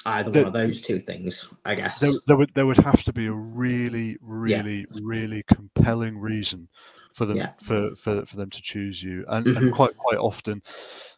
either 0.05 0.29
the, 0.29 0.39
one 0.39 0.47
of 0.47 0.53
those 0.53 0.81
two 0.81 0.99
things, 0.99 1.47
I 1.65 1.75
guess. 1.75 1.99
There, 1.99 2.11
there, 2.27 2.37
would 2.37 2.53
there 2.53 2.65
would 2.65 2.77
have 2.77 3.03
to 3.03 3.13
be 3.13 3.27
a 3.27 3.33
really, 3.33 4.17
really, 4.21 4.79
yeah. 4.91 4.99
really 5.01 5.43
compelling 5.43 6.17
reason 6.17 6.67
for 7.13 7.25
them 7.25 7.37
yeah. 7.37 7.51
for, 7.61 7.95
for 7.95 8.25
for 8.25 8.37
them 8.37 8.49
to 8.49 8.61
choose 8.61 9.01
you, 9.01 9.25
and, 9.29 9.45
mm-hmm. 9.45 9.57
and 9.57 9.73
quite 9.73 9.95
quite 9.97 10.17
often, 10.17 10.61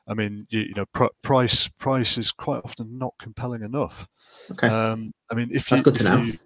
I 0.08 0.14
mean, 0.14 0.48
you, 0.50 0.62
you 0.62 0.74
know, 0.76 0.86
pr- 0.94 1.14
price 1.22 1.68
price 1.68 2.18
is 2.18 2.32
quite 2.32 2.62
often 2.64 2.98
not 2.98 3.14
compelling 3.20 3.62
enough. 3.62 4.08
Okay. 4.52 4.68
Um, 4.68 5.14
I 5.30 5.36
mean, 5.36 5.50
if 5.52 5.70
That's 5.70 5.80
you, 5.80 5.84
good 5.84 5.96
to 5.96 6.04
know. 6.04 6.22
You, 6.22 6.40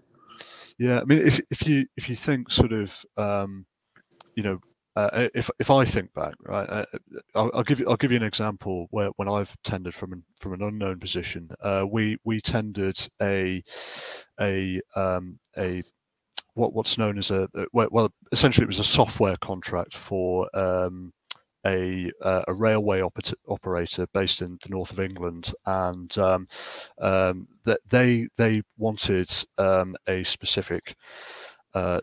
yeah, 0.77 0.99
I 0.99 1.05
mean, 1.05 1.25
if 1.25 1.39
if 1.49 1.65
you 1.65 1.85
if 1.95 2.09
you 2.09 2.15
think 2.15 2.51
sort 2.51 2.73
of, 2.73 3.05
um, 3.17 3.65
you 4.35 4.43
know, 4.43 4.59
uh, 4.95 5.27
if 5.33 5.49
if 5.59 5.69
I 5.69 5.83
think 5.83 6.13
back, 6.13 6.35
right, 6.45 6.69
uh, 6.69 6.85
I'll, 7.35 7.51
I'll, 7.53 7.63
give 7.63 7.79
you 7.79 7.89
I'll 7.89 7.97
give 7.97 8.11
you 8.11 8.17
an 8.17 8.23
example 8.23 8.87
where 8.91 9.09
when 9.17 9.27
I've 9.27 9.55
tendered 9.63 9.93
from 9.93 10.13
an 10.13 10.23
from 10.39 10.53
an 10.53 10.61
unknown 10.61 10.99
position, 10.99 11.49
uh, 11.61 11.85
we 11.89 12.17
we 12.23 12.39
tendered 12.39 12.97
a 13.21 13.61
a 14.39 14.79
um, 14.95 15.39
a 15.57 15.83
what 16.53 16.73
what's 16.73 16.97
known 16.97 17.17
as 17.17 17.29
a 17.29 17.49
well 17.73 18.09
essentially 18.31 18.63
it 18.63 18.67
was 18.67 18.79
a 18.79 18.85
software 18.85 19.35
contract 19.41 19.95
for 19.95 20.49
um, 20.57 21.11
a 21.65 22.09
uh, 22.21 22.43
a 22.47 22.53
railway 22.53 23.01
operator 23.01 24.07
based 24.13 24.41
in 24.41 24.57
the 24.63 24.69
north 24.69 24.91
of 24.91 24.99
England, 25.01 25.53
and 25.65 26.17
um, 26.17 26.47
um, 27.01 27.47
that 27.65 27.81
they 27.89 28.29
they 28.37 28.61
wanted 28.77 29.29
um, 29.57 29.95
a 30.07 30.23
specific. 30.23 30.95
Uh, 31.73 31.99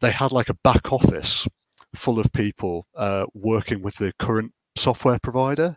they 0.00 0.10
had 0.10 0.30
like 0.32 0.50
a 0.50 0.58
back 0.62 0.92
office 0.92 1.48
full 1.94 2.18
of 2.18 2.32
people 2.32 2.86
uh, 2.96 3.26
working 3.34 3.82
with 3.82 3.96
the 3.96 4.12
current 4.18 4.52
software 4.76 5.18
provider. 5.18 5.76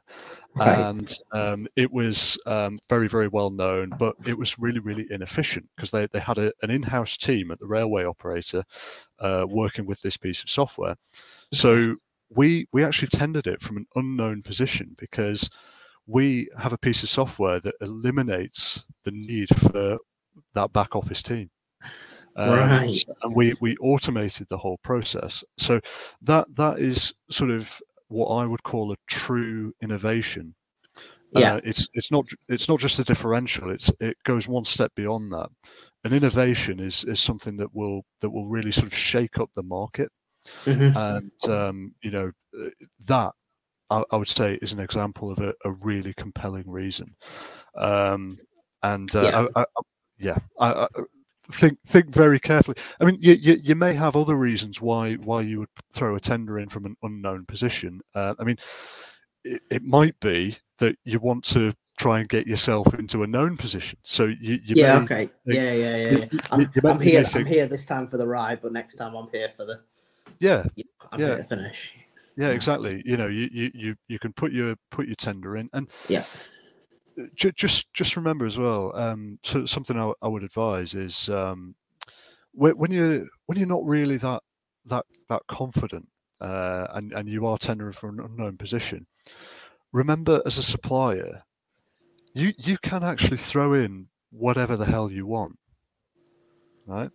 Right. 0.55 0.79
And 0.79 1.17
um, 1.31 1.67
it 1.75 1.91
was 1.91 2.37
um, 2.45 2.79
very, 2.89 3.07
very 3.07 3.27
well 3.27 3.49
known, 3.49 3.91
but 3.97 4.15
it 4.25 4.37
was 4.37 4.59
really, 4.59 4.79
really 4.79 5.07
inefficient 5.09 5.69
because 5.75 5.91
they, 5.91 6.07
they 6.07 6.19
had 6.19 6.37
a, 6.37 6.51
an 6.61 6.69
in 6.69 6.83
house 6.83 7.17
team 7.17 7.51
at 7.51 7.59
the 7.59 7.67
railway 7.67 8.03
operator 8.03 8.63
uh, 9.19 9.45
working 9.47 9.85
with 9.85 10.01
this 10.01 10.17
piece 10.17 10.43
of 10.43 10.49
software. 10.49 10.95
So 11.53 11.95
we, 12.29 12.67
we 12.73 12.83
actually 12.83 13.09
tendered 13.09 13.47
it 13.47 13.61
from 13.61 13.77
an 13.77 13.85
unknown 13.95 14.41
position 14.41 14.95
because 14.97 15.49
we 16.05 16.49
have 16.59 16.73
a 16.73 16.77
piece 16.77 17.03
of 17.03 17.09
software 17.09 17.59
that 17.59 17.75
eliminates 17.81 18.83
the 19.05 19.11
need 19.11 19.49
for 19.55 19.99
that 20.55 20.73
back 20.73 20.95
office 20.95 21.21
team. 21.21 21.51
Um, 22.39 22.49
Right. 22.49 23.05
and 23.23 23.35
we 23.35 23.53
we 23.59 23.75
automated 23.77 24.47
the 24.49 24.57
whole 24.57 24.77
process. 24.83 25.43
So 25.57 25.81
that 26.21 26.47
that 26.55 26.79
is 26.79 27.13
sort 27.29 27.51
of 27.51 27.81
what 28.07 28.27
I 28.27 28.45
would 28.45 28.63
call 28.63 28.91
a 28.91 28.95
true 29.07 29.73
innovation. 29.81 30.55
Yeah. 31.31 31.55
Uh, 31.55 31.61
it's 31.63 31.87
it's 31.93 32.11
not 32.11 32.25
it's 32.47 32.69
not 32.69 32.79
just 32.79 32.99
a 32.99 33.03
differential. 33.03 33.69
It's 33.69 33.91
it 33.99 34.17
goes 34.23 34.47
one 34.47 34.65
step 34.65 34.91
beyond 34.95 35.31
that. 35.33 35.49
An 36.05 36.13
innovation 36.13 36.79
is 36.79 37.03
is 37.03 37.19
something 37.19 37.57
that 37.57 37.75
will 37.75 38.03
that 38.21 38.29
will 38.29 38.47
really 38.47 38.71
sort 38.71 38.87
of 38.87 38.95
shake 38.95 39.37
up 39.37 39.49
the 39.53 39.63
market 39.63 40.09
Mhm. 40.65 40.95
and 40.95 41.51
um, 41.51 41.93
you 42.01 42.11
know 42.11 42.31
uh, 42.57 42.69
that 43.07 43.33
I, 43.89 44.03
I 44.11 44.15
would 44.15 44.29
say 44.29 44.57
is 44.61 44.71
an 44.73 44.79
example 44.79 45.29
of 45.29 45.39
a, 45.39 45.53
a 45.65 45.71
really 45.71 46.13
compelling 46.13 46.69
reason 46.69 47.15
um, 47.77 48.39
and 48.81 49.13
uh, 49.15 49.21
Yeah. 49.23 49.47
I, 49.55 49.61
I, 49.61 49.65
yeah 50.17 50.37
I 50.59 50.87
think 51.51 51.79
think 51.85 52.09
very 52.09 52.39
carefully 52.39 52.77
i 53.01 53.05
mean 53.05 53.17
you, 53.19 53.33
you, 53.33 53.55
you 53.63 53.75
may 53.75 53.93
have 53.93 54.15
other 54.15 54.35
reasons 54.35 54.79
why 54.81 55.13
why 55.15 55.41
you 55.41 55.59
would 55.59 55.69
throw 55.91 56.15
a 56.15 56.19
tender 56.19 56.59
in 56.59 56.69
from 56.69 56.85
an 56.85 56.95
unknown 57.03 57.45
position 57.45 57.99
uh, 58.15 58.33
i 58.39 58.43
mean 58.43 58.57
it, 59.43 59.61
it 59.71 59.83
might 59.83 60.19
be 60.19 60.55
that 60.77 60.95
you 61.05 61.17
want 61.19 61.43
to 61.43 61.73
try 61.97 62.19
and 62.19 62.29
get 62.29 62.47
yourself 62.47 62.93
into 62.93 63.23
a 63.23 63.27
known 63.27 63.57
position 63.57 63.97
so 64.03 64.25
you, 64.25 64.59
you 64.63 64.75
yeah. 64.75 64.99
may, 64.99 65.03
Okay. 65.05 65.15
think- 65.25 65.31
Yeah. 65.45 65.71
Yeah. 65.73 65.95
Yeah. 65.97 66.11
you- 66.11 66.17
yeah. 66.31 66.39
I'm, 66.51 66.71
I'm 66.85 66.99
here. 66.99 67.25
I'm 67.35 67.45
here 67.45 67.67
this 67.67 67.85
time 67.85 68.07
for 68.07 68.17
the 68.17 68.25
ride, 68.27 68.59
but 68.61 68.71
next 68.71 68.95
time 68.95 69.15
I'm 69.15 69.27
here 69.33 69.49
for 69.49 69.65
the. 69.65 69.81
yeah 70.39 70.63
I'm 71.11 71.19
Yeah. 71.19 71.25
here 71.27 71.37
to 71.37 71.43
finish. 71.43 71.93
yeah 72.37 72.47
Yeah. 72.47 72.53
exactly 72.53 73.01
you 73.05 73.17
know 73.17 73.27
you, 73.27 73.49
you 73.51 73.71
you 73.73 73.95
you 74.07 74.17
can 74.19 74.31
put 74.33 74.51
your 74.53 74.75
put 74.91 75.07
your 75.07 75.15
tender 75.17 75.57
in 75.57 75.69
and 75.73 75.89
Yeah. 76.07 76.23
Ju- 77.35 77.51
just 77.51 77.93
just 77.93 78.15
remember 78.15 78.45
as 78.45 78.57
well 78.57 78.95
um 78.95 79.39
so 79.43 79.65
something 79.65 79.97
I, 79.99 80.11
I 80.21 80.27
would 80.27 80.43
advise 80.43 80.93
is 80.93 81.29
um 81.29 81.75
when, 82.53 82.73
when 82.77 82.91
you 82.91 83.29
when 83.45 83.57
you're 83.57 83.67
not 83.67 83.85
really 83.85 84.17
that 84.17 84.43
that 84.85 85.05
that 85.29 85.43
confident 85.47 86.09
uh 86.41 86.87
and 86.93 87.13
and 87.13 87.29
you 87.29 87.45
are 87.45 87.57
tendering 87.57 87.93
for 87.93 88.09
an 88.09 88.19
unknown 88.19 88.57
position 88.57 89.07
remember 89.91 90.41
as 90.45 90.57
a 90.57 90.63
supplier 90.63 91.43
you 92.33 92.53
you 92.57 92.77
can 92.79 93.03
actually 93.03 93.37
throw 93.37 93.73
in 93.73 94.07
whatever 94.31 94.77
the 94.77 94.85
hell 94.85 95.11
you 95.11 95.25
want 95.25 95.57
right? 96.85 97.09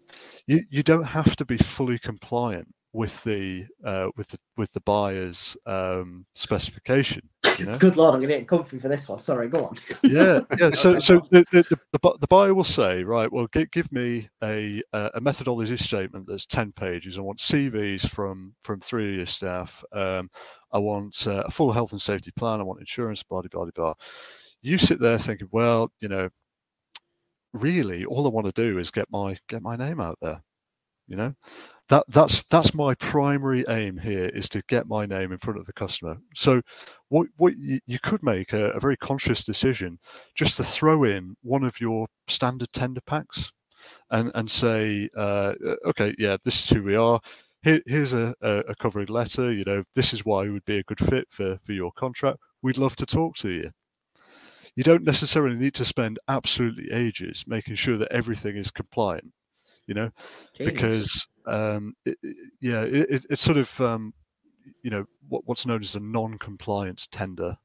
You 0.47 0.65
you 0.71 0.83
don't 0.83 1.05
have 1.05 1.37
to 1.37 1.45
be 1.45 1.59
fully 1.59 1.99
compliant 1.99 2.69
with 2.95 3.23
the 3.25 3.67
uh, 3.85 4.09
with 4.17 4.29
the 4.29 4.39
with 4.57 4.73
the 4.73 4.81
buyer's 4.81 5.57
um, 5.67 6.25
specification. 6.35 7.29
You 7.59 7.67
know, 7.67 7.75
Good 7.75 7.97
lord, 7.97 8.15
I'm 8.15 8.21
gonna 8.21 8.39
get 8.39 8.49
comfy 8.49 8.79
for 8.79 8.89
this 8.89 9.09
one. 9.09 9.19
Sorry, 9.19 9.49
go 9.49 9.67
on. 9.67 9.77
yeah, 10.03 10.41
yeah. 10.59 10.71
So 10.71 10.99
so 11.01 11.21
the, 11.31 11.45
the, 11.51 11.79
the, 11.93 12.17
the, 12.21 12.27
buyer 12.27 12.55
will 12.55 12.65
say, 12.65 13.05
right, 13.05 13.31
well, 13.31 13.49
give, 13.49 13.71
give 13.73 13.93
me 13.93 14.31
a 14.43 14.81
a 14.93 15.11
a 15.15 15.21
methodology 15.21 15.77
statement 15.77 16.27
that's 16.29 16.47
ten 16.47 16.73
pages. 16.73 17.19
I 17.19 17.21
want 17.21 17.41
CVs 17.41 18.09
from 18.09 18.55
from 18.63 18.81
three 18.81 19.11
of 19.11 19.17
your 19.17 19.27
staff. 19.27 19.85
Um, 19.93 20.31
I 20.73 20.79
want 20.79 21.27
uh, 21.27 21.43
a 21.47 21.51
full 21.51 21.73
health 21.73 21.93
and 21.93 22.01
safety 22.01 22.31
plan. 22.31 22.61
I 22.61 22.65
want 22.65 22.81
insurance. 22.81 23.23
Blah 23.25 23.43
blah 23.43 23.65
blah 23.65 23.71
blah. 23.75 23.95
You 24.63 24.79
sit 24.79 25.01
there 25.01 25.19
thinking, 25.19 25.49
well, 25.51 25.93
you 26.01 26.09
know, 26.09 26.31
really, 27.53 28.05
all 28.05 28.25
I 28.25 28.31
want 28.31 28.47
to 28.47 28.53
do 28.53 28.79
is 28.79 28.93
get 28.93 29.11
my 29.11 29.37
get 29.49 29.63
my 29.63 29.75
name 29.77 30.01
out 30.01 30.19
there. 30.23 30.43
You 31.07 31.17
know, 31.17 31.35
that 31.89 32.05
that's 32.09 32.43
that's 32.45 32.75
my 32.75 32.95
primary 32.95 33.65
aim 33.69 33.99
here 33.99 34.29
is 34.29 34.49
to 34.51 34.63
get 34.69 34.89
my 34.89 35.05
name 35.05 35.33
in 35.33 35.39
front 35.39 35.59
of 35.59 35.67
the 35.67 35.73
customer. 35.73 36.17
So, 36.35 36.63
what 37.09 37.29
what 37.37 37.57
you, 37.59 37.79
you 37.87 37.99
could 37.99 38.23
make 38.23 38.53
a, 38.53 38.71
a 38.71 38.81
very 38.81 38.97
conscious 38.97 39.45
decision 39.45 39.99
just 40.35 40.57
to 40.57 40.65
throw 40.65 41.05
in 41.05 41.37
one 41.43 41.63
of 41.65 41.81
your 41.81 42.07
standard 42.27 42.73
tender 42.73 43.03
packs, 43.03 43.53
and 44.11 44.31
and 44.35 44.51
say, 44.51 45.11
uh, 45.17 45.53
okay, 45.87 46.15
yeah, 46.19 46.37
this 46.45 46.63
is 46.63 46.71
who 46.71 46.83
we 46.83 46.97
are. 46.97 47.21
Here, 47.63 47.81
here's 47.87 48.13
a, 48.13 48.35
a, 48.43 48.59
a 48.69 48.75
covering 48.77 49.09
letter. 49.09 49.53
You 49.53 49.65
know, 49.65 49.85
this 49.95 50.13
is 50.13 50.25
why 50.25 50.43
we 50.43 50.51
would 50.51 50.65
be 50.65 50.79
a 50.79 50.85
good 50.85 51.01
fit 51.01 51.27
for 51.31 51.59
for 51.65 51.73
your 51.73 51.93
contract. 51.93 52.39
We'd 52.63 52.79
love 52.79 52.97
to 52.97 53.07
talk 53.07 53.37
to 53.39 53.51
you 53.51 53.71
you 54.77 54.83
don't 54.83 55.05
necessarily 55.05 55.55
need 55.55 55.73
to 55.75 55.85
spend 55.85 56.19
absolutely 56.27 56.91
ages 56.91 57.45
making 57.47 57.77
sure 57.77 57.97
that 57.97 58.11
everything 58.11 58.57
is 58.57 58.73
compliant 58.73 59.33
you 59.87 59.95
know 59.95 60.11
Genius. 60.57 60.73
because 60.73 61.29
um, 61.47 61.95
it, 62.05 62.17
it- 62.23 62.37
yeah 62.61 62.83
it, 62.83 63.07
it- 63.11 63.27
it's 63.31 63.43
sort 63.43 63.59
of 63.59 63.81
um, 63.81 64.13
you 64.83 64.91
know 64.91 65.05
what, 65.29 65.43
what's 65.47 65.67
known 65.67 65.81
as 65.83 65.95
a 65.95 66.01
non-compliance 66.01 67.07
tender. 67.11 67.57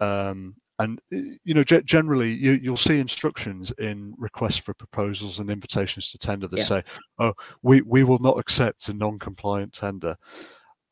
Um, 0.00 0.54
and 0.78 0.98
you 1.10 1.52
know 1.54 1.62
ge- 1.62 1.84
generally 1.84 2.30
you, 2.32 2.52
you'll 2.52 2.76
see 2.76 2.98
instructions 2.98 3.70
in 3.78 4.14
requests 4.16 4.56
for 4.56 4.72
proposals 4.72 5.38
and 5.38 5.50
invitations 5.50 6.10
to 6.10 6.16
tender 6.18 6.48
that 6.48 6.56
Yeah. 6.58 6.64
say 6.64 6.84
oh 7.18 7.34
we, 7.62 7.82
we 7.82 8.02
will 8.04 8.18
not 8.20 8.38
accept 8.38 8.88
a 8.88 8.94
non-compliant 8.94 9.72
tender. 9.74 10.16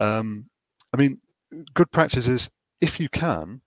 Um, 0.01 0.51
i 0.93 0.97
mean 0.99 1.21
good 1.75 1.91
practice 1.91 2.29
is 2.29 2.51
if 2.83 3.01
you 3.01 3.09
can 3.09 3.63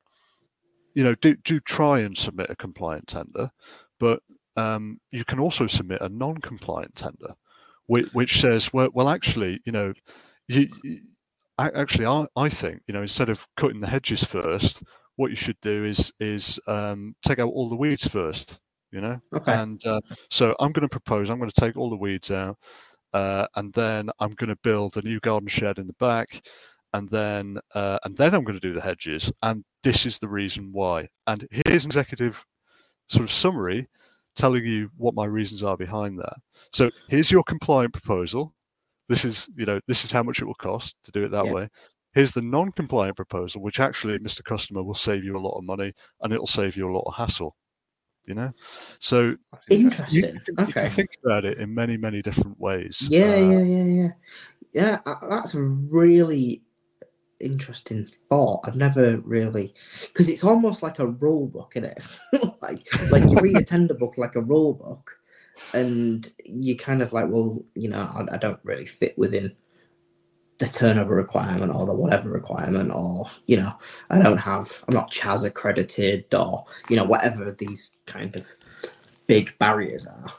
you 0.94 1.04
know 1.04 1.16
do, 1.16 1.36
do 1.38 1.60
try 1.60 2.00
and 2.02 2.16
submit 2.16 2.50
a 2.52 2.56
compliant 2.56 3.08
tender 3.08 3.50
but 4.00 4.22
um, 4.58 5.00
you 5.12 5.26
can 5.26 5.40
also 5.40 5.66
submit 5.66 6.02
a 6.02 6.10
non-compliant 6.10 6.94
tender 6.96 7.34
which, 7.92 8.08
which 8.14 8.40
says 8.40 8.72
well, 8.72 8.88
well 8.94 9.10
actually 9.10 9.60
you 9.66 9.72
know 9.72 9.94
you, 10.48 10.70
you 10.82 11.00
actually 11.60 12.06
I, 12.06 12.26
I 12.38 12.48
think 12.48 12.82
you 12.88 12.94
know 12.94 13.02
instead 13.02 13.30
of 13.30 13.46
cutting 13.58 13.82
the 13.82 13.88
hedges 13.88 14.24
first 14.24 14.82
what 15.18 15.30
you 15.30 15.36
should 15.36 15.60
do 15.62 15.84
is 15.84 16.12
is 16.20 16.58
um, 16.68 17.16
take 17.26 17.40
out 17.40 17.50
all 17.50 17.68
the 17.68 17.76
weeds 17.76 18.08
first 18.08 18.62
you 18.94 19.02
know 19.02 19.20
okay. 19.36 19.54
and 19.54 19.86
uh, 19.86 20.00
so 20.30 20.56
i'm 20.62 20.72
going 20.72 20.88
to 20.88 20.90
propose 20.90 21.30
i'm 21.30 21.38
going 21.38 21.52
to 21.52 21.62
take 21.62 21.76
all 21.76 21.90
the 21.90 21.98
weeds 21.98 22.32
out 22.32 22.58
uh, 23.14 23.46
and 23.58 23.74
then 23.74 24.10
i'm 24.20 24.32
going 24.36 24.50
to 24.50 24.60
build 24.64 24.96
a 24.96 25.02
new 25.02 25.20
garden 25.20 25.50
shed 25.50 25.78
in 25.78 25.88
the 25.88 25.94
back 26.00 26.42
and 26.94 27.10
then 27.10 27.58
uh, 27.76 28.00
and 28.06 28.16
then 28.16 28.34
i'm 28.34 28.46
going 28.46 28.60
to 28.60 28.68
do 28.68 28.74
the 28.74 28.82
hedges 28.82 29.30
and 29.44 29.66
this 29.84 30.06
is 30.06 30.18
the 30.18 30.30
reason 30.30 30.70
why 30.72 31.10
and 31.28 31.46
here's 31.52 31.84
an 31.84 31.90
executive 31.90 32.46
sort 33.10 33.26
of 33.26 33.32
summary 33.32 33.90
telling 34.42 34.66
you 34.66 34.90
what 34.98 35.14
my 35.14 35.26
reasons 35.26 35.62
are 35.62 35.78
behind 35.78 36.18
that 36.18 36.34
so 36.74 36.90
here's 37.10 37.30
your 37.32 37.44
compliant 37.44 37.94
proposal 37.94 38.54
this 39.08 39.24
is 39.24 39.48
you 39.56 39.66
know 39.68 39.80
this 39.88 40.04
is 40.04 40.12
how 40.12 40.24
much 40.24 40.42
it 40.42 40.46
will 40.46 40.56
cost 40.56 40.98
to 41.04 41.12
do 41.12 41.24
it 41.24 41.30
that 41.30 41.46
Yeah. 41.46 41.52
way 41.54 41.70
here's 42.16 42.32
the 42.32 42.42
non-compliant 42.42 43.16
proposal 43.16 43.62
which 43.62 43.80
actually 43.80 44.18
mr 44.20 44.44
customer 44.44 44.82
will 44.82 44.96
save 44.96 45.24
you 45.24 45.38
a 45.38 45.46
lot 45.48 45.58
of 45.58 45.64
money 45.64 45.94
and 46.22 46.34
it'll 46.34 46.48
save 46.48 46.76
you 46.76 46.90
a 46.90 46.96
lot 46.98 47.04
of 47.06 47.14
hassle 47.14 47.56
you 48.26 48.34
know 48.34 48.52
so 49.00 49.36
you, 49.70 49.78
Interesting. 49.78 50.42
you 50.48 50.74
can 50.74 50.74
Okay. 50.80 50.90
think 50.90 51.10
about 51.24 51.46
it 51.46 51.60
in 51.60 51.74
many 51.74 51.96
many 51.98 52.22
different 52.24 52.60
ways 52.60 53.08
Yeah, 53.12 53.36
Uh, 53.36 53.52
yeah, 53.52 53.64
yeah, 53.64 53.84
yeah. 53.84 54.10
Yeah, 54.74 55.00
that's 55.30 55.54
really 55.54 56.64
interesting 57.42 58.10
thought. 58.30 58.62
I've 58.64 58.76
never 58.76 59.18
really 59.20 59.74
because 60.02 60.28
it's 60.28 60.44
almost 60.44 60.82
like 60.84 61.00
a 61.00 61.08
rule 61.08 61.48
book, 61.48 61.74
isn't 61.76 61.92
it? 61.92 62.04
like 62.62 62.88
like 63.12 63.24
you 63.24 63.38
read 63.42 63.58
a 63.58 63.64
tender 63.64 63.94
book 63.94 64.18
like 64.18 64.36
a 64.36 64.42
rule 64.42 64.74
book, 64.74 65.18
and 65.74 66.32
you 66.46 66.78
kind 66.78 67.02
of 67.02 67.14
like, 67.14 67.28
well, 67.30 67.64
you 67.76 67.90
know, 67.90 68.00
I, 68.00 68.36
I 68.36 68.38
don't 68.38 68.60
really 68.64 68.86
fit 68.86 69.18
within 69.18 69.54
the 70.58 70.68
turnover 70.68 71.16
requirement 71.16 71.74
or 71.74 71.86
the 71.86 71.94
whatever 71.94 72.30
requirement, 72.30 72.92
or 72.94 73.26
you 73.48 73.58
know, 73.58 73.74
I 74.10 74.22
don't 74.22 74.38
have, 74.38 74.84
I'm 74.88 74.94
not 74.94 75.12
Chas 75.12 75.44
accredited, 75.44 76.34
or 76.34 76.66
you 76.90 76.96
know, 76.96 77.04
whatever 77.04 77.52
these 77.52 77.92
kind 78.06 78.36
of 78.36 78.48
big 79.28 79.58
barriers 79.58 80.06
are. 80.06 80.32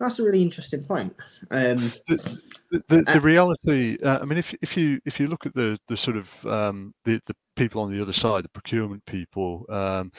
That's 0.00 0.18
a 0.18 0.24
really 0.24 0.42
interesting 0.42 0.84
point. 0.84 1.14
Um, 1.50 1.76
the, 2.08 2.82
the, 2.88 3.04
Uh, 3.06 3.12
the 3.12 3.20
reality 3.20 3.98
uh, 4.02 4.18
i 4.20 4.24
mean 4.24 4.38
if, 4.38 4.54
if 4.60 4.76
you 4.76 5.00
if 5.04 5.20
you 5.20 5.28
look 5.28 5.46
at 5.46 5.54
the 5.54 5.78
the 5.88 5.96
sort 5.96 6.16
of 6.16 6.44
um, 6.46 6.94
the, 7.04 7.20
the 7.26 7.36
people 7.54 7.82
on 7.82 7.90
the 7.90 8.02
other 8.02 8.12
side 8.12 8.44
the 8.44 8.48
procurement 8.48 9.04
people 9.06 9.64
um, 9.68 10.10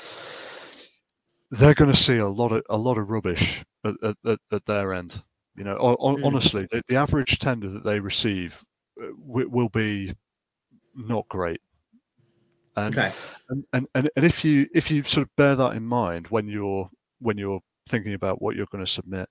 they're 1.52 1.74
going 1.74 1.92
to 1.92 1.98
see 1.98 2.18
a 2.18 2.28
lot 2.28 2.52
of 2.52 2.64
a 2.70 2.78
lot 2.78 2.98
of 2.98 3.10
rubbish 3.10 3.64
at, 3.84 3.96
at, 4.26 4.40
at, 4.52 4.66
their 4.66 4.94
end 4.94 5.22
you 5.56 5.64
know 5.64 5.76
Mm. 5.78 6.26
honestly 6.26 6.68
the, 6.72 6.82
the 6.88 6.96
average 6.96 7.40
tender 7.40 7.70
that 7.70 7.84
they 7.84 8.00
receive 8.00 8.64
uh, 9.02 9.08
wi- 9.28 9.50
will 9.50 9.70
be 9.70 10.14
not 10.96 11.28
great 11.28 11.62
and 12.78 12.98
okay. 12.98 13.12
and 13.50 13.66
and 13.74 14.10
and 14.16 14.26
if 14.26 14.46
you 14.46 14.68
if 14.74 14.90
you 14.90 15.04
sort 15.04 15.28
of 15.28 15.36
bear 15.36 15.56
that 15.56 15.76
in 15.76 15.84
mind 15.84 16.28
when 16.28 16.48
you're 16.48 16.90
when 17.20 17.38
you're 17.38 17.62
thinking 17.88 18.14
about 18.14 18.42
what 18.42 18.56
you're 18.56 18.68
going 18.72 18.84
to 18.84 18.92
submit 18.92 19.30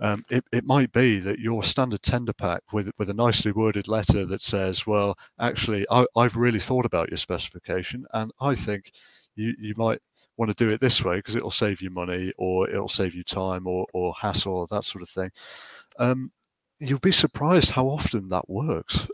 um, 0.00 0.24
it, 0.30 0.44
it 0.52 0.64
might 0.64 0.90
be 0.92 1.20
that 1.20 1.38
your 1.38 1.62
standard 1.62 2.02
tender 2.02 2.32
pack 2.32 2.62
with 2.72 2.90
with 2.98 3.08
a 3.10 3.14
nicely 3.14 3.52
worded 3.52 3.88
letter 3.88 4.24
that 4.26 4.42
says 4.42 4.86
well 4.86 5.16
actually 5.38 5.86
I, 5.90 6.06
i've 6.16 6.36
really 6.36 6.60
thought 6.60 6.86
about 6.86 7.10
your 7.10 7.18
specification 7.18 8.06
and 8.12 8.32
i 8.40 8.54
think 8.54 8.92
you 9.34 9.54
you 9.58 9.74
might 9.76 10.00
want 10.38 10.56
to 10.56 10.66
do 10.66 10.72
it 10.72 10.80
this 10.80 11.04
way 11.04 11.16
because 11.16 11.36
it'll 11.36 11.50
save 11.50 11.82
you 11.82 11.90
money 11.90 12.32
or 12.38 12.68
it'll 12.68 12.88
save 12.88 13.14
you 13.14 13.22
time 13.22 13.66
or, 13.66 13.86
or 13.92 14.14
hassle 14.18 14.54
or 14.54 14.66
that 14.68 14.84
sort 14.84 15.02
of 15.02 15.08
thing 15.08 15.30
um, 15.98 16.32
you'll 16.78 16.98
be 16.98 17.12
surprised 17.12 17.70
how 17.70 17.86
often 17.86 18.30
that 18.30 18.48
works 18.48 19.06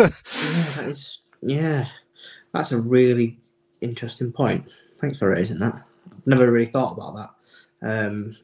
Yeah, 0.00 0.70
that 0.76 0.88
is, 0.88 1.18
yeah, 1.40 1.86
that's 2.52 2.72
a 2.72 2.78
really 2.78 3.38
interesting 3.80 4.32
point. 4.32 4.66
Thanks 5.00 5.18
for 5.18 5.30
raising 5.30 5.58
that. 5.60 5.82
Never 6.26 6.50
really 6.50 6.70
thought 6.70 6.92
about 6.92 7.16
that. 7.16 7.30
Um, 7.82 8.36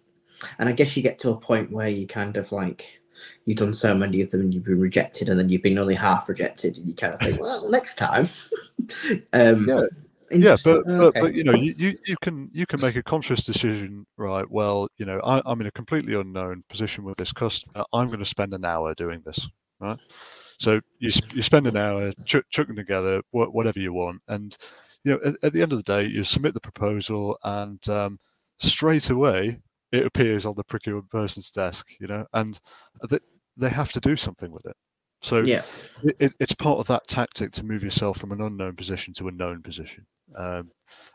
and 0.58 0.68
I 0.68 0.72
guess 0.72 0.96
you 0.96 1.02
get 1.02 1.18
to 1.20 1.30
a 1.30 1.36
point 1.36 1.70
where 1.70 1.88
you 1.88 2.06
kind 2.06 2.36
of 2.36 2.52
like 2.52 3.00
you've 3.44 3.58
done 3.58 3.72
so 3.72 3.94
many 3.94 4.20
of 4.20 4.30
them 4.30 4.42
and 4.42 4.54
you've 4.54 4.64
been 4.64 4.80
rejected, 4.80 5.28
and 5.28 5.38
then 5.38 5.48
you've 5.48 5.62
been 5.62 5.78
only 5.78 5.94
half 5.94 6.28
rejected, 6.28 6.76
and 6.78 6.86
you 6.86 6.94
kind 6.94 7.14
of 7.14 7.20
think, 7.20 7.40
well, 7.40 7.68
next 7.70 7.96
time. 7.96 8.28
um, 9.32 9.66
Yeah. 9.68 9.86
yeah 10.30 10.56
but, 10.64 10.78
Okay. 10.78 10.98
but 10.98 11.14
but 11.20 11.34
you 11.34 11.44
know 11.44 11.52
you, 11.52 11.74
you 11.76 11.98
you 12.04 12.16
can 12.20 12.50
you 12.52 12.66
can 12.66 12.80
make 12.80 12.96
a 12.96 13.02
conscious 13.02 13.44
decision 13.44 14.06
right 14.16 14.50
well 14.50 14.88
you 14.98 15.06
know 15.06 15.20
I, 15.24 15.40
i'm 15.46 15.60
in 15.60 15.66
a 15.66 15.72
completely 15.72 16.14
unknown 16.14 16.64
position 16.68 17.04
with 17.04 17.16
this 17.16 17.32
customer 17.32 17.84
i'm 17.92 18.08
going 18.08 18.18
to 18.18 18.24
spend 18.24 18.52
an 18.52 18.64
hour 18.64 18.94
doing 18.94 19.22
this 19.24 19.48
right 19.80 19.98
so 20.58 20.80
you, 20.98 21.10
you 21.32 21.42
spend 21.42 21.66
an 21.66 21.76
hour 21.76 22.12
ch- 22.24 22.48
chucking 22.50 22.76
together 22.76 23.22
wha- 23.32 23.46
whatever 23.46 23.78
you 23.78 23.92
want 23.92 24.20
and 24.28 24.56
you 25.04 25.12
know 25.12 25.20
at, 25.24 25.36
at 25.42 25.52
the 25.52 25.62
end 25.62 25.72
of 25.72 25.78
the 25.78 25.84
day 25.84 26.06
you 26.06 26.22
submit 26.22 26.54
the 26.54 26.60
proposal 26.60 27.38
and 27.44 27.88
um, 27.88 28.18
straight 28.58 29.10
away 29.10 29.60
it 29.92 30.04
appears 30.04 30.44
on 30.44 30.54
the 30.56 30.64
procurement 30.64 31.08
person's 31.10 31.50
desk 31.50 31.88
you 32.00 32.06
know 32.06 32.26
and 32.32 32.60
they, 33.08 33.18
they 33.56 33.68
have 33.68 33.92
to 33.92 34.00
do 34.00 34.16
something 34.16 34.50
with 34.50 34.66
it. 34.66 34.76
So 35.22 35.38
yeah, 35.38 35.62
it, 36.04 36.16
it, 36.18 36.34
it's 36.38 36.54
part 36.54 36.78
of 36.78 36.86
that 36.88 37.06
tactic 37.08 37.50
to 37.52 37.64
move 37.64 37.82
yourself 37.82 38.18
from 38.18 38.32
an 38.32 38.42
unknown 38.42 38.76
position 38.76 39.14
to 39.14 39.28
a 39.28 39.32
known 39.32 39.62
position. 39.62 40.06
Um, 40.36 40.70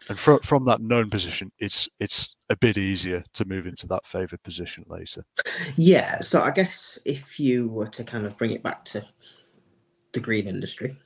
and 0.10 0.18
from 0.18 0.40
from 0.40 0.64
that 0.66 0.82
known 0.82 1.10
position 1.10 1.52
it's 1.60 1.88
it's 2.00 2.36
a 2.50 2.56
bit 2.56 2.78
easier 2.78 3.24
to 3.34 3.46
move 3.46 3.68
into 3.68 3.86
that 3.88 4.06
favored 4.06 4.42
position 4.44 4.84
later. 4.88 5.24
Yeah. 5.76 6.20
So 6.20 6.42
I 6.42 6.52
guess 6.52 6.98
if 7.06 7.40
you 7.40 7.68
were 7.70 7.90
to 7.90 8.04
kind 8.04 8.26
of 8.26 8.38
bring 8.38 8.52
it 8.52 8.64
back 8.64 8.84
to 8.86 9.06
the 10.14 10.20
green 10.20 10.48
industry, 10.48 10.98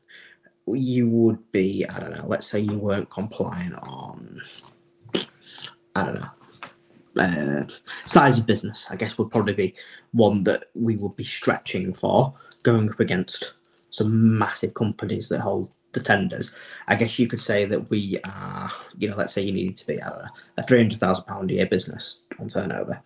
you 0.68 1.08
would 1.10 1.52
be, 1.52 1.86
I 1.88 2.00
don't 2.00 2.16
know, 2.16 2.26
let's 2.26 2.48
say 2.48 2.60
you 2.60 2.80
weren't 2.80 3.10
compliant 3.10 3.76
on, 3.84 4.42
I 5.96 6.04
don't 6.04 6.16
know, 6.16 6.30
uh, 7.22 7.66
size 8.06 8.38
of 8.38 8.46
business, 8.46 8.88
I 8.92 8.96
guess 8.96 9.18
would 9.18 9.32
probably 9.32 9.54
be 9.54 9.76
one 10.12 10.44
that 10.44 10.66
we 10.76 10.98
would 10.98 11.16
be 11.16 11.24
stretching 11.24 11.94
for 11.94 12.34
going 12.64 12.90
up 12.90 13.00
against 13.00 13.54
some 13.90 14.38
massive 14.38 14.74
companies 14.74 15.30
that 15.30 15.40
hold 15.40 15.70
the 15.94 16.02
tenders. 16.02 16.52
I 16.88 16.96
guess 16.96 17.18
you 17.18 17.28
could 17.28 17.40
say 17.40 17.64
that 17.66 17.90
we 17.90 18.20
are, 18.26 18.70
you 18.98 19.10
know, 19.10 19.16
let's 19.16 19.34
say 19.34 19.42
you 19.42 19.54
needed 19.54 19.78
to 19.78 19.88
be 19.88 20.02
I 20.02 20.10
don't 20.10 20.20
know, 20.20 20.30
a 20.58 20.64
three 20.64 20.80
hundred 20.80 21.00
thousand 21.00 21.24
pound 21.26 21.52
a 21.52 21.54
year 21.54 21.66
business 21.66 22.20
on 22.40 22.50
turnover, 22.50 23.00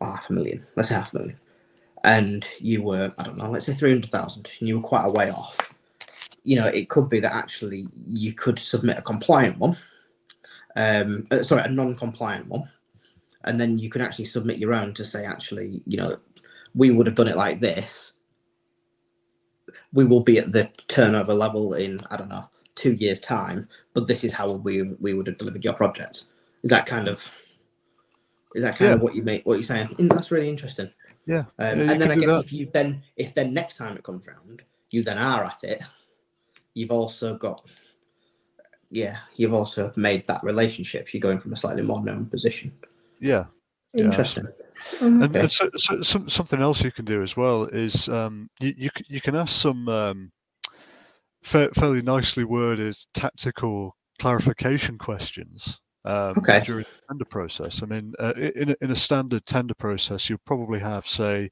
or 0.00 0.06
half 0.08 0.28
a 0.28 0.32
million, 0.32 0.66
let's 0.74 0.88
say 0.88 0.96
half 0.96 1.14
a 1.14 1.18
million, 1.18 1.38
and 2.02 2.44
you 2.58 2.82
were, 2.82 3.12
I 3.18 3.22
don't 3.22 3.38
know, 3.38 3.50
let's 3.50 3.66
say 3.66 3.74
three 3.74 3.92
hundred 3.92 4.10
thousand, 4.10 4.48
and 4.58 4.68
you 4.68 4.76
were 4.78 4.88
quite 4.88 5.04
a 5.04 5.10
way 5.10 5.30
off. 5.30 5.72
You 6.42 6.56
know, 6.56 6.66
it 6.66 6.88
could 6.88 7.08
be 7.08 7.20
that 7.20 7.34
actually 7.34 7.86
you 8.08 8.32
could 8.32 8.58
submit 8.58 8.98
a 8.98 9.02
compliant 9.02 9.58
one, 9.58 9.76
um, 10.76 11.26
uh, 11.30 11.42
sorry, 11.42 11.64
a 11.64 11.68
non-compliant 11.68 12.48
one, 12.48 12.70
and 13.44 13.60
then 13.60 13.78
you 13.78 13.90
can 13.90 14.02
actually 14.02 14.26
submit 14.26 14.58
your 14.58 14.74
own 14.74 14.94
to 14.94 15.04
say, 15.04 15.24
actually, 15.24 15.82
you 15.86 15.96
know, 15.98 16.16
we 16.74 16.90
would 16.90 17.06
have 17.06 17.16
done 17.16 17.28
it 17.28 17.36
like 17.36 17.60
this. 17.60 18.14
We 19.92 20.04
will 20.04 20.22
be 20.22 20.38
at 20.38 20.52
the 20.52 20.70
turnover 20.88 21.34
level 21.34 21.74
in 21.74 22.00
I 22.10 22.16
don't 22.16 22.28
know 22.28 22.48
two 22.74 22.92
years' 22.94 23.20
time, 23.20 23.68
but 23.94 24.06
this 24.06 24.24
is 24.24 24.32
how 24.32 24.52
we 24.52 24.82
we 25.00 25.14
would 25.14 25.26
have 25.26 25.38
delivered 25.38 25.64
your 25.64 25.74
project. 25.74 26.24
Is 26.62 26.70
that 26.70 26.86
kind 26.86 27.08
of 27.08 27.24
is 28.54 28.62
that 28.62 28.76
kind 28.76 28.90
Yeah. 28.90 28.94
of 28.96 29.02
what 29.02 29.14
you 29.14 29.22
make 29.22 29.46
what 29.46 29.54
you're 29.54 29.64
saying? 29.64 29.88
Mm, 29.88 30.10
That's 30.10 30.30
really 30.30 30.48
interesting. 30.50 30.90
yeah, 31.26 31.44
Um, 31.58 31.80
Yeah, 31.80 31.92
and 31.92 32.02
then 32.02 32.10
I 32.10 32.16
guess 32.16 32.28
that. 32.30 32.44
if 32.44 32.52
you 32.52 32.68
then 32.72 33.02
if 33.16 33.34
then 33.34 33.54
next 33.54 33.76
time 33.76 33.96
it 33.96 34.04
comes 34.04 34.26
round, 34.26 34.62
you 34.90 35.02
then 35.02 35.18
are 35.18 35.44
at 35.44 35.64
it. 35.64 35.82
You've 36.74 36.92
also 36.92 37.36
got 37.36 37.66
yeah, 38.90 39.18
you've 39.36 39.52
also 39.54 39.92
made 39.96 40.26
that 40.26 40.42
relationship. 40.44 41.12
You're 41.12 41.20
going 41.20 41.38
from 41.38 41.52
a 41.52 41.56
slightly 41.56 41.82
more 41.82 42.02
known 42.04 42.26
position. 42.26 42.72
yeah 43.20 43.46
Yeah, 43.92 44.04
Interesting. 44.06 44.46
And, 45.00 45.22
okay. 45.24 45.40
and 45.40 45.50
so, 45.52 45.70
so, 45.76 46.02
some, 46.02 46.28
something 46.28 46.60
else 46.60 46.84
you 46.84 46.92
can 46.92 47.04
do 47.06 47.22
as 47.22 47.36
well 47.36 47.64
is 47.64 48.08
um, 48.10 48.48
you, 48.60 48.74
you 48.76 48.90
you 49.08 49.20
can 49.22 49.34
ask 49.34 49.54
some 49.60 49.88
um, 49.88 50.32
fa- 51.42 51.70
fairly 51.74 52.02
nicely 52.02 52.44
worded 52.44 52.94
tactical 53.14 53.96
clarification 54.20 54.98
questions 54.98 55.80
um, 56.04 56.34
Okay. 56.38 56.60
during 56.60 56.84
the 56.84 57.06
tender 57.08 57.24
process. 57.24 57.82
I 57.82 57.86
mean, 57.86 58.12
uh, 58.18 58.34
i- 58.36 58.52
in 58.54 58.70
a, 58.70 58.76
in 58.82 58.90
a 58.90 58.96
standard 58.96 59.46
tender 59.46 59.74
process, 59.74 60.28
you'll 60.28 60.38
probably 60.44 60.80
have 60.80 61.06
say 61.06 61.48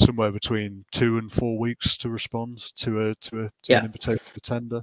somewhere 0.00 0.30
between 0.32 0.84
two 0.92 1.18
and 1.18 1.30
four 1.30 1.58
weeks 1.58 1.96
to 1.98 2.08
respond 2.08 2.58
to 2.76 3.00
a 3.10 3.14
to, 3.16 3.40
a, 3.40 3.44
to 3.44 3.50
Yeah. 3.68 3.78
an 3.80 3.86
invitation 3.86 4.24
to 4.34 4.40
tender. 4.40 4.82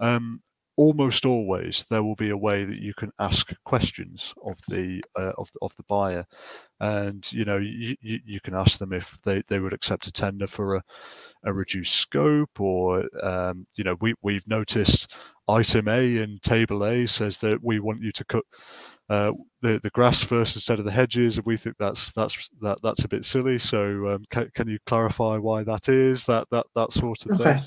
Um, 0.00 0.42
almost 0.76 1.26
always 1.26 1.84
there 1.90 2.02
will 2.02 2.14
be 2.14 2.30
a 2.30 2.36
way 2.36 2.64
that 2.64 2.78
you 2.78 2.94
can 2.94 3.10
ask 3.18 3.52
questions 3.64 4.34
of 4.44 4.58
the 4.68 5.02
uh, 5.18 5.32
of, 5.38 5.50
of 5.60 5.74
the 5.76 5.84
buyer. 5.84 6.26
And 6.80 7.30
you 7.32 7.44
know 7.44 7.58
you, 7.58 7.96
you, 8.00 8.40
can 8.40 8.54
ask 8.54 8.78
them 8.78 8.92
if 8.92 9.18
they, 9.24 9.42
they 9.48 9.60
would 9.60 9.72
accept 9.72 10.08
a 10.08 10.12
tender 10.12 10.48
for 10.48 10.76
a, 10.76 10.82
a 11.44 11.52
reduced 11.52 11.94
scope 11.94 12.60
or 12.60 13.04
um, 13.22 13.66
you 13.76 13.84
know 13.84 13.96
we, 14.00 14.14
we've 14.22 14.48
noticed 14.48 15.14
item 15.48 15.88
a 15.88 16.16
in 16.16 16.38
table 16.42 16.84
a 16.84 17.06
says 17.06 17.38
that 17.38 17.62
we 17.62 17.78
want 17.78 18.02
you 18.02 18.10
to 18.12 18.24
cut 18.24 18.44
uh, 19.08 19.32
the 19.60 19.78
the 19.82 19.90
grass 19.90 20.22
first 20.22 20.56
instead 20.56 20.78
of 20.78 20.84
the 20.84 20.90
hedges. 20.90 21.36
And 21.36 21.46
we 21.46 21.56
think 21.56 21.76
that's 21.78 22.12
that's 22.12 22.48
that 22.62 22.78
that's 22.82 23.04
a 23.04 23.08
bit 23.08 23.24
silly. 23.24 23.58
So 23.58 24.08
um, 24.08 24.24
can, 24.30 24.50
can 24.54 24.68
you 24.68 24.78
clarify 24.86 25.36
why 25.36 25.62
that 25.64 25.88
is 25.88 26.24
that 26.24 26.48
that 26.50 26.66
that 26.74 26.92
sort 26.92 27.24
of 27.26 27.36
thing? 27.36 27.46
Okay. 27.46 27.60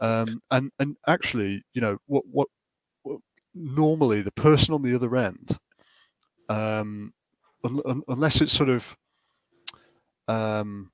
Um, 0.00 0.40
and 0.50 0.70
and 0.78 0.96
actually, 1.06 1.62
you 1.74 1.80
know, 1.80 1.98
what, 2.06 2.24
what 2.26 2.48
what 3.02 3.20
normally 3.54 4.22
the 4.22 4.32
person 4.32 4.74
on 4.74 4.82
the 4.82 4.94
other 4.94 5.14
end, 5.16 5.58
um, 6.48 7.12
un, 7.64 7.80
un, 7.84 8.02
unless 8.08 8.40
it's 8.40 8.52
sort 8.52 8.68
of, 8.68 8.96
um, 10.28 10.92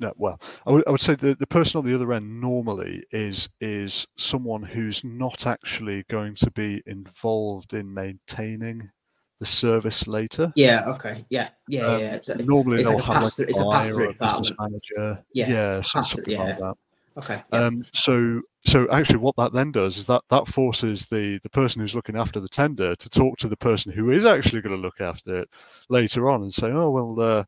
no, 0.00 0.12
well, 0.16 0.40
I 0.66 0.72
would, 0.72 0.84
I 0.88 0.90
would 0.90 1.00
say 1.00 1.14
the, 1.14 1.34
the 1.34 1.46
person 1.46 1.78
on 1.78 1.84
the 1.84 1.94
other 1.94 2.12
end 2.12 2.40
normally 2.40 3.04
is 3.10 3.48
is 3.60 4.06
someone 4.16 4.62
who's 4.62 5.04
not 5.04 5.46
actually 5.46 6.04
going 6.08 6.34
to 6.36 6.50
be 6.50 6.82
involved 6.86 7.74
in 7.74 7.92
maintaining 7.92 8.90
the 9.38 9.46
service 9.46 10.06
later. 10.06 10.52
Yeah. 10.56 10.84
Okay. 10.88 11.24
Yeah. 11.28 11.50
Yeah. 11.68 11.86
Um, 11.86 12.00
yeah. 12.00 12.14
It's 12.14 12.28
a- 12.28 12.36
normally 12.38 12.78
it's 12.80 12.88
they'll 12.88 12.96
like 12.96 13.02
a 13.08 13.12
have 13.12 13.22
pass- 13.22 13.38
like 13.38 13.48
it's 13.48 13.58
a 13.58 13.62
a 13.62 13.64
buyer 13.64 13.94
or 13.96 14.04
a 14.10 14.14
business 14.14 14.52
manager, 14.58 15.24
Yeah, 15.34 15.48
yeah, 15.48 15.74
pass-through, 15.76 16.02
something 16.02 16.36
like 16.38 16.58
that. 16.58 16.74
Okay. 17.18 17.42
Yeah. 17.52 17.66
Um, 17.66 17.84
so, 17.92 18.40
so 18.64 18.90
actually, 18.90 19.18
what 19.18 19.36
that 19.36 19.52
then 19.52 19.72
does 19.72 19.96
is 19.98 20.06
that 20.06 20.22
that 20.30 20.46
forces 20.48 21.06
the 21.06 21.38
the 21.42 21.50
person 21.50 21.80
who's 21.80 21.94
looking 21.94 22.16
after 22.16 22.40
the 22.40 22.48
tender 22.48 22.94
to 22.94 23.08
talk 23.08 23.38
to 23.38 23.48
the 23.48 23.56
person 23.56 23.92
who 23.92 24.10
is 24.10 24.24
actually 24.24 24.60
going 24.62 24.76
to 24.76 24.80
look 24.82 25.00
after 25.00 25.40
it 25.40 25.48
later 25.88 26.30
on 26.30 26.42
and 26.42 26.52
say, 26.54 26.70
"Oh 26.70 26.90
well, 26.90 27.20
uh, 27.20 27.44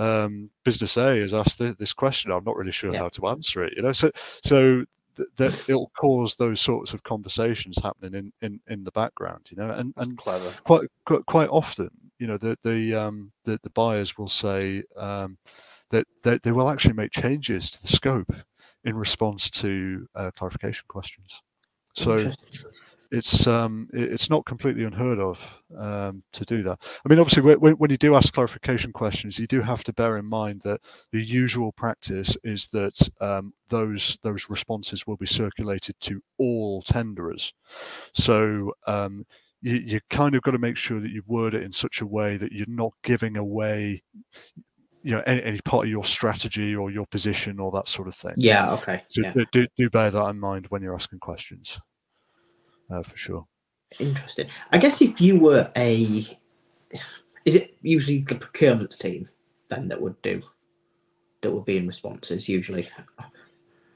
um, 0.00 0.50
business 0.64 0.96
A 0.96 1.20
has 1.20 1.34
asked 1.34 1.58
thi- 1.58 1.74
this 1.78 1.92
question. 1.92 2.30
I'm 2.30 2.44
not 2.44 2.56
really 2.56 2.72
sure 2.72 2.92
Yeah. 2.92 3.00
how 3.00 3.08
to 3.10 3.26
answer 3.28 3.62
it." 3.64 3.74
You 3.76 3.82
know, 3.82 3.92
so 3.92 4.10
so 4.14 4.84
th- 5.16 5.28
that 5.36 5.68
it'll 5.68 5.90
cause 5.98 6.36
those 6.36 6.60
sorts 6.60 6.94
of 6.94 7.02
conversations 7.02 7.78
happening 7.82 8.14
in 8.14 8.32
in 8.40 8.60
in 8.68 8.84
the 8.84 8.92
background. 8.92 9.46
You 9.50 9.56
know, 9.58 9.70
and 9.70 9.92
and 9.96 10.16
Clever. 10.16 10.54
quite 10.64 10.88
quite, 11.04 11.26
quite 11.26 11.48
often, 11.50 11.90
you 12.18 12.26
know, 12.26 12.38
the 12.38 12.56
the 12.62 12.94
um, 12.94 13.32
the, 13.44 13.58
the 13.62 13.70
buyers 13.70 14.16
will 14.16 14.28
say 14.28 14.84
um, 14.96 15.38
that, 15.90 16.06
that 16.22 16.42
they 16.42 16.52
will 16.52 16.70
actually 16.70 16.94
make 16.94 17.10
changes 17.10 17.70
to 17.70 17.82
the 17.82 17.88
scope 17.88 18.32
in 18.84 18.96
response 18.96 19.50
to 19.50 20.06
uh, 20.14 20.30
clarification 20.36 20.84
questions. 20.88 21.42
So 21.94 22.30
it's 23.12 23.46
um, 23.46 23.88
it's 23.92 24.30
not 24.30 24.46
completely 24.46 24.84
unheard 24.84 25.18
of 25.18 25.62
um, 25.76 26.22
to 26.32 26.44
do 26.46 26.62
that. 26.62 26.78
I 27.04 27.08
mean, 27.10 27.18
obviously, 27.18 27.42
when- 27.42 27.76
when, 27.76 27.90
you 27.90 27.98
do 27.98 28.16
ask 28.16 28.32
clarification 28.32 28.90
questions, 28.90 29.38
you 29.38 29.46
do 29.46 29.60
have 29.60 29.84
to 29.84 29.92
bear 29.92 30.16
in 30.16 30.24
mind 30.24 30.62
that 30.62 30.80
the 31.12 31.22
usual 31.22 31.72
practice 31.72 32.36
is 32.42 32.68
that 32.68 32.98
um, 33.20 33.52
those 33.68 34.18
those 34.22 34.48
responses 34.48 35.06
will 35.06 35.18
be 35.18 35.26
circulated 35.26 36.00
to 36.00 36.22
all 36.38 36.80
tenderers. 36.80 37.52
So 38.14 38.72
um, 38.86 39.26
you, 39.60 39.76
you 39.76 40.00
kind 40.08 40.34
of 40.34 40.40
got 40.40 40.52
to 40.52 40.58
make 40.58 40.78
sure 40.78 40.98
that 40.98 41.10
you 41.10 41.22
word 41.26 41.54
it 41.54 41.62
in 41.62 41.72
such 41.72 42.00
a 42.00 42.06
way 42.06 42.38
that 42.38 42.52
you're 42.52 42.66
not 42.66 42.94
giving 43.02 43.36
away, 43.36 44.02
you 45.02 45.12
know, 45.12 45.22
any, 45.26 45.42
any 45.42 45.60
part 45.64 45.86
of 45.86 45.90
your 45.90 46.04
strategy 46.04 46.74
or 46.74 46.90
your 46.90 47.06
position 47.06 47.58
or 47.58 47.70
that 47.72 47.88
sort 47.88 48.08
of 48.08 48.14
thing. 48.14 48.34
Yeah. 48.36 48.72
Okay. 48.74 49.02
So 49.08 49.22
Yeah. 49.22 49.34
do- 49.52 49.66
do, 49.76 49.90
bear 49.90 50.10
that 50.10 50.24
in 50.26 50.38
mind 50.38 50.66
when 50.68 50.82
you're 50.82 50.94
asking 50.94 51.18
questions, 51.18 51.80
uh, 52.90 53.02
for 53.02 53.16
sure. 53.16 53.46
Interesting. 53.98 54.48
I 54.70 54.78
guess 54.78 55.02
if 55.02 55.20
you 55.20 55.38
were 55.38 55.70
a, 55.76 56.38
is 57.44 57.54
it 57.56 57.76
usually 57.82 58.20
the 58.20 58.36
procurement 58.36 58.96
team 58.98 59.28
then 59.68 59.88
that 59.88 60.00
would 60.00 60.20
do, 60.22 60.42
that 61.40 61.50
would 61.50 61.64
be 61.64 61.78
in 61.78 61.86
responses 61.86 62.48
usually? 62.48 62.88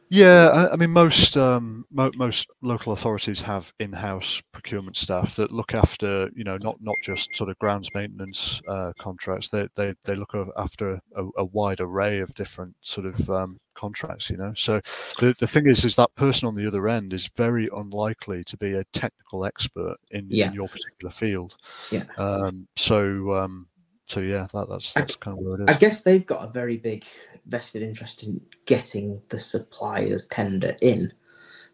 Yeah, 0.09 0.49
I, 0.53 0.73
I 0.73 0.77
mean 0.77 0.91
most 0.91 1.37
um, 1.37 1.85
mo- 1.91 2.13
most 2.17 2.49
local 2.63 2.93
authorities 2.93 3.41
have 3.43 3.73
in-house 3.81 4.41
procurement 4.53 4.97
staff 4.97 5.35
that 5.37 5.51
look 5.51 5.75
after 5.75 6.31
you 6.35 6.45
know 6.45 6.59
not 6.63 6.77
not 6.81 6.95
just 7.03 7.35
sort 7.35 7.51
of 7.51 7.59
grounds 7.59 7.91
maintenance 7.95 8.61
uh, 8.69 8.93
contracts. 9.01 9.49
They 9.49 9.67
they 9.75 9.95
they 10.05 10.15
look 10.15 10.35
after 10.57 11.01
a, 11.17 11.25
a 11.39 11.45
wide 11.45 11.81
array 11.81 12.21
of 12.21 12.35
different 12.35 12.77
sort 12.83 13.07
of 13.07 13.29
um, 13.31 13.59
contracts. 13.75 14.31
You 14.31 14.37
know, 14.37 14.53
so 14.55 14.81
the 15.19 15.35
the 15.41 15.47
thing 15.49 15.67
is, 15.67 15.85
is 15.85 15.97
that 15.97 16.15
person 16.15 16.47
on 16.47 16.55
the 16.55 16.67
other 16.69 16.89
end 16.89 17.13
is 17.13 17.29
very 17.37 17.69
unlikely 17.75 18.45
to 18.45 18.57
be 18.57 18.75
a 18.75 18.85
technical 18.93 19.45
expert 19.45 19.97
in, 20.13 20.29
Yeah. 20.31 20.49
in 20.49 20.55
your 20.55 20.69
particular 20.69 21.11
field. 21.11 21.57
Yeah. 21.91 22.05
Um, 22.17 22.69
so 22.77 23.35
um, 23.35 23.67
so 24.07 24.21
yeah, 24.21 24.47
that, 24.55 24.69
that's 24.69 24.97
I- 24.97 25.03
kind 25.03 25.37
of 25.37 25.45
where 25.45 25.61
it 25.63 25.69
I 25.69 25.75
guess 25.75 26.03
they've 26.03 26.25
got 26.25 26.49
a 26.49 26.53
very 26.53 26.77
big 26.77 27.05
vested 27.47 27.83
interest 27.83 28.23
in 28.23 28.41
getting 28.67 29.21
the 29.29 29.39
suppliers 29.39 30.27
tender 30.29 30.77
in 30.83 31.13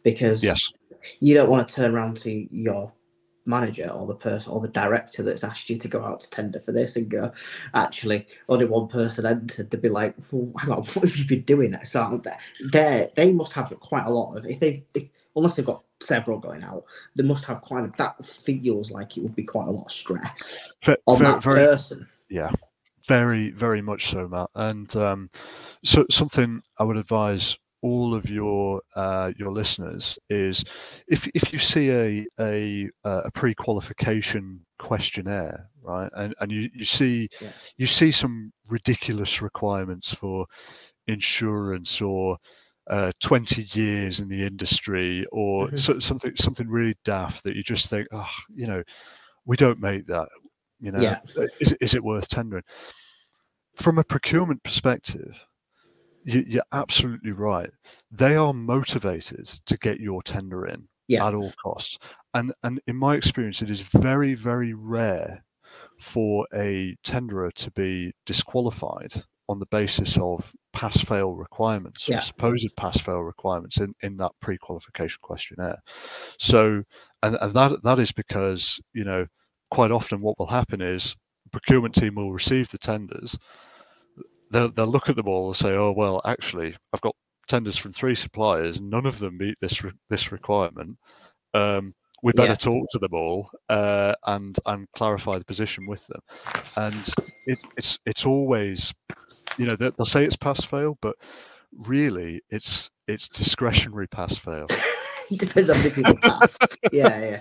because 0.03 0.43
Yes. 0.43 0.73
you 1.21 1.35
don't 1.35 1.51
want 1.51 1.69
to 1.69 1.75
turn 1.75 1.95
around 1.95 2.17
to 2.19 2.49
your 2.55 2.93
manager 3.45 3.89
or 3.89 4.07
the 4.07 4.15
person 4.15 4.53
or 4.53 4.61
the 4.61 4.69
director 4.69 5.23
that's 5.23 5.45
asked 5.45 5.69
you 5.69 5.77
to 5.77 5.89
go 5.89 6.05
out 6.05 6.21
to 6.21 6.31
tender 6.31 6.61
for 6.61 6.73
this 6.73 6.97
and 6.97 7.11
go, 7.11 7.33
actually, 7.75 8.27
only 8.49 8.67
one 8.67 8.89
person 8.89 9.27
entered. 9.27 9.71
They'd 9.71 9.83
be 9.83 9.89
like, 9.89 10.15
well, 10.31 10.53
hang 10.59 10.71
on, 10.71 10.77
what 10.85 10.95
have 11.09 11.17
you 11.17 11.25
been 11.25 11.43
doing? 11.43 11.77
So 11.85 12.23
they 12.73 13.11
they 13.17 13.33
must 13.33 13.53
have 13.55 13.73
quite 13.81 14.07
a 14.07 14.11
lot 14.11 14.37
of 14.37 14.47
if 14.47 14.61
they 14.61 14.85
if, 14.95 15.09
unless 15.35 15.57
they've 15.57 15.67
got 15.67 15.83
several 16.01 16.39
going 16.39 16.63
out, 16.63 16.85
they 17.17 17.23
must 17.25 17.45
have 17.47 17.61
quite 17.63 17.85
a 17.85 17.93
that 17.99 18.25
feels 18.25 18.91
like 18.91 19.17
it 19.17 19.23
would 19.23 19.35
be 19.37 19.45
quite 19.45 19.69
a 19.69 19.71
lot 19.71 19.87
of 19.87 19.93
stress 19.93 20.73
Ve- 20.85 20.97
on 21.07 21.19
ve- 21.19 21.25
that 21.25 21.43
very, 21.43 21.67
person. 21.67 22.07
yeah, 22.29 22.51
very, 23.07 23.51
very 23.51 23.83
much 23.83 24.11
so, 24.11 24.29
Matt. 24.29 24.51
And 24.55 24.95
um, 24.97 25.29
so 25.85 26.05
something 26.11 26.63
I 26.79 26.85
would 26.85 26.97
advise 26.97 27.57
all 27.83 28.15
of 28.15 28.31
your 28.31 28.81
uh, 28.95 29.33
your 29.37 29.53
listeners 29.53 30.19
is 30.31 30.65
if 31.09 31.27
if 31.35 31.53
you 31.53 31.59
see 31.59 31.91
a 31.91 32.27
a, 32.41 32.89
uh, 33.05 33.23
a 33.25 33.31
pre-qualification 33.33 34.65
questionnaire, 34.79 35.69
right, 35.83 36.11
and 36.17 36.35
and 36.41 36.53
you 36.53 36.71
you 36.75 36.85
see 36.85 37.29
Yeah. 37.41 37.51
you 37.79 37.87
see 37.89 38.13
some 38.13 38.53
ridiculous 38.69 39.43
requirements 39.43 40.15
for 40.15 40.47
insurance 41.09 42.01
or 42.01 42.39
uh, 42.89 43.13
20 43.21 43.63
years 43.79 44.21
in 44.21 44.29
the 44.29 44.45
industry 44.45 45.25
or 45.33 45.69
Mhm. 45.69 45.79
so, 45.79 45.99
something 45.99 46.35
something 46.37 46.69
really 46.69 46.95
daft 47.05 47.45
that 47.45 47.55
you 47.57 47.63
just 47.63 47.89
think 47.91 48.07
oh 48.13 48.29
you 48.55 48.67
know 48.67 48.83
we 49.45 49.57
don't 49.57 49.81
make 49.81 50.07
that 50.07 50.29
you 50.83 50.93
know 50.93 51.01
Yeah. 51.01 51.21
uh, 51.39 51.47
is, 51.61 51.95
it 51.95 52.05
worth 52.05 52.29
tendering 52.29 52.65
from 53.77 53.97
a 53.99 54.05
procurement 54.05 54.63
perspective 54.63 55.47
you, 56.25 56.45
you're 56.47 56.63
absolutely 56.73 57.33
right 57.33 57.71
they 58.11 58.37
are 58.37 58.53
motivated 58.53 59.47
to 59.47 59.79
get 59.79 60.01
your 60.01 60.23
tender 60.23 60.67
in 60.67 60.89
Yeah. 61.09 61.27
at 61.27 61.35
all 61.35 61.53
costs 61.63 61.99
and 62.35 62.53
and 62.63 62.81
in 62.87 62.97
my 62.97 63.15
experience 63.15 63.63
it 63.63 63.71
is 63.71 63.81
very 63.81 64.35
very 64.35 64.75
rare 64.75 65.45
for 65.99 66.47
a 66.55 66.97
tenderer 67.05 67.51
to 67.53 67.71
be 67.71 68.13
disqualified 68.27 69.13
on 69.49 69.59
the 69.59 69.67
basis 69.67 70.17
of 70.19 70.53
pass 70.73 71.01
fail 71.01 71.33
requirements 71.35 72.09
Yeah. 72.09 72.19
or 72.19 72.21
supposed 72.21 72.69
pass 72.77 72.99
fail 72.99 73.21
requirements 73.21 73.79
in, 73.81 73.95
in 74.03 74.17
that 74.19 74.33
pre-qualification 74.41 75.19
questionnaire 75.23 75.81
so 76.39 76.83
and, 77.23 77.37
and 77.41 77.55
that 77.55 77.83
that 77.85 77.99
is 77.99 78.13
because 78.13 78.81
you 78.93 79.05
know 79.05 79.27
quite 79.73 79.91
often 79.91 80.21
what 80.21 80.39
will 80.39 80.49
happen 80.49 80.83
is 80.83 81.17
the 81.45 81.51
procurement 81.51 81.95
team 81.95 82.15
will 82.15 82.31
receive 82.33 82.69
the 82.69 82.77
tenders 82.79 83.39
they'll, 84.51 84.71
they'll 84.71 84.87
look 84.87 85.09
at 85.09 85.17
them 85.17 85.27
all 85.27 85.47
and 85.47 85.57
say 85.57 85.71
oh 85.73 85.91
well 85.97 86.21
actually 86.27 86.77
i've 86.93 87.01
got 87.01 87.17
tenders 87.49 87.79
from 87.79 87.91
three 87.91 88.15
suppliers 88.15 88.81
none 88.83 89.07
of 89.07 89.19
them 89.19 89.39
meet 89.39 89.57
this 89.63 89.83
re- 89.83 89.93
this 90.11 90.31
requirement 90.31 90.99
um, 91.55 91.95
we 92.23 92.33
better 92.33 92.51
Yeah. 92.51 92.55
talk 92.57 92.87
to 92.91 92.99
them 92.99 93.15
all 93.15 93.51
uh, 93.71 94.15
and 94.27 94.59
and 94.67 94.87
clarify 94.95 95.39
the 95.39 95.45
position 95.45 95.87
with 95.87 96.07
them 96.07 96.21
and 96.77 97.15
it, 97.47 97.59
it's 97.79 97.99
it's 98.05 98.27
always 98.27 98.93
you 99.57 99.65
know 99.67 99.75
they- 99.77 99.91
they'll 99.97 100.05
say 100.07 100.25
it's 100.25 100.37
pass 100.37 100.63
fail 100.65 100.99
but 101.01 101.17
really 101.89 102.43
it's 102.51 102.91
it's 103.09 103.27
discretionary 103.29 104.07
pass 104.07 104.37
fail 104.39 104.67
it 105.31 105.41
depends 105.41 105.71
on 105.71 105.79
many 105.79 105.91
people 105.91 106.17
pass. 106.23 106.57
yeah, 106.93 107.19
yeah. 107.31 107.41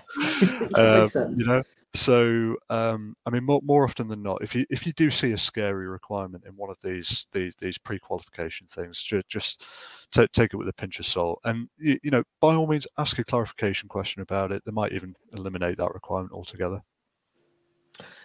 Um, 0.75 0.99
makes 1.01 1.13
sense. 1.13 1.39
you 1.41 1.45
know 1.45 1.63
so 1.93 2.55
um, 2.69 3.15
i 3.25 3.29
mean 3.29 3.43
more, 3.43 3.59
more 3.63 3.83
often 3.83 4.07
than 4.07 4.23
not 4.23 4.41
if 4.41 4.55
you 4.55 4.65
if 4.69 4.85
you 4.85 4.93
do 4.93 5.11
see 5.11 5.33
a 5.33 5.37
scary 5.37 5.87
requirement 5.87 6.43
in 6.47 6.55
one 6.55 6.69
of 6.69 6.77
these 6.81 7.27
these, 7.31 7.53
these 7.59 7.77
pre-qualification 7.77 8.65
things 8.67 9.01
ju- 9.01 9.21
just 9.27 9.65
ta 10.11 10.25
take 10.31 10.53
it 10.53 10.57
with 10.57 10.69
a 10.69 10.73
pinch 10.73 10.99
of 10.99 11.05
salt 11.05 11.39
and 11.43 11.67
you, 11.77 11.97
you 12.03 12.11
know 12.11 12.23
by 12.39 12.55
all 12.55 12.67
means 12.67 12.87
ask 12.97 13.19
a 13.19 13.23
clarification 13.23 13.89
question 13.89 14.21
about 14.21 14.51
it 14.51 14.63
they 14.65 14.71
might 14.71 14.93
even 14.93 15.13
eliminate 15.33 15.77
that 15.77 15.93
requirement 15.93 16.31
altogether 16.31 16.81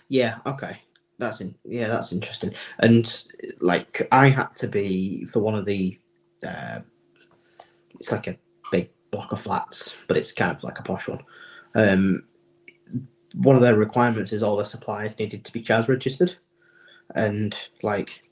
Yeah, 0.08 0.38
okay. 0.46 0.78
That's 1.18 1.40
in, 1.40 1.54
yeah, 1.64 1.88
that's 1.88 2.12
interesting. 2.12 2.52
And 2.78 3.24
like 3.60 4.06
I 4.12 4.28
had 4.28 4.48
to 4.56 4.68
be 4.68 5.24
for 5.24 5.40
one 5.40 5.54
of 5.54 5.64
the 5.64 5.98
uh, 6.46 6.80
it's 7.98 8.12
like 8.12 8.26
a 8.26 8.36
big 8.70 8.90
block 9.10 9.32
of 9.32 9.40
flats, 9.40 9.96
but 10.08 10.16
it's 10.16 10.32
kind 10.32 10.54
of 10.54 10.62
like 10.62 10.78
a 10.78 10.82
posh 10.82 11.08
one. 11.08 11.22
Um 11.74 12.28
one 13.36 13.56
of 13.56 13.62
their 13.62 13.76
requirements 13.76 14.32
is 14.32 14.42
all 14.42 14.56
the 14.56 14.64
suppliers 14.64 15.18
needed 15.18 15.44
to 15.44 15.52
be 15.52 15.62
Chas 15.62 15.88
registered. 15.88 16.36
And 17.14 17.56
like 17.82 18.22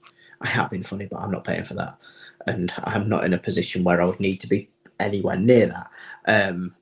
I 0.41 0.49
have 0.49 0.71
been 0.71 0.83
funny, 0.83 1.07
but 1.07 1.21
I'm 1.21 1.31
not 1.31 1.45
paying 1.45 1.65
for 1.65 1.75
that. 1.75 1.97
And 2.47 2.73
I'm 2.85 3.09
not 3.09 3.25
in 3.25 3.35
a 3.35 3.39
position 3.39 3.85
where 3.85 4.03
I 4.03 4.07
would 4.07 4.21
need 4.21 4.41
to 4.41 4.47
be 4.49 4.71
anywhere 5.01 5.37
near 5.37 5.67
that. 5.67 5.91
Um 6.27 6.75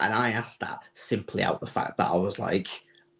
and 0.00 0.14
I 0.14 0.30
asked 0.30 0.60
that 0.60 0.80
simply 0.94 1.42
out 1.42 1.60
the 1.60 1.66
fact 1.66 1.98
that 1.98 2.08
I 2.10 2.16
was 2.16 2.38
like, 2.38 2.68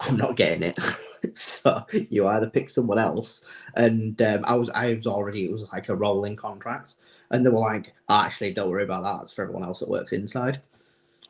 I'm 0.00 0.16
not 0.16 0.36
getting 0.36 0.62
it. 0.62 0.78
so 1.36 1.84
you 2.08 2.26
either 2.26 2.48
pick 2.48 2.70
someone 2.70 2.98
else. 2.98 3.42
And 3.76 4.20
um, 4.22 4.44
I 4.44 4.54
was 4.54 4.70
I 4.70 4.94
was 4.94 5.06
already 5.06 5.44
it 5.44 5.52
was 5.52 5.70
like 5.72 5.88
a 5.88 5.94
rolling 5.94 6.36
contract, 6.36 6.94
and 7.30 7.44
they 7.44 7.50
were 7.50 7.58
like, 7.58 7.92
"Oh, 8.08 8.22
actually, 8.22 8.52
don't 8.52 8.70
worry 8.70 8.84
about 8.84 9.02
that. 9.04 9.24
It's 9.24 9.32
for 9.32 9.42
everyone 9.42 9.64
else 9.64 9.80
that 9.80 9.88
works 9.88 10.12
inside. 10.12 10.62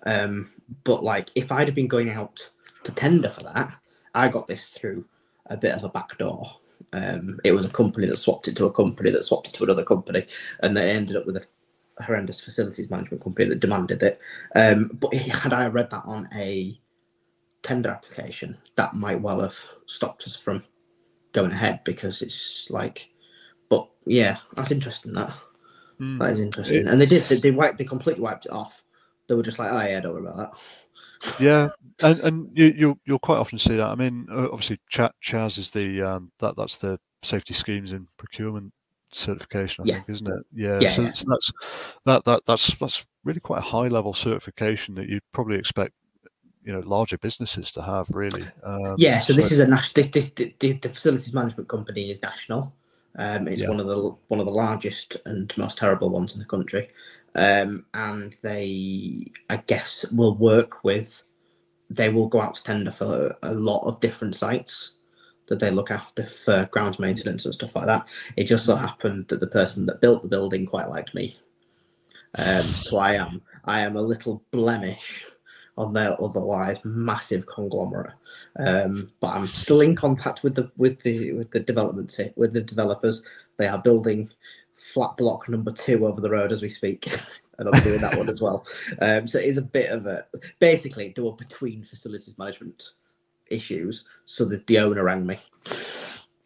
Um, 0.06 0.50
but 0.84 1.04
like, 1.04 1.30
if 1.34 1.52
I'd 1.52 1.68
have 1.68 1.74
been 1.74 1.88
going 1.88 2.10
out 2.10 2.38
to 2.84 2.92
tender 2.92 3.28
for 3.28 3.42
that, 3.44 3.72
I 4.14 4.28
got 4.28 4.48
this 4.48 4.70
through 4.70 5.04
a 5.46 5.56
bit 5.56 5.74
of 5.74 5.84
a 5.84 5.88
back 5.88 6.16
door. 6.18 6.46
Um, 6.92 7.40
it 7.44 7.52
was 7.52 7.64
a 7.64 7.70
company 7.70 8.06
that 8.08 8.16
swapped 8.16 8.48
it 8.48 8.56
to 8.56 8.66
a 8.66 8.72
company 8.72 9.10
that 9.10 9.24
swapped 9.24 9.48
it 9.48 9.54
to 9.54 9.64
another 9.64 9.84
company, 9.84 10.26
and 10.60 10.76
they 10.76 10.90
ended 10.90 11.16
up 11.16 11.26
with 11.26 11.36
a 11.36 11.46
horrendous 12.02 12.40
facilities 12.40 12.90
management 12.90 13.22
company 13.22 13.48
that 13.48 13.60
demanded 13.60 14.02
it. 14.02 14.20
Um, 14.56 14.90
but 14.94 15.14
had 15.14 15.52
I 15.52 15.68
read 15.68 15.90
that 15.90 16.04
on 16.04 16.28
a 16.34 16.80
tender 17.62 17.90
application, 17.90 18.58
that 18.76 18.94
might 18.94 19.20
well 19.20 19.40
have 19.40 19.56
stopped 19.86 20.26
us 20.26 20.36
from 20.36 20.64
going 21.32 21.52
ahead 21.52 21.80
because 21.84 22.22
it's 22.22 22.68
like, 22.70 23.10
but 23.68 23.88
yeah, 24.06 24.38
that's 24.54 24.72
interesting. 24.72 25.12
That 25.14 25.32
Mm. 26.00 26.18
that 26.18 26.30
is 26.30 26.40
interesting, 26.40 26.88
and 26.88 26.98
they 27.00 27.06
did. 27.06 27.22
They, 27.24 27.36
they 27.36 27.50
wiped. 27.50 27.76
They 27.78 27.84
completely 27.84 28.22
wiped 28.22 28.46
it 28.46 28.52
off. 28.52 28.82
They 29.30 29.36
were 29.36 29.44
just 29.44 29.60
like, 29.60 29.70
oh 29.70 29.88
yeah, 29.88 30.00
don't 30.00 30.12
worry 30.14 30.24
about 30.24 30.36
that. 31.22 31.40
yeah 31.40 31.68
and 32.02 32.18
and 32.20 32.48
you 32.52 32.74
you'll, 32.76 32.98
you'll 33.04 33.18
quite 33.18 33.38
often 33.38 33.58
see 33.58 33.76
that 33.76 33.86
i 33.88 33.94
mean 33.94 34.26
uh, 34.32 34.48
obviously 34.50 34.80
Cha- 34.88 35.12
chas 35.20 35.58
is 35.58 35.70
the 35.70 36.02
um 36.02 36.32
that 36.40 36.56
that's 36.56 36.76
the 36.78 36.98
safety 37.22 37.54
schemes 37.54 37.92
in 37.92 38.06
procurement 38.16 38.72
certification 39.12 39.84
i 39.84 39.86
Yeah. 39.86 39.94
think 39.96 40.08
isn't 40.08 40.26
it 40.26 40.46
yeah, 40.52 40.80
Yeah, 40.80 40.88
so, 40.90 41.02
yeah. 41.02 41.12
so 41.12 41.24
that's 41.28 41.52
that 42.06 42.24
that 42.24 42.42
that's 42.46 42.74
that's 42.76 43.06
really 43.22 43.38
quite 43.40 43.58
a 43.58 43.62
high 43.76 43.88
level 43.88 44.12
certification 44.14 44.94
that 44.96 45.08
you'd 45.08 45.22
probably 45.32 45.58
expect 45.58 45.92
you 46.64 46.72
know 46.72 46.80
larger 46.80 47.18
businesses 47.18 47.70
to 47.72 47.82
have 47.82 48.08
really 48.10 48.46
um, 48.64 48.94
Yeah, 48.96 49.20
so 49.20 49.32
this 49.32 49.52
is 49.52 49.58
a 49.60 49.66
national. 49.66 50.04
This, 50.10 50.30
this 50.32 50.52
the, 50.58 50.72
the 50.72 50.88
facilities 50.88 51.32
management 51.32 51.68
company 51.68 52.10
is 52.10 52.20
national. 52.22 52.74
Um, 53.16 53.48
it's 53.48 53.62
Yeah. 53.62 53.68
one 53.68 53.80
of 53.80 53.86
the 53.86 54.16
one 54.28 54.40
of 54.40 54.46
the 54.46 54.52
largest 54.52 55.16
and 55.26 55.52
most 55.56 55.78
terrible 55.78 56.10
ones 56.10 56.32
in 56.34 56.38
the 56.38 56.44
country, 56.44 56.88
um, 57.34 57.86
and 57.94 58.36
they, 58.42 59.30
I 59.48 59.56
guess, 59.58 60.10
will 60.12 60.36
work 60.36 60.84
with. 60.84 61.22
They 61.88 62.08
will 62.08 62.28
go 62.28 62.40
out 62.40 62.54
to 62.56 62.62
tender 62.62 62.92
for 62.92 63.34
a 63.42 63.52
lot 63.52 63.84
of 63.86 64.00
different 64.00 64.34
sites 64.36 64.92
that 65.48 65.58
they 65.58 65.70
look 65.70 65.90
after 65.90 66.24
for 66.24 66.68
grounds 66.70 66.98
maintenance 67.00 67.44
and 67.44 67.54
stuff 67.54 67.74
like 67.74 67.86
that. 67.86 68.06
It 68.36 68.44
just 68.44 68.64
so 68.64 68.76
happened 68.76 69.28
that 69.28 69.40
the 69.40 69.48
person 69.48 69.86
that 69.86 70.00
built 70.00 70.22
the 70.22 70.28
building 70.28 70.66
quite 70.66 70.88
liked 70.88 71.14
me, 71.14 71.36
um, 72.38 72.62
so 72.62 72.98
I 72.98 73.14
am 73.14 73.42
I 73.64 73.80
am 73.80 73.96
a 73.96 74.02
little 74.02 74.42
blemish 74.52 75.26
on 75.76 75.92
their 75.92 76.20
otherwise 76.22 76.78
massive 76.84 77.46
conglomerate. 77.46 78.12
Um, 78.58 79.10
but 79.20 79.34
I'm 79.34 79.46
still 79.46 79.80
in 79.80 79.96
contact 79.96 80.42
with 80.42 80.54
the 80.54 80.70
with 80.76 81.00
the 81.00 81.32
with 81.32 81.50
the 81.50 81.60
development 81.60 82.16
with 82.36 82.52
the 82.52 82.62
developers. 82.62 83.22
They 83.56 83.66
are 83.66 83.82
building 83.82 84.30
flat 84.80 85.16
block 85.16 85.48
number 85.48 85.72
two 85.72 86.06
over 86.06 86.20
the 86.20 86.30
road 86.30 86.52
as 86.52 86.62
we 86.62 86.68
speak, 86.68 87.08
and 87.58 87.68
I'm 87.68 87.82
doing 87.82 88.00
that 88.00 88.16
one 88.16 88.28
as 88.28 88.40
well. 88.40 88.66
Um, 89.00 89.26
so 89.26 89.38
it 89.38 89.44
is 89.44 89.58
a 89.58 89.62
bit 89.62 89.90
of 89.90 90.06
a 90.06 90.24
basically 90.58 91.12
they 91.14 91.22
were 91.22 91.32
between 91.32 91.84
facilities 91.84 92.36
management 92.38 92.92
issues, 93.48 94.04
so 94.26 94.44
that 94.46 94.66
the 94.66 94.78
owner 94.78 95.04
rang 95.04 95.26
me. 95.26 95.38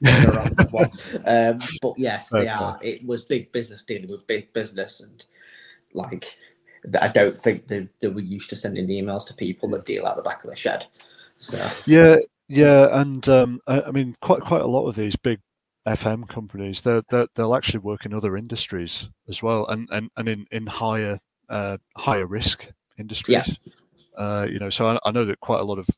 They're 0.01 0.39
on 0.39 0.51
the 0.57 0.69
one. 0.71 0.91
um, 1.27 1.61
but 1.81 1.95
yes, 1.99 2.29
they 2.31 2.41
Okay. 2.41 2.49
are. 2.49 2.79
It 2.83 3.07
was 3.07 3.23
big 3.23 3.53
business 3.53 3.85
dealing 3.85 4.11
with 4.11 4.27
big 4.27 4.53
business, 4.53 5.01
and 5.01 5.25
like 5.93 6.37
I 7.01 7.09
don't 7.09 7.41
think 7.41 7.69
they, 7.69 7.89
they 8.01 8.09
were 8.09 8.21
used 8.21 8.51
to 8.51 8.57
sending 8.57 8.89
emails 8.89 9.27
to 9.29 9.35
people 9.35 9.71
that 9.71 9.87
deal 9.87 10.07
out 10.07 10.17
the 10.17 10.23
back 10.23 10.45
of 10.45 10.51
the 10.51 10.57
shed. 10.57 10.87
So 11.39 11.59
Yeah, 11.87 12.17
yeah, 12.49 13.01
and 13.01 13.27
um, 13.29 13.61
I, 13.67 13.83
I 13.83 13.91
mean, 13.91 14.17
quite 14.21 14.43
quite 14.43 14.61
a 14.61 14.67
lot 14.67 14.87
of 14.87 14.97
these 14.97 15.17
big 15.17 15.41
FM 15.87 16.29
companies, 16.29 16.83
they're, 16.83 17.03
they're 17.11 17.27
they'll 17.35 17.55
actually 17.55 17.81
work 17.81 18.07
in 18.07 18.15
other 18.15 18.37
industries 18.37 19.09
as 19.29 19.43
well, 19.43 19.67
and 19.67 19.89
and, 19.93 20.11
and 20.17 20.29
in 20.29 20.47
in 20.51 20.67
higher 20.67 21.19
uh, 21.49 21.77
higher 21.97 22.27
risk 22.27 22.71
industries. 22.99 23.59
Uh, 24.17 24.47
you 24.49 24.59
know, 24.59 24.71
so 24.71 24.87
I, 24.87 24.99
I 25.05 25.11
know 25.11 25.25
that 25.25 25.41
quite 25.41 25.61
a 25.61 25.65
lot 25.65 25.79
of 25.79 25.89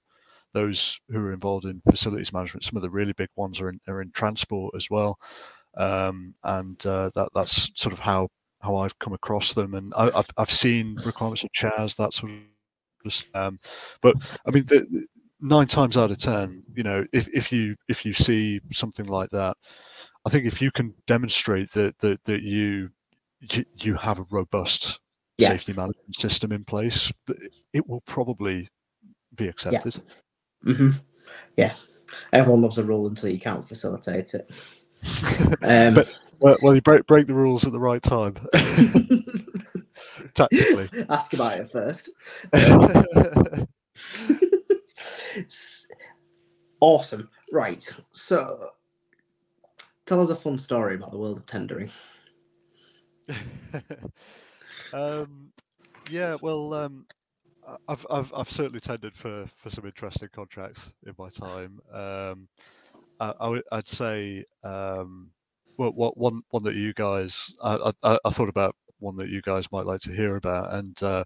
those 0.55 0.99
who 1.11 1.19
are 1.19 1.33
involved 1.33 1.67
in 1.67 1.83
facilities 1.89 2.33
management. 2.33 2.65
Some 2.65 2.77
of 2.77 2.83
the 2.83 2.91
really 2.91 3.13
big 3.13 3.29
ones 3.37 3.61
are 3.61 3.69
in, 3.69 3.81
are 3.87 4.01
in 4.01 4.11
transport 4.13 4.75
as 4.75 4.89
well, 4.91 5.19
um, 5.77 6.35
and 6.43 6.85
uh, 6.87 7.11
that 7.15 7.29
that's 7.35 7.71
sort 7.75 7.93
of 7.93 8.01
how 8.01 8.29
how 8.63 8.77
I've 8.77 8.99
come 8.99 9.13
across 9.13 9.55
them. 9.55 9.75
And 9.75 9.93
I, 9.97 10.11
have 10.17 10.31
I've 10.37 10.51
seen 10.51 10.97
requirements 11.05 11.45
of 11.45 11.53
Chas 11.53 11.95
that 11.97 12.13
sort 12.13 12.33
of. 12.33 12.39
Um, 13.35 13.61
but 14.03 14.17
I 14.45 14.51
mean, 14.51 14.65
the, 14.67 14.81
the, 14.91 15.07
nine 15.41 15.67
times 15.67 15.97
out 15.97 16.11
of 16.11 16.19
ten, 16.19 16.63
you 16.75 16.83
know, 16.83 17.05
if, 17.13 17.29
if 17.29 17.53
you 17.53 17.77
if 17.89 18.05
you 18.05 18.13
see 18.13 18.61
something 18.73 19.07
like 19.07 19.31
that, 19.31 19.57
I 20.25 20.31
think 20.31 20.47
if 20.47 20.61
you 20.61 20.71
can 20.71 20.95
demonstrate 21.07 21.73
that 21.73 21.99
that, 21.99 22.25
that 22.25 22.43
you 22.43 22.91
you, 23.41 23.65
you 23.77 23.95
have 23.95 24.19
a 24.19 24.27
robust 24.31 25.01
yeah. 25.39 25.49
safety 25.49 25.73
management 25.73 26.17
system 26.17 26.53
in 26.53 26.65
place, 26.65 27.13
it 27.73 27.87
will 27.89 28.03
probably 28.03 28.69
be 29.35 29.49
accepted. 29.49 30.03
Yeah. 30.63 30.73
Mm-hmm. 30.73 30.91
yeah. 31.57 31.75
Everyone 32.33 32.63
loves 32.63 32.79
a 32.79 32.85
rule 32.85 33.09
until 33.09 33.31
you 33.31 33.39
can't 33.39 33.67
facilitate 33.67 34.35
it. 34.35 34.51
Um, 35.63 35.95
but, 35.95 36.09
well, 36.41 36.57
well, 36.63 36.75
you 36.75 36.81
break 36.81 37.07
break 37.07 37.27
the 37.27 37.35
rules 37.35 37.67
at 37.67 37.73
the 37.73 37.81
right 37.81 38.03
time. 38.03 38.37
Tactically. 40.35 40.89
Ask 41.09 41.35
about 41.35 41.61
it 41.61 41.71
first. 41.71 42.11
Awesome. 46.81 47.29
Right. 47.53 47.89
So, 48.13 48.71
tell 50.07 50.21
us 50.21 50.31
a 50.31 50.37
fun 50.37 50.59
story 50.59 50.95
about 50.95 51.11
the 51.11 51.19
world 51.19 51.39
of 51.39 51.47
tendering. 51.47 51.91
um, 54.93 55.53
yeah, 56.11 56.37
well, 56.41 56.75
um, 56.75 57.07
I've, 57.89 58.07
I've 58.11 58.33
I've 58.35 58.51
certainly 58.51 58.81
tendered 58.81 59.17
for 59.17 59.47
for 59.57 59.71
some 59.71 59.87
interesting 59.87 60.29
contracts 60.33 60.93
in 61.07 61.15
my 61.19 61.29
time. 61.29 61.81
Um, 61.93 62.49
I'd 63.21 63.87
say 63.87 64.45
um, 64.63 65.31
well, 65.77 65.93
what 65.93 66.17
one 66.17 66.43
one 66.51 66.63
that 66.65 66.75
you 66.75 66.93
guys 66.93 67.55
I, 67.63 67.93
I, 68.03 68.19
I 68.25 68.31
thought 68.31 68.49
about 68.49 68.77
one 68.99 69.17
that 69.17 69.29
you 69.29 69.43
guys 69.43 69.71
might 69.73 69.87
like 69.87 70.01
to 70.01 70.13
hear 70.13 70.37
about, 70.37 70.73
and 70.75 71.03
uh, 71.03 71.25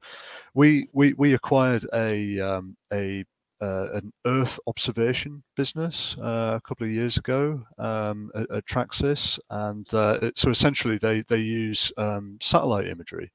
we 0.54 0.88
we 0.92 1.12
we 1.14 1.34
acquired 1.34 1.84
a 1.92 2.40
um, 2.40 2.76
a 2.92 3.24
uh, 3.61 3.88
an 3.92 4.12
Earth 4.26 4.58
observation 4.66 5.42
business 5.56 6.16
uh, 6.18 6.54
a 6.56 6.61
couple 6.66 6.86
of 6.86 6.92
years 6.92 7.16
ago 7.16 7.62
um, 7.78 8.30
at, 8.34 8.50
at, 8.50 8.66
Tracsis, 8.66 9.38
and 9.50 9.92
uh, 9.92 10.18
it, 10.22 10.38
so 10.38 10.50
essentially 10.50 10.98
they 10.98 11.22
they 11.22 11.38
use 11.38 11.92
um, 11.96 12.38
satellite 12.40 12.86
imagery, 12.86 13.30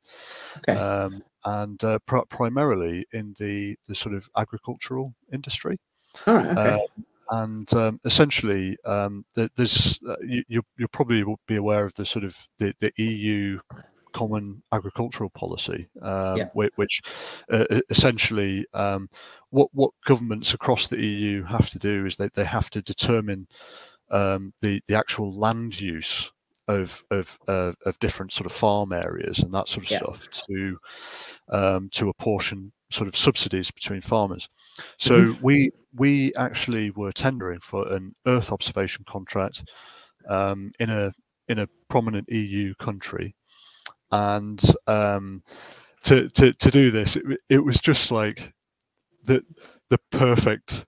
okay. 0.57 0.73
um, 0.73 1.23
and 1.45 1.83
uh, 1.83 1.99
pr- 2.05 2.25
primarily 2.29 3.05
in 3.13 3.35
the 3.39 3.75
the 3.87 3.95
sort 3.95 4.15
of 4.15 4.27
agricultural 4.35 5.13
industry. 5.31 5.79
All 6.25 6.35
right. 6.35 6.57
Okay. 6.57 6.73
Um, 6.73 7.05
and 7.31 7.73
um, 7.73 7.99
essentially, 8.05 8.77
um, 8.85 9.25
there's 9.35 9.99
uh, 10.07 10.15
you, 10.23 10.61
you'll 10.77 10.87
probably 10.91 11.23
be 11.47 11.55
aware 11.55 11.85
of 11.85 11.93
the 11.95 12.05
sort 12.05 12.23
of 12.23 12.47
the, 12.59 12.73
the 12.79 12.91
EU 12.97 13.59
common 14.15 14.63
agricultural 14.71 15.29
policy, 15.29 15.89
um, 16.01 16.37
yeah. 16.37 16.47
which, 16.53 17.01
uh, 17.51 17.65
essentially 17.89 18.65
um, 18.73 19.09
what 19.49 19.67
what 19.73 19.91
governments 20.05 20.53
across 20.53 20.87
the 20.87 21.05
EU 21.05 21.43
have 21.43 21.69
to 21.69 21.79
do 21.79 22.05
is 22.05 22.15
they, 22.15 22.29
they 22.33 22.45
have 22.45 22.69
to 22.69 22.81
determine 22.81 23.47
um, 24.11 24.53
the 24.61 24.81
the 24.87 24.95
actual 24.95 25.33
land 25.33 25.81
use 25.81 26.31
of 26.69 27.03
of 27.11 27.37
uh, 27.49 27.73
of 27.85 27.99
different 27.99 28.31
sort 28.31 28.45
of 28.45 28.53
farm 28.53 28.93
areas 28.93 29.39
and 29.39 29.53
that 29.53 29.67
sort 29.67 29.85
of 29.85 29.91
yeah. 29.91 29.97
stuff 29.97 30.29
to 30.47 30.77
um, 31.49 31.89
to 31.91 32.07
apportion 32.07 32.71
sort 32.89 33.09
of 33.09 33.17
subsidies 33.17 33.69
between 33.69 33.99
farmers. 33.99 34.47
So 34.97 35.19
mm-hmm. 35.19 35.45
we 35.45 35.71
we 35.93 36.33
actually 36.35 36.91
were 36.91 37.11
tendering 37.11 37.59
for 37.59 37.91
an 37.91 38.15
Earth 38.25 38.53
observation 38.53 39.03
contract 39.05 39.69
um, 40.29 40.71
in 40.79 40.89
a 40.89 41.11
in 41.47 41.59
a 41.59 41.67
prominent 41.89 42.31
EU 42.31 42.73
country 42.75 43.35
and 44.11 44.61
um, 44.87 45.43
to, 46.03 46.29
to 46.29 46.53
to 46.53 46.71
do 46.71 46.91
this, 46.91 47.15
it, 47.15 47.23
it 47.49 47.63
was 47.63 47.79
just 47.79 48.11
like 48.11 48.53
the 49.23 49.43
the 49.89 49.99
perfect 50.11 50.85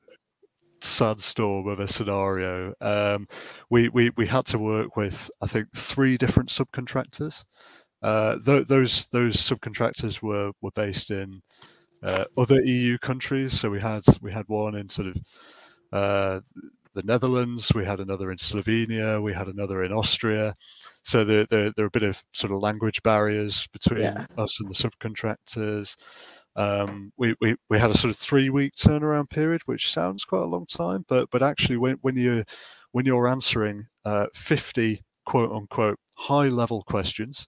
sandstorm 0.81 1.67
of 1.67 1.79
a 1.79 1.87
scenario. 1.87 2.73
Um, 2.81 3.27
we, 3.69 3.89
we 3.89 4.11
we 4.15 4.27
had 4.27 4.45
to 4.47 4.59
work 4.59 4.95
with 4.95 5.29
I 5.41 5.47
think 5.47 5.69
three 5.75 6.17
different 6.17 6.49
subcontractors. 6.49 7.43
Uh, 8.01 8.37
th- 8.45 8.67
those 8.67 9.07
those 9.07 9.35
subcontractors 9.37 10.21
were 10.21 10.51
were 10.61 10.71
based 10.75 11.11
in 11.11 11.41
uh, 12.03 12.25
other 12.37 12.61
EU 12.63 12.97
countries. 12.99 13.59
So 13.59 13.69
we 13.69 13.79
had 13.79 14.03
we 14.21 14.31
had 14.31 14.47
one 14.47 14.75
in 14.75 14.89
sort 14.89 15.07
of 15.07 15.17
uh, 15.91 16.39
the 16.93 17.03
Netherlands, 17.03 17.73
we 17.73 17.85
had 17.85 17.99
another 17.99 18.31
in 18.31 18.37
Slovenia, 18.37 19.21
we 19.21 19.33
had 19.33 19.47
another 19.47 19.83
in 19.83 19.91
Austria, 19.91 20.55
so 21.07 21.23
there, 21.23 21.45
there, 21.45 21.71
there 21.71 21.85
are 21.85 21.87
a 21.87 21.91
bit 21.91 22.03
of 22.03 22.21
sort 22.33 22.51
of 22.51 22.59
language 22.59 23.01
barriers 23.01 23.65
between 23.67 24.01
yeah. 24.01 24.25
us 24.37 24.59
and 24.59 24.69
the 24.69 24.73
subcontractors. 24.73 25.95
Um, 26.57 27.13
we, 27.15 27.33
we, 27.39 27.55
we 27.69 27.79
had 27.79 27.91
a 27.91 27.97
sort 27.97 28.11
of 28.11 28.17
three 28.17 28.49
week 28.49 28.73
turnaround 28.75 29.29
period, 29.29 29.61
which 29.65 29.89
sounds 29.89 30.25
quite 30.25 30.41
a 30.41 30.47
long 30.47 30.65
time, 30.65 31.05
but 31.07 31.29
but 31.31 31.41
actually 31.41 31.77
when, 31.77 31.95
when 32.01 32.17
you 32.17 32.43
when 32.91 33.05
you're 33.05 33.27
answering 33.27 33.87
uh, 34.03 34.25
50 34.33 35.01
quote 35.25 35.49
unquote 35.49 35.97
high 36.15 36.49
level 36.49 36.83
questions, 36.83 37.47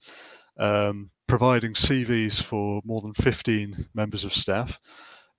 um, 0.58 1.12
providing 1.28 1.74
CVs 1.74 2.42
for 2.42 2.80
more 2.86 3.02
than 3.02 3.14
15 3.14 3.88
members 3.94 4.24
of 4.24 4.34
staff, 4.34 4.80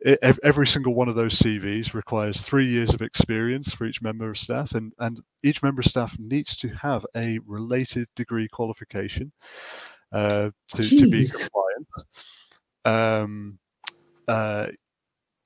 every 0.05 0.67
single 0.67 0.95
one 0.95 1.09
of 1.09 1.15
those 1.15 1.39
CVs 1.39 1.95
requires 1.95 2.43
three 2.43 2.67
years 2.67 2.95
of 2.95 3.03
experience 3.03 3.73
for 3.73 3.85
each 3.85 4.01
member 4.01 4.31
of 4.31 4.39
staff, 4.39 4.73
and, 4.73 4.93
and 4.99 5.21
each 5.43 5.63
member 5.63 5.81
of 5.81 5.87
staff 5.87 6.19
needs 6.19 6.57
to 6.57 6.69
have 6.69 7.05
a 7.17 7.39
related 7.47 8.09
degree 8.17 8.49
qualification 8.49 9.33
uh, 10.13 10.51
to, 10.69 10.83
to 10.89 11.11
be 11.11 11.29
compliant. 11.29 11.89
Um, 12.85 13.59
uh, 14.27 14.69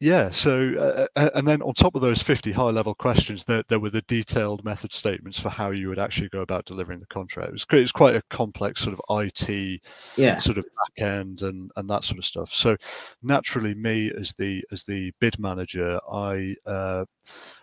yeah. 0.05 0.29
So, 0.29 0.75
uh, 0.79 1.07
uh, 1.17 1.31
and 1.35 1.49
then 1.49 1.63
on 1.63 1.73
top 1.73 1.95
of 1.95 2.03
those 2.03 2.23
50 2.23 2.53
high 2.53 2.69
level 2.69 2.95
questions, 2.95 3.45
there, 3.45 3.63
there 3.69 3.81
were 3.81 3.89
the 3.89 4.03
detailed 4.03 4.63
method 4.63 4.93
statements 4.93 5.41
for 5.41 5.49
how 5.49 5.71
you 5.71 5.89
would 5.89 5.99
actually 5.99 6.29
go 6.29 6.43
about 6.43 6.67
delivering 6.67 7.01
the 7.01 7.07
contract. 7.07 7.49
It 7.49 7.53
was, 7.53 7.67
it 7.73 7.81
was 7.81 7.93
quite 7.93 8.15
a 8.15 8.23
complex 8.29 8.83
sort 8.83 8.99
of 8.99 9.23
IT 9.23 9.81
yeah. 10.19 10.39
sort 10.41 10.59
of 10.59 10.65
back 10.65 11.07
end 11.07 11.41
and, 11.41 11.71
and 11.77 11.89
that 11.89 12.05
sort 12.05 12.19
of 12.19 12.27
stuff. 12.27 12.53
So 12.53 12.77
naturally 13.23 13.75
me 13.75 14.13
as 14.13 14.35
the, 14.35 14.63
as 14.71 14.85
the 14.85 15.11
bid 15.21 15.39
manager, 15.39 15.99
I, 16.13 16.55
uh, 16.67 17.07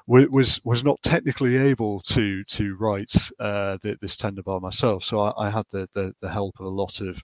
was 0.08 0.60
was 0.66 0.84
not 0.84 1.02
technically 1.04 1.56
able 1.56 2.02
to 2.02 2.44
to 2.46 2.76
write 2.76 3.14
uh, 3.40 3.78
the, 3.82 3.98
this 4.02 4.18
tender 4.18 4.44
by 4.44 4.60
myself. 4.60 5.04
So 5.06 5.20
I, 5.20 5.46
I 5.46 5.50
had 5.50 5.66
the, 5.72 5.88
the, 5.94 6.14
the 6.20 6.30
help 6.30 6.60
of 6.60 6.66
a 6.66 6.70
lot 6.70 7.00
of 7.00 7.24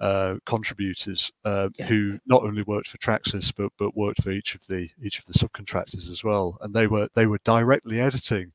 uh, 0.00 0.36
contributors 0.46 1.30
uh, 1.44 1.68
yeah. 1.78 1.86
who 1.86 2.18
not 2.26 2.42
only 2.42 2.62
worked 2.62 2.88
for 2.88 2.98
Tracsis 2.98 3.52
but 3.54 3.70
but 3.78 3.96
worked 3.96 4.22
for 4.22 4.30
each 4.30 4.54
of 4.54 4.66
the 4.66 4.88
each 5.02 5.18
of 5.18 5.26
the 5.26 5.34
subcontractors 5.34 6.10
as 6.10 6.24
well, 6.24 6.58
and 6.60 6.74
they 6.74 6.86
were 6.86 7.08
they 7.14 7.26
were 7.26 7.40
directly 7.44 8.00
editing 8.00 8.52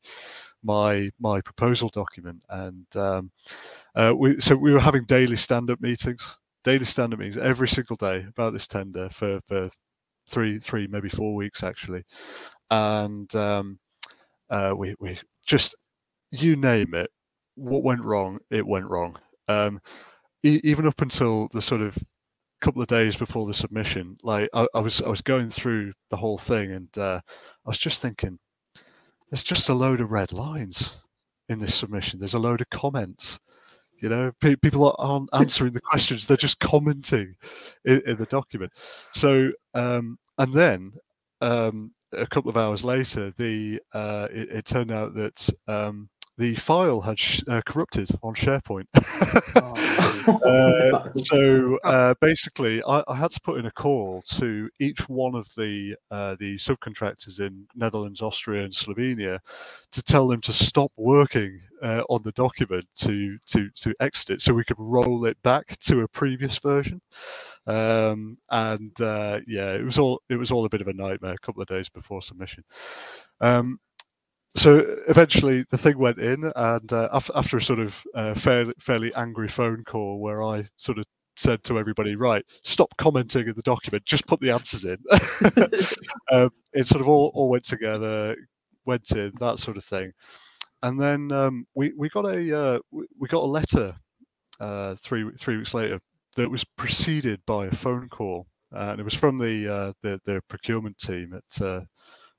my 0.63 1.09
my 1.19 1.41
proposal 1.41 1.89
document, 1.89 2.43
and 2.49 2.87
um, 2.95 3.31
uh, 3.95 4.13
we 4.17 4.39
so 4.39 4.55
we 4.55 4.73
were 4.73 4.79
having 4.79 5.05
daily 5.05 5.35
stand 5.35 5.69
up 5.69 5.79
meetings, 5.79 6.39
daily 6.63 6.85
stand 6.85 7.13
up 7.13 7.19
meetings 7.19 7.37
every 7.37 7.67
single 7.67 7.95
day 7.95 8.25
about 8.27 8.53
this 8.53 8.67
tender 8.67 9.09
for 9.09 9.39
for 9.45 9.69
three 10.27 10.57
three 10.57 10.87
maybe 10.87 11.09
four 11.09 11.35
weeks 11.35 11.63
actually, 11.63 12.03
and 12.71 13.33
um, 13.35 13.79
uh, 14.49 14.73
we 14.75 14.95
we 14.99 15.19
just 15.45 15.75
you 16.31 16.55
name 16.55 16.95
it, 16.95 17.11
what 17.53 17.83
went 17.83 18.01
wrong, 18.01 18.39
it 18.49 18.65
went 18.65 18.89
wrong. 18.89 19.17
Um, 19.47 19.79
even 20.45 20.87
up 20.87 21.01
until 21.01 21.47
the 21.49 21.61
sort 21.61 21.81
of 21.81 21.97
couple 22.61 22.81
of 22.81 22.87
days 22.87 23.15
before 23.15 23.45
the 23.45 23.53
submission, 23.53 24.17
like 24.23 24.49
I, 24.53 24.67
I 24.73 24.79
was 24.79 25.01
I 25.01 25.09
was 25.09 25.21
going 25.21 25.49
through 25.49 25.93
the 26.09 26.17
whole 26.17 26.37
thing, 26.37 26.71
and 26.71 26.97
uh, 26.97 27.21
I 27.25 27.69
was 27.69 27.77
just 27.77 28.01
thinking, 28.01 28.39
there's 29.29 29.43
just 29.43 29.69
a 29.69 29.73
load 29.73 30.01
of 30.01 30.11
red 30.11 30.31
lines 30.31 30.97
in 31.49 31.59
this 31.59 31.75
submission. 31.75 32.19
There's 32.19 32.33
a 32.33 32.39
load 32.39 32.61
of 32.61 32.69
comments. 32.69 33.39
You 34.01 34.09
know, 34.09 34.31
pe- 34.41 34.55
people 34.57 34.95
aren't 34.99 35.29
answering 35.33 35.73
the 35.73 35.81
questions; 35.81 36.25
they're 36.25 36.37
just 36.37 36.59
commenting 36.59 37.35
in, 37.85 38.01
in 38.05 38.17
the 38.17 38.25
document. 38.25 38.71
So, 39.13 39.51
um, 39.73 40.17
and 40.37 40.53
then 40.53 40.93
um, 41.41 41.91
a 42.13 42.25
couple 42.27 42.49
of 42.49 42.57
hours 42.57 42.83
later, 42.83 43.33
the 43.37 43.81
uh, 43.93 44.27
it, 44.31 44.49
it, 44.51 44.65
turned 44.65 44.91
out 44.91 45.13
that 45.15 45.49
um, 45.67 46.09
the 46.38 46.55
file 46.55 47.01
had 47.01 47.19
sh- 47.19 47.43
uh, 47.47 47.61
corrupted 47.65 48.09
on 48.21 48.33
SharePoint. 48.33 48.86
Oh, 49.55 50.01
Uh, 50.27 51.09
so 51.15 51.77
uh, 51.83 52.15
basically, 52.19 52.81
I, 52.88 53.03
I 53.07 53.15
had 53.15 53.31
to 53.31 53.41
put 53.41 53.59
in 53.59 53.65
a 53.65 53.71
call 53.71 54.21
to 54.33 54.69
each 54.79 55.07
one 55.07 55.36
of 55.36 55.53
the 55.55 55.95
uh, 56.11 56.36
the 56.39 56.55
subcontractors 56.55 57.39
in 57.39 57.67
Netherlands, 57.75 58.21
Austria, 58.21 58.63
and 58.63 58.73
Slovenia 58.73 59.39
to 59.91 60.03
tell 60.03 60.27
them 60.27 60.41
to 60.41 60.53
stop 60.53 60.91
working 60.97 61.59
uh, 61.81 62.03
on 62.09 62.23
the 62.23 62.31
document 62.31 62.86
to 62.95 63.38
to 63.47 63.69
to 63.75 63.93
exit 63.99 64.29
it, 64.31 64.41
so 64.41 64.53
we 64.53 64.63
could 64.63 64.79
roll 64.79 65.25
it 65.25 65.41
back 65.43 65.77
to 65.81 66.01
a 66.01 66.07
previous 66.07 66.57
version. 66.59 67.01
Um, 67.67 68.38
and 68.49 68.99
uh, 69.01 69.41
yeah, 69.47 69.73
it 69.73 69.83
was 69.83 69.97
all 69.97 70.21
it 70.29 70.36
was 70.36 70.51
all 70.51 70.65
a 70.65 70.69
bit 70.69 70.81
of 70.81 70.88
a 70.88 70.93
nightmare. 70.93 71.33
A 71.33 71.45
couple 71.45 71.61
of 71.61 71.67
days 71.67 71.89
before 71.89 72.21
submission. 72.21 72.63
Um, 73.41 73.79
so 74.55 74.85
eventually 75.07 75.65
the 75.71 75.77
thing 75.77 75.97
went 75.97 76.17
in 76.17 76.51
and 76.55 76.93
uh, 76.93 77.09
after 77.11 77.57
a 77.57 77.61
sort 77.61 77.79
of 77.79 78.03
uh, 78.15 78.33
fairly, 78.33 78.73
fairly 78.79 79.13
angry 79.15 79.47
phone 79.47 79.83
call 79.83 80.19
where 80.19 80.41
i 80.43 80.65
sort 80.77 80.97
of 80.97 81.05
said 81.37 81.63
to 81.63 81.77
everybody 81.77 82.15
right 82.15 82.45
stop 82.63 82.95
commenting 82.97 83.47
in 83.47 83.53
the 83.55 83.61
document 83.61 84.05
just 84.05 84.25
put 84.27 84.39
the 84.39 84.51
answers 84.51 84.85
in. 84.85 84.97
Um, 86.31 86.49
it 86.73 86.87
sort 86.87 87.01
of 87.01 87.07
all, 87.07 87.31
all 87.35 87.49
went 87.49 87.65
together 87.65 88.35
went 88.85 89.11
in 89.11 89.31
that 89.39 89.59
sort 89.59 89.77
of 89.77 89.83
thing. 89.83 90.11
And 90.83 90.99
then 90.99 91.31
um, 91.31 91.65
we, 91.75 91.93
we 91.97 92.09
got 92.09 92.25
a 92.25 92.59
uh, 92.59 92.79
we 92.91 93.27
got 93.27 93.43
a 93.43 93.45
letter 93.45 93.95
uh, 94.59 94.95
three 94.95 95.29
three 95.37 95.57
weeks 95.57 95.73
later 95.73 95.99
that 96.35 96.49
was 96.49 96.63
preceded 96.63 97.41
by 97.45 97.65
a 97.65 97.71
phone 97.71 98.09
call 98.09 98.47
uh, 98.73 98.89
and 98.91 98.99
it 98.99 99.03
was 99.03 99.13
from 99.13 99.37
the 99.37 99.71
uh, 99.71 99.93
the, 100.03 100.19
the 100.25 100.41
procurement 100.47 100.97
team 100.97 101.33
at 101.33 101.61
uh, 101.61 101.81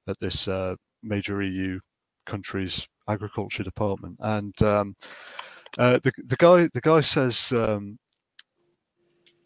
at 0.09 0.19
this 0.21 0.47
uh, 0.49 0.77
major 1.03 1.43
EU 1.43 1.81
country's 2.27 2.89
agriculture 3.09 3.65
department, 3.65 4.17
and 4.21 4.61
um, 4.63 4.97
uh, 5.79 6.01
the 6.03 6.13
the 6.27 6.37
guy 6.37 6.69
the 6.75 6.81
guy 6.83 7.01
says, 7.01 7.53
um, 7.53 7.99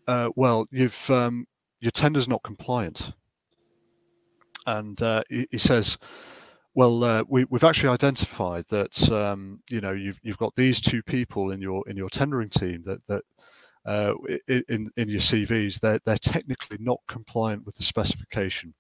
uh, 0.09 0.31
"Well, 0.37 0.67
you've 0.71 1.11
um, 1.11 1.47
your 1.81 1.93
tender's 1.93 2.29
not 2.29 2.43
compliant," 2.43 3.13
and 4.67 5.01
uh, 5.03 5.23
he, 5.29 5.47
he 5.51 5.59
says. 5.59 5.99
Well, 6.75 7.05
uh, 7.05 7.25
we, 7.29 7.45
we've 7.51 7.65
actually 7.65 7.91
identified 7.91 8.65
that 8.71 9.11
um, 9.11 9.61
you 9.71 9.81
know 9.81 9.93
you've 9.93 10.21
you've 10.23 10.39
got 10.39 10.55
these 10.57 10.81
two 10.81 11.03
people 11.03 11.51
in 11.51 11.61
your 11.61 11.83
in 11.89 11.97
your 11.97 12.09
tendering 12.11 12.49
team 12.51 12.85
that 12.87 13.07
that 13.09 13.25
uh, 13.85 14.15
in 14.49 14.91
in 14.97 15.09
your 15.09 15.21
CVs 15.21 15.81
they're 15.81 16.01
they're 16.07 16.19
technically 16.19 16.79
not 16.81 17.01
compliant 17.09 17.67
with 17.67 17.77
the 17.77 17.83
specification. 17.83 18.75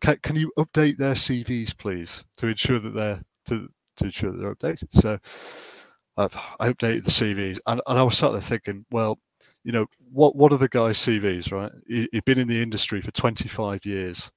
Can, 0.00 0.18
can 0.22 0.36
you 0.36 0.52
update 0.58 0.96
their 0.98 1.14
CVs, 1.14 1.76
please, 1.76 2.24
to 2.36 2.46
ensure 2.48 2.78
that 2.78 2.94
they're 2.94 3.22
to, 3.48 3.68
to 3.96 4.04
ensure 4.04 4.32
that 4.32 4.38
they're 4.38 4.54
updated? 4.54 4.92
So 4.92 5.18
I've 6.16 6.36
I 6.58 6.72
updated 6.72 7.04
the 7.04 7.10
CVs, 7.10 7.60
and, 7.66 7.80
and 7.86 7.98
I 7.98 8.02
was 8.02 8.18
sat 8.18 8.32
there 8.32 8.40
thinking, 8.40 8.84
well, 8.90 9.18
you 9.64 9.72
know, 9.72 9.86
what 10.12 10.34
what 10.36 10.52
are 10.52 10.58
the 10.58 10.68
guy's 10.68 10.98
CVs, 10.98 11.52
right? 11.52 11.70
He, 11.86 12.08
he'd 12.12 12.24
been 12.24 12.38
in 12.38 12.48
the 12.48 12.62
industry 12.62 13.00
for 13.00 13.12
25 13.12 13.84
years, 13.84 14.30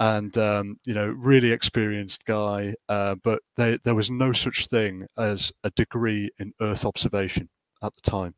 and 0.00 0.36
um, 0.36 0.78
you 0.84 0.94
know, 0.94 1.06
really 1.06 1.52
experienced 1.52 2.24
guy, 2.24 2.74
uh, 2.88 3.14
but 3.22 3.40
there 3.56 3.78
there 3.84 3.94
was 3.94 4.10
no 4.10 4.32
such 4.32 4.66
thing 4.66 5.04
as 5.16 5.52
a 5.62 5.70
degree 5.70 6.30
in 6.38 6.52
Earth 6.60 6.84
observation 6.84 7.48
at 7.82 7.94
the 7.94 8.10
time. 8.10 8.34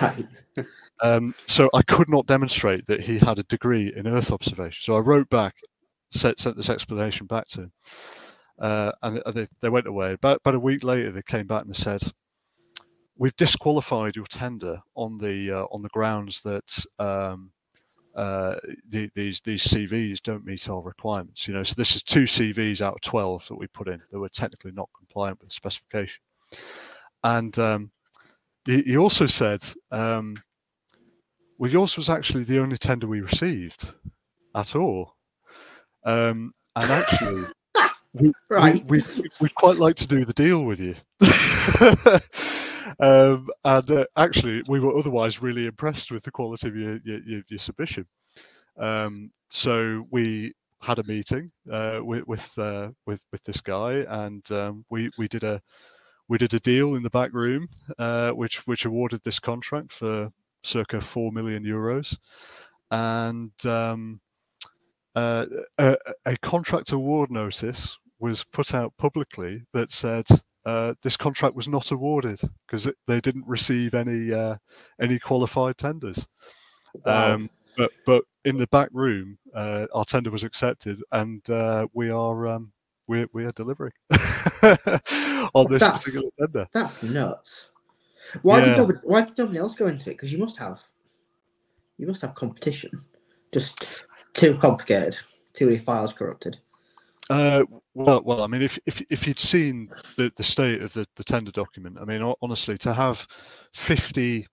right. 0.00 0.26
Um, 1.02 1.34
so 1.46 1.68
I 1.74 1.82
could 1.82 2.08
not 2.08 2.26
demonstrate 2.26 2.86
that 2.86 3.02
he 3.02 3.18
had 3.18 3.40
a 3.40 3.42
degree 3.42 3.92
in 3.94 4.06
Earth 4.06 4.30
observation. 4.30 4.80
So 4.80 4.96
I 4.96 5.00
wrote 5.00 5.28
back, 5.28 5.56
sent, 6.12 6.38
sent 6.38 6.56
this 6.56 6.70
explanation 6.70 7.26
back 7.26 7.48
to 7.48 7.62
him, 7.62 7.72
uh, 8.58 8.92
and 9.02 9.22
they, 9.34 9.46
they 9.60 9.68
went 9.68 9.86
away. 9.86 10.12
About, 10.12 10.38
about 10.38 10.54
a 10.54 10.60
week 10.60 10.84
later, 10.84 11.10
they 11.10 11.22
came 11.22 11.46
back 11.46 11.64
and 11.64 11.74
said, 11.74 12.02
"We've 13.16 13.36
disqualified 13.36 14.16
your 14.16 14.26
tender 14.26 14.80
on 14.94 15.18
the 15.18 15.50
uh, 15.52 15.64
on 15.70 15.82
the 15.82 15.88
grounds 15.88 16.42
that." 16.42 16.84
Um, 16.98 17.50
uh, 18.14 18.54
the, 18.88 19.10
these 19.16 19.40
these 19.40 19.64
CVs 19.64 20.22
don't 20.22 20.46
meet 20.46 20.68
our 20.68 20.80
requirements, 20.80 21.48
you 21.48 21.54
know. 21.54 21.64
So 21.64 21.74
this 21.76 21.96
is 21.96 22.02
two 22.04 22.24
CVs 22.24 22.80
out 22.80 22.94
of 22.94 23.00
twelve 23.00 23.44
that 23.48 23.56
we 23.56 23.66
put 23.66 23.88
in 23.88 24.00
that 24.08 24.20
were 24.20 24.28
technically 24.28 24.70
not 24.70 24.88
compliant 24.96 25.40
with 25.40 25.48
the 25.48 25.54
specification. 25.54 26.22
And 27.24 27.58
um, 27.58 27.90
he, 28.66 28.82
he 28.82 28.96
also 28.96 29.26
said, 29.26 29.62
um, 29.90 30.36
well, 31.58 31.70
yours 31.70 31.96
was 31.96 32.10
actually 32.10 32.44
the 32.44 32.58
only 32.58 32.76
tender 32.76 33.06
we 33.06 33.20
received 33.20 33.94
at 34.54 34.76
all. 34.76 35.16
Um, 36.04 36.52
and 36.76 36.90
actually, 36.90 37.44
we, 38.14 38.32
Right. 38.48 38.84
we, 38.88 39.02
we, 39.18 39.28
we'd 39.40 39.54
quite 39.54 39.78
like 39.78 39.96
to 39.96 40.08
do 40.08 40.24
the 40.24 40.32
deal 40.32 40.64
with 40.64 40.80
you. 40.80 40.94
um, 43.00 43.48
and 43.64 43.90
uh, 43.90 44.04
actually, 44.16 44.62
we 44.68 44.80
were 44.80 44.96
otherwise 44.96 45.42
really 45.42 45.66
impressed 45.66 46.10
with 46.10 46.22
the 46.22 46.30
quality 46.30 46.68
of 46.68 46.76
your, 46.76 46.98
your, 47.04 47.18
your, 47.24 47.42
your 47.48 47.58
submission. 47.58 48.06
Um, 48.78 49.30
so 49.50 50.06
we 50.10 50.52
had 50.82 50.98
a 50.98 51.04
meeting 51.04 51.50
uh, 51.70 52.00
with 52.02 52.26
with, 52.26 52.58
uh, 52.58 52.90
with 53.06 53.24
with 53.32 53.42
this 53.44 53.60
guy, 53.60 54.04
and 54.08 54.48
um, 54.52 54.84
we 54.90 55.10
we 55.18 55.28
did 55.28 55.44
a 55.44 55.60
we 56.28 56.38
did 56.38 56.54
a 56.54 56.60
deal 56.60 56.94
in 56.94 57.02
the 57.02 57.10
back 57.10 57.32
room, 57.32 57.68
uh, 57.98 58.30
which 58.30 58.66
which 58.66 58.84
awarded 58.84 59.22
this 59.24 59.40
contract 59.40 59.92
for 59.92 60.30
circa 60.62 61.00
four 61.00 61.32
million 61.32 61.64
euros, 61.64 62.18
and 62.90 63.52
um, 63.66 64.20
uh, 65.14 65.46
a, 65.78 65.96
a 66.26 66.36
contract 66.38 66.92
award 66.92 67.30
notice 67.30 67.96
was 68.24 68.42
put 68.42 68.72
out 68.74 68.90
publicly 68.96 69.60
that 69.74 69.92
said 69.92 70.24
uh, 70.64 70.94
this 71.02 71.14
contract 71.14 71.54
was 71.54 71.68
not 71.68 71.90
awarded 71.90 72.40
because 72.66 72.90
they 73.06 73.20
didn't 73.20 73.46
receive 73.46 73.94
any 73.94 74.32
uh, 74.32 74.56
any 74.98 75.18
qualified 75.18 75.76
tenders. 75.76 76.26
Wow. 77.04 77.34
Um, 77.34 77.50
but 77.76 77.90
but 78.06 78.24
in 78.46 78.56
the 78.56 78.66
back 78.68 78.88
room, 78.92 79.36
uh, 79.54 79.86
our 79.92 80.06
tender 80.06 80.30
was 80.30 80.42
accepted, 80.42 81.02
and 81.12 81.48
uh, 81.50 81.86
we 81.92 82.08
are 82.08 82.46
um, 82.46 82.72
we 83.08 83.26
we 83.34 83.44
are 83.44 83.52
delivering 83.52 83.92
on 84.10 85.66
this 85.70 85.82
That's- 85.82 85.98
particular 85.98 86.30
tender. 86.40 86.66
That's 86.72 87.02
nuts. 87.02 87.68
Why 88.40 88.60
did 88.60 88.68
Yeah. 88.70 88.76
nobody, 88.78 88.98
why 89.02 89.20
did 89.20 89.36
nobody 89.36 89.58
else 89.58 89.74
go 89.74 89.86
into 89.86 90.08
it? 90.10 90.14
Because 90.14 90.32
you 90.32 90.38
must 90.38 90.56
have 90.56 90.82
you 91.98 92.06
must 92.06 92.22
have 92.22 92.34
competition. 92.34 93.04
Just 93.52 94.06
too 94.32 94.56
complicated. 94.56 95.18
Too 95.52 95.66
many 95.66 95.78
files 95.78 96.14
corrupted. 96.14 96.58
Uh, 97.30 97.64
well, 97.94 98.22
well, 98.24 98.42
I 98.42 98.46
mean, 98.46 98.60
if 98.62 98.78
if 98.86 99.00
if 99.10 99.26
you'd 99.26 99.38
seen 99.38 99.88
the, 100.16 100.30
the 100.36 100.44
state 100.44 100.82
of 100.82 100.92
the, 100.92 101.06
the 101.16 101.24
tender 101.24 101.50
document, 101.50 101.98
I 102.00 102.04
mean, 102.04 102.22
honestly, 102.42 102.76
to 102.78 102.92
have 102.92 103.26
fifty 103.72 104.46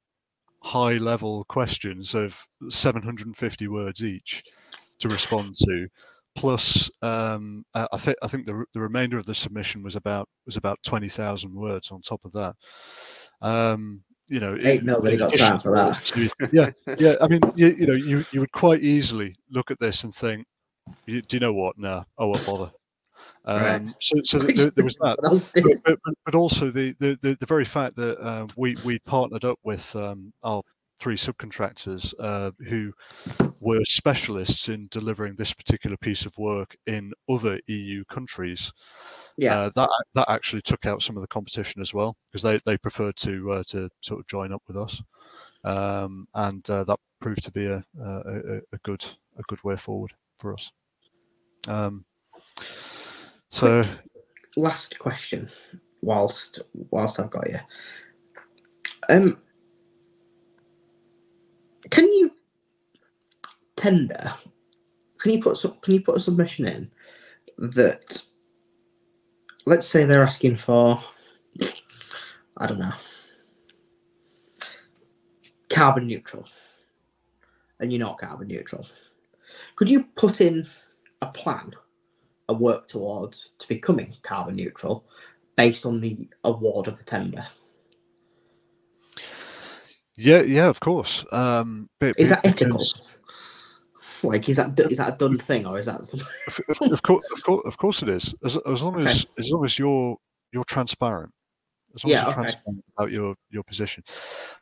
high 0.63 0.97
level 0.97 1.43
questions 1.45 2.13
of 2.15 2.39
seven 2.69 3.01
hundred 3.01 3.27
and 3.27 3.35
fifty 3.35 3.67
words 3.67 4.03
each 4.03 4.43
to 4.99 5.09
respond 5.09 5.55
to, 5.57 5.87
plus 6.35 6.89
um, 7.01 7.65
I 7.73 7.87
I 7.91 7.97
think 7.97 8.17
I 8.23 8.27
think 8.27 8.45
the 8.45 8.63
the 8.73 8.79
remainder 8.79 9.17
of 9.17 9.25
the 9.25 9.35
submission 9.35 9.83
was 9.83 9.97
about 9.97 10.29
was 10.45 10.55
about 10.55 10.79
twenty 10.83 11.09
thousand 11.09 11.53
words 11.53 11.91
on 11.91 12.01
top 12.01 12.23
of 12.23 12.31
that. 12.33 12.55
Um, 13.41 14.03
you 14.29 14.39
know, 14.39 14.53
Ain't 14.53 14.79
in- 14.81 14.85
nobody 14.85 15.17
got 15.17 15.33
time 15.33 15.59
for 15.59 15.75
that. 15.75 16.05
to- 16.05 16.29
yeah, 16.53 16.69
yeah. 16.99 17.15
I 17.19 17.27
mean, 17.27 17.41
you, 17.55 17.67
you 17.77 17.87
know, 17.87 17.93
you 17.93 18.23
you 18.31 18.39
would 18.39 18.51
quite 18.53 18.79
easily 18.81 19.35
look 19.49 19.71
at 19.71 19.79
this 19.79 20.05
and 20.05 20.13
think, 20.15 20.39
you, 20.41 20.45
do 21.07 21.21
you 21.31 21.39
know 21.39 21.53
what? 21.53 21.77
No, 21.77 22.05
oh, 22.17 22.27
what 22.29 22.45
bother. 22.45 22.71
Um, 23.45 23.61
Right. 23.63 23.81
So, 23.99 24.15
so 24.23 24.39
th- 24.41 24.57
there, 24.57 24.71
there 24.71 24.83
was 24.83 24.95
that, 24.95 25.17
What 25.21 25.31
else 25.33 25.51
did- 25.51 25.63
but, 25.85 25.99
but, 26.03 26.13
but- 26.25 26.35
also 26.35 26.71
the, 26.71 26.95
the, 26.99 27.37
the, 27.39 27.45
very 27.45 27.65
fact 27.65 27.95
that 27.97 28.19
um, 28.25 28.49
we 28.57 28.75
we 28.83 28.97
partnered 28.99 29.45
up 29.45 29.59
with 29.63 29.95
um, 29.95 30.33
our 30.43 30.63
three 30.99 31.15
subcontractors 31.17 32.15
uh, 32.19 32.49
who 32.67 32.91
were 33.59 33.83
specialists 33.85 34.69
in 34.69 34.87
delivering 34.89 35.35
this 35.35 35.53
particular 35.53 35.97
piece 35.97 36.25
of 36.25 36.35
work 36.39 36.75
in 36.87 37.13
other 37.29 37.59
EU 37.67 38.03
countries. 38.05 38.73
Yeah. 39.37 39.59
Uh, 39.59 39.71
that 39.75 39.89
that 40.15 40.29
actually 40.29 40.63
took 40.63 40.87
out 40.87 41.03
some 41.03 41.15
of 41.15 41.21
the 41.21 41.27
competition 41.27 41.79
as 41.79 41.93
well 41.93 42.15
because 42.31 42.41
they, 42.41 42.59
they 42.65 42.77
preferred 42.77 43.17
to 43.17 43.51
uh, 43.51 43.63
to 43.67 43.87
sort 44.01 44.19
of 44.19 44.25
join 44.27 44.51
up 44.51 44.63
with 44.67 44.77
us, 44.77 44.99
um, 45.63 46.27
and 46.33 46.67
uh, 46.71 46.83
that 46.85 46.97
proved 47.19 47.43
to 47.43 47.51
be 47.51 47.67
a, 47.67 47.83
a- 48.03 48.61
a 48.73 48.77
good 48.83 49.05
a 49.37 49.43
good 49.47 49.63
way 49.63 49.75
forward 49.75 50.11
for 50.41 50.53
us. 50.53 50.71
Um, 51.67 52.03
so 53.49 53.83
last 54.57 54.97
question 54.97 55.47
whilst 56.01 56.59
whilst 56.89 57.19
I've 57.19 57.29
got 57.29 57.47
you. 57.49 57.59
Um 59.09 59.37
can 61.89 62.05
you 62.05 62.31
tender 63.75 64.33
can 65.19 65.31
you 65.31 65.41
put 65.41 65.57
some, 65.57 65.77
can 65.81 65.93
you 65.93 66.01
put 66.01 66.17
a 66.17 66.19
submission 66.19 66.67
in 66.67 66.91
that 67.57 68.23
let's 69.65 69.87
say 69.87 70.05
they're 70.05 70.23
asking 70.23 70.55
for 70.55 71.03
I 72.57 72.67
don't 72.67 72.79
know 72.79 72.93
carbon 75.69 76.07
neutral 76.07 76.45
and 77.79 77.91
you're 77.91 77.99
not 77.99 78.19
carbon 78.19 78.47
neutral. 78.47 78.85
Could 79.81 79.89
you 79.89 80.03
put 80.15 80.41
in 80.41 80.67
a 81.23 81.27
plan 81.31 81.73
a 82.49 82.53
work 82.53 82.87
towards 82.87 83.53
to 83.57 83.67
becoming 83.67 84.13
carbon 84.21 84.55
neutral, 84.55 85.05
based 85.57 85.87
on 85.87 85.99
the 85.99 86.29
award 86.43 86.87
of 86.87 86.99
the 86.99 87.03
tender? 87.03 87.43
Yeah, 90.15 90.43
yeah, 90.43 90.67
of 90.67 90.79
course. 90.81 91.25
Um, 91.31 91.89
but, 91.99 92.13
Is 92.19 92.29
that 92.29 92.45
ethical? 92.45 92.85
Like, 94.21 94.47
is 94.49 94.57
that 94.57 94.79
is 94.79 94.99
that 94.99 95.15
a 95.15 95.17
done 95.17 95.39
thing, 95.39 95.65
or 95.65 95.79
is 95.79 95.87
that 95.87 96.01
of, 96.03 96.61
of, 96.69 97.01
course, 97.01 97.23
of 97.31 97.41
course, 97.41 97.63
of 97.65 97.77
course, 97.77 98.03
it 98.03 98.09
is. 98.09 98.35
As, 98.45 98.57
as 98.57 98.83
long 98.83 98.97
Okay. 98.97 99.09
as 99.09 99.25
as 99.39 99.49
long 99.49 99.65
as 99.65 99.79
you're 99.79 100.15
you're 100.53 100.63
transparent, 100.65 101.31
as 101.95 102.03
long 102.03 102.11
Yeah, 102.11 102.17
as 102.17 102.21
you're 102.21 102.29
okay. 102.33 102.35
transparent 102.35 102.85
about 102.95 103.11
your 103.11 103.33
your 103.49 103.63
position. 103.63 104.03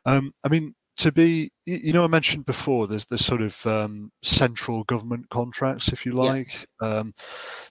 Um, 0.06 0.32
I 0.44 0.48
mean, 0.48 0.74
to 0.96 1.12
be, 1.12 1.50
you 1.64 1.92
know, 1.92 2.04
I 2.04 2.08
mentioned 2.08 2.46
before, 2.46 2.86
there's 2.86 3.06
there's 3.06 3.24
sort 3.24 3.42
of 3.42 3.66
um, 3.66 4.12
central 4.22 4.84
government 4.84 5.28
contracts, 5.30 5.88
if 5.92 6.04
you 6.04 6.12
Yeah. 6.14 6.30
like. 6.32 6.66
Um, 6.80 7.14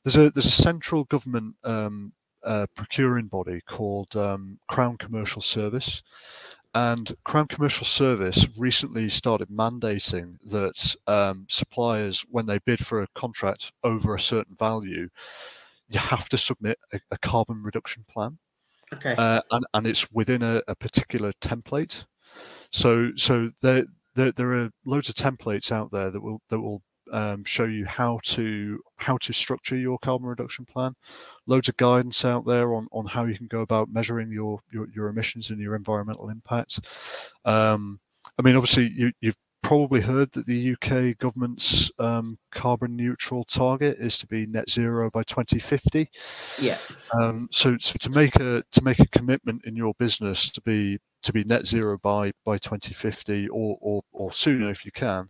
there's 0.04 0.18
a 0.18 0.30
there's 0.32 0.46
a 0.46 0.52
central 0.52 1.04
government 1.06 1.56
um, 1.64 2.14
uh, 2.44 2.66
procuring 2.76 3.28
body 3.28 3.62
called 3.68 4.16
um, 4.16 4.60
Crown 4.68 4.98
Commercial 4.98 5.42
Service. 5.42 6.02
And 6.76 7.12
Crown 7.26 7.48
Commercial 7.48 7.86
Service 7.86 8.48
recently 8.58 9.10
started 9.10 9.50
mandating 9.50 10.38
that 10.46 10.96
um, 11.08 11.48
suppliers, 11.50 12.24
when 12.30 12.46
they 12.46 12.60
bid 12.60 12.86
for 12.86 13.02
a 13.02 13.08
contract 13.16 13.72
over 13.84 14.14
a 14.14 14.20
certain 14.20 14.56
value, 14.56 15.10
you 15.90 16.00
have 16.00 16.30
to 16.30 16.38
submit 16.38 16.78
a, 16.94 17.00
a 17.10 17.18
carbon 17.18 17.64
reduction 17.64 18.06
plan, 18.08 18.38
Okay. 18.94 19.16
uh, 19.18 19.42
and, 19.50 19.66
and 19.74 19.88
it's 19.88 20.12
within 20.12 20.44
a, 20.44 20.62
a 20.68 20.76
particular 20.76 21.34
template. 21.42 22.06
So, 22.72 23.12
so 23.16 23.50
there, 23.62 23.86
there, 24.16 24.32
there 24.32 24.54
are 24.54 24.70
loads 24.86 25.10
of 25.10 25.16
templates 25.16 25.72
out 25.72 25.92
there 25.92 26.12
that 26.12 26.22
will 26.22 26.42
that 26.50 26.60
will 26.60 26.82
um, 27.12 27.44
show 27.44 27.66
you 27.66 27.86
how 27.86 28.20
to 28.24 28.80
how 28.98 29.18
to 29.18 29.34
structure 29.34 29.76
your 29.76 29.98
carbon 30.00 30.28
reduction 30.28 30.66
plan. 30.66 30.94
Loads 31.48 31.70
of 31.70 31.78
guidance 31.78 32.24
out 32.24 32.46
there 32.46 32.74
on, 32.74 32.88
on 32.92 33.08
how 33.08 33.26
you 33.26 33.36
can 33.36 33.48
go 33.48 33.62
about 33.62 33.90
measuring 33.92 34.32
your 34.32 34.60
your, 34.72 34.88
your 34.94 35.08
emissions 35.08 35.50
and 35.50 35.60
your 35.60 35.76
environmental 35.76 36.30
impacts. 36.30 36.80
Um, 37.46 38.00
I 38.38 38.42
mean, 38.42 38.56
obviously, 38.56 38.92
you, 38.96 39.12
you've 39.22 39.38
probably 39.62 40.02
heard 40.02 40.32
that 40.32 40.46
the 40.46 40.74
UK 40.74 41.18
government's 41.18 41.92
um, 42.00 42.38
carbon 42.52 42.96
neutral 42.96 43.44
target 43.44 43.98
is 44.00 44.18
to 44.18 44.28
be 44.28 44.46
net 44.46 44.70
zero 44.70 45.10
by 45.10 45.24
2050. 45.24 46.10
yeah. 46.60 46.78
Um, 47.14 47.50
so, 47.52 47.78
so 47.80 47.96
to 48.00 48.10
make 48.10 48.36
a 48.38 48.64
to 48.72 48.84
make 48.84 49.00
a 49.00 49.08
commitment 49.08 49.66
in 49.66 49.76
your 49.76 49.94
business 50.00 50.50
to 50.52 50.62
be 50.62 51.00
to 51.24 51.34
be 51.34 51.44
net 51.44 51.68
zero 51.68 51.98
by 52.02 52.32
by 52.46 52.58
2050 52.58 53.48
or 53.50 53.78
or, 53.82 54.02
or 54.12 54.32
sooner 54.32 54.70
if 54.70 54.86
you 54.86 54.92
can, 54.92 55.30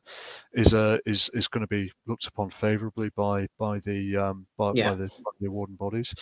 is 0.54 0.74
uh, 0.74 0.98
is 1.06 1.30
is 1.34 1.48
going 1.48 1.62
to 1.62 1.68
be 1.68 1.92
looked 2.08 2.28
upon 2.28 2.50
favourably 2.50 3.10
by 3.16 3.48
by 3.58 3.80
the 3.80 4.18
um, 4.18 4.48
by, 4.58 4.72
Yeah. 4.76 4.90
by 4.92 4.96
the 4.96 5.08
by 5.08 5.32
the 5.40 5.48
awarding 5.48 5.76
bodies. 5.76 6.14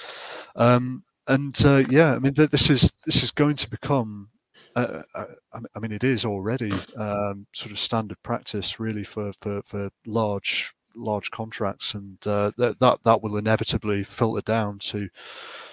Um, 0.56 1.04
and 1.28 1.56
uh, 1.66 1.84
yeah, 1.90 2.14
I 2.16 2.20
mean 2.20 2.34
th- 2.34 2.50
this 2.50 2.70
is 2.70 2.94
this 3.06 3.24
is 3.24 3.32
going 3.32 3.56
to 3.58 3.70
become. 3.70 4.30
Uh, 4.76 5.04
uh, 5.14 5.26
I 5.54 5.58
mean- 5.60 5.66
I 5.76 5.80
mean, 5.80 5.92
it 5.92 6.04
is 6.04 6.26
already 6.26 6.72
um, 6.96 7.46
sort 7.54 7.72
of 7.72 7.78
standard 7.80 8.18
practice, 8.24 8.80
really, 8.80 9.04
for 9.04 9.32
for, 9.42 9.62
for 9.64 9.90
large 10.06 10.74
large 10.96 11.30
contracts, 11.30 11.94
and 11.94 12.18
uh, 12.26 12.52
that 12.58 12.80
that 12.80 13.00
that 13.04 13.22
will 13.22 13.38
inevitably 13.38 14.04
filter 14.04 14.42
down 14.42 14.80
to 14.80 15.10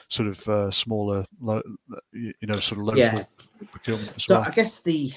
sort 0.09 0.29
of 0.29 0.49
uh, 0.49 0.71
smaller, 0.71 1.25
lo- 1.41 1.63
you 2.13 2.33
know, 2.43 2.59
sort 2.61 2.81
of 2.81 2.87
local 2.87 3.01
Yeah. 3.01 3.25
procurement 3.71 4.21
So 4.21 4.35
well. 4.35 4.45
I 4.47 4.51
guess 4.51 4.81
the, 4.81 5.13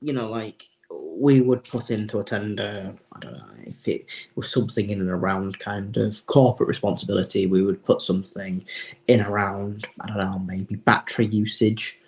you 0.00 0.12
know, 0.12 0.28
like 0.28 0.66
we 0.90 1.40
would 1.40 1.64
put 1.64 1.90
into 1.90 2.20
a 2.20 2.24
tender. 2.24 2.94
I 3.14 3.18
don't 3.20 3.32
know 3.32 3.54
if 3.66 3.88
it 3.88 4.06
was 4.34 4.52
something 4.52 4.90
in 4.90 5.00
and 5.00 5.10
around 5.10 5.58
kind 5.58 5.96
of 5.96 6.24
corporate 6.26 6.68
responsibility. 6.68 7.46
We 7.46 7.62
would 7.62 7.84
put 7.84 8.02
something 8.02 8.64
in 9.08 9.20
around 9.22 9.86
I 10.00 10.06
don't 10.06 10.18
know 10.18 10.38
maybe 10.38 10.76
battery 10.76 11.26
usage 11.26 11.98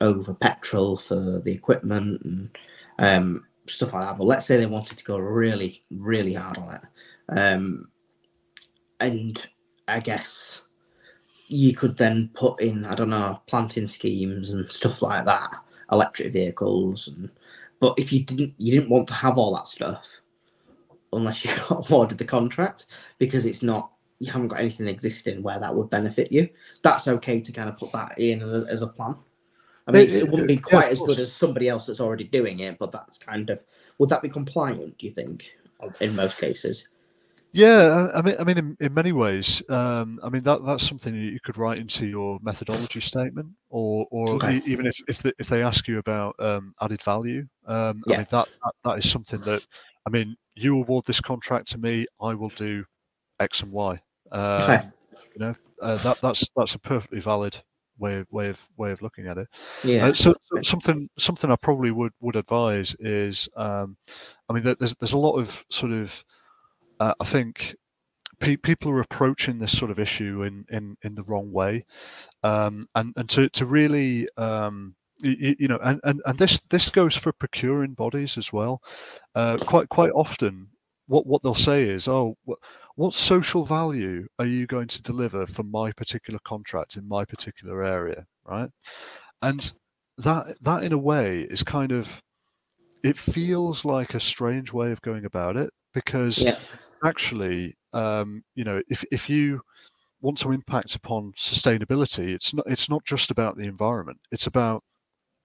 over 0.00 0.34
petrol 0.34 0.96
for 0.96 1.40
the 1.40 1.52
equipment 1.52 2.22
and 2.22 2.58
um, 2.98 3.46
stuff 3.68 3.92
like 3.92 4.02
that. 4.02 4.18
But 4.18 4.24
let's 4.24 4.46
say 4.46 4.56
they 4.56 4.66
wanted 4.66 4.98
to 4.98 5.04
go 5.04 5.18
really, 5.18 5.84
really 5.90 6.34
hard 6.34 6.58
on 6.58 6.74
it, 6.74 7.38
um, 7.38 7.90
and 9.00 9.44
I 9.88 10.00
guess 10.00 10.61
you 11.52 11.74
could 11.74 11.96
then 11.96 12.30
put 12.34 12.60
in 12.60 12.84
I 12.86 12.94
don't 12.94 13.10
know 13.10 13.40
planting 13.46 13.86
schemes 13.86 14.50
and 14.50 14.70
stuff 14.70 15.02
like 15.02 15.24
that, 15.26 15.52
electric 15.90 16.32
vehicles, 16.32 17.08
and 17.08 17.30
but 17.78 17.98
if 17.98 18.12
you 18.12 18.24
didn't 18.24 18.54
you 18.58 18.72
didn't 18.72 18.90
want 18.90 19.08
to 19.08 19.14
have 19.14 19.38
all 19.38 19.54
that 19.54 19.66
stuff 19.66 20.20
unless 21.12 21.44
you 21.44 21.50
got 21.68 21.90
awarded 21.90 22.18
the 22.18 22.24
contract 22.24 22.86
because 23.18 23.44
it's 23.44 23.62
not 23.62 23.92
you 24.18 24.30
haven't 24.30 24.48
got 24.48 24.60
anything 24.60 24.86
existing 24.86 25.42
where 25.42 25.58
that 25.58 25.74
would 25.74 25.90
benefit 25.90 26.30
you. 26.30 26.48
That's 26.82 27.08
okay 27.08 27.40
to 27.40 27.52
kind 27.52 27.68
of 27.68 27.76
put 27.76 27.90
that 27.92 28.18
in 28.18 28.40
as 28.40 28.52
a, 28.52 28.66
as 28.70 28.82
a 28.82 28.86
plan. 28.86 29.16
I 29.88 29.90
mean, 29.90 30.08
Yeah, 30.08 30.18
it 30.18 30.30
wouldn't 30.30 30.46
be 30.46 30.58
quite 30.58 30.86
of 30.86 30.92
as 30.92 30.98
good 31.00 31.18
as 31.18 31.32
somebody 31.32 31.68
else 31.68 31.86
that's 31.86 31.98
already 32.00 32.24
doing 32.24 32.60
it, 32.60 32.78
but 32.78 32.92
that's 32.92 33.18
kind 33.18 33.50
of 33.50 33.64
would 33.98 34.08
that 34.10 34.22
be 34.22 34.28
compliant? 34.28 34.96
Do 34.98 35.06
you 35.06 35.12
think 35.12 35.56
in 36.00 36.14
most 36.14 36.38
cases? 36.38 36.86
Yeah, 37.52 38.08
I 38.14 38.22
mean, 38.22 38.34
I 38.40 38.44
mean, 38.44 38.56
in, 38.58 38.76
in 38.80 38.94
many 38.94 39.12
ways, 39.12 39.62
um, 39.68 40.18
I 40.22 40.30
mean 40.30 40.42
that 40.44 40.64
that's 40.64 40.86
something 40.86 41.14
you 41.14 41.38
could 41.44 41.58
write 41.58 41.78
into 41.78 42.06
your 42.06 42.38
methodology 42.42 43.00
statement, 43.00 43.48
or 43.68 44.06
or 44.10 44.36
Okay. 44.36 44.56
e- 44.56 44.62
even 44.66 44.86
if 44.86 44.96
if 45.06 45.18
they, 45.18 45.32
if 45.38 45.48
they 45.48 45.62
ask 45.62 45.86
you 45.86 45.98
about 45.98 46.34
um, 46.38 46.74
added 46.80 47.02
value, 47.02 47.46
um, 47.66 48.02
I 48.08 48.16
mean 48.18 48.26
that, 48.30 48.48
that 48.64 48.72
that 48.84 48.98
is 48.98 49.10
something 49.10 49.40
that 49.44 49.62
I 50.06 50.10
mean 50.10 50.34
you 50.54 50.78
award 50.78 51.04
this 51.06 51.20
contract 51.20 51.68
to 51.72 51.78
me, 51.78 52.06
I 52.20 52.34
will 52.34 52.50
do 52.56 52.84
X 53.38 53.62
and 53.62 53.70
Y. 53.72 54.00
Um, 54.32 54.62
Okay. 54.62 54.82
You 55.34 55.40
know, 55.40 55.54
uh, 55.82 55.96
that 56.04 56.16
that's 56.22 56.48
that's 56.56 56.74
a 56.74 56.78
perfectly 56.78 57.20
valid 57.20 57.56
way 57.98 58.14
of 58.20 58.26
way 58.30 58.48
of 58.48 58.66
way 58.78 58.92
of 58.92 59.02
looking 59.02 59.26
at 59.28 59.36
it. 59.38 59.48
Yeah. 59.84 60.06
Uh, 60.08 60.12
so, 60.14 60.34
so 60.42 60.62
something 60.62 61.08
something 61.18 61.50
I 61.50 61.56
probably 61.56 61.90
would 61.90 62.12
would 62.20 62.36
advise 62.36 62.94
is, 62.98 63.48
um, 63.56 63.96
I 64.48 64.52
mean, 64.54 64.62
there's 64.62 64.94
there's 64.96 65.12
a 65.12 65.18
lot 65.18 65.38
of 65.38 65.64
sort 65.70 65.92
of, 65.92 66.24
uh, 67.02 67.14
I 67.20 67.24
think, 67.24 67.76
pe- 68.38 68.56
people 68.56 68.90
are 68.92 69.00
approaching 69.00 69.58
this 69.58 69.76
sort 69.76 69.90
of 69.90 69.98
issue 69.98 70.42
in 70.42 70.64
in, 70.70 70.96
in 71.02 71.14
the 71.14 71.22
wrong 71.24 71.52
way, 71.52 71.84
um, 72.42 72.86
and 72.94 73.12
and 73.16 73.28
to 73.30 73.48
to 73.50 73.66
really. 73.66 74.28
Um, 74.36 74.94
you, 75.24 75.54
you 75.60 75.68
know, 75.68 75.78
and, 75.84 76.00
and, 76.02 76.20
and 76.26 76.36
this 76.38 76.60
this 76.70 76.90
goes 76.90 77.14
for 77.16 77.32
procuring 77.32 77.94
bodies 77.94 78.36
as 78.36 78.52
well. 78.52 78.82
Uh, 79.36 79.56
quite 79.56 79.88
quite 79.88 80.10
often, 80.12 80.68
what 81.06 81.26
what 81.26 81.42
they'll 81.42 81.54
say 81.54 81.82
is, 81.84 82.08
"Oh, 82.08 82.36
wh- 82.48 82.60
what 82.96 83.14
social 83.14 83.64
value 83.64 84.26
are 84.40 84.46
you 84.46 84.66
going 84.66 84.88
to 84.88 85.02
deliver 85.02 85.46
for 85.46 85.62
my 85.62 85.92
particular 85.92 86.40
contract 86.44 86.96
in 86.96 87.06
my 87.06 87.24
particular 87.24 87.84
area?" 87.84 88.26
Right, 88.44 88.70
and 89.42 89.72
that 90.18 90.56
that 90.60 90.82
in 90.82 90.92
a 90.92 90.98
way 90.98 91.42
is 91.42 91.62
kind 91.62 91.92
of 91.92 92.20
it 93.04 93.16
feels 93.16 93.84
like 93.84 94.14
a 94.14 94.20
strange 94.20 94.72
way 94.72 94.90
of 94.92 95.02
going 95.02 95.24
about 95.24 95.56
it 95.56 95.70
because 95.94 96.42
Yeah. 96.42 96.58
Actually 97.04 97.76
um, 97.92 98.42
you 98.54 98.64
know 98.64 98.82
if, 98.88 99.04
if 99.12 99.28
you 99.30 99.60
want 100.22 100.38
to 100.38 100.52
impact 100.52 100.94
upon 100.96 101.32
sustainability 101.36 102.34
it's 102.34 102.54
not 102.54 102.66
it's 102.68 102.88
not 102.90 103.04
just 103.04 103.30
about 103.30 103.56
the 103.56 103.64
environment. 103.66 104.20
It's 104.32 104.46
about 104.46 104.84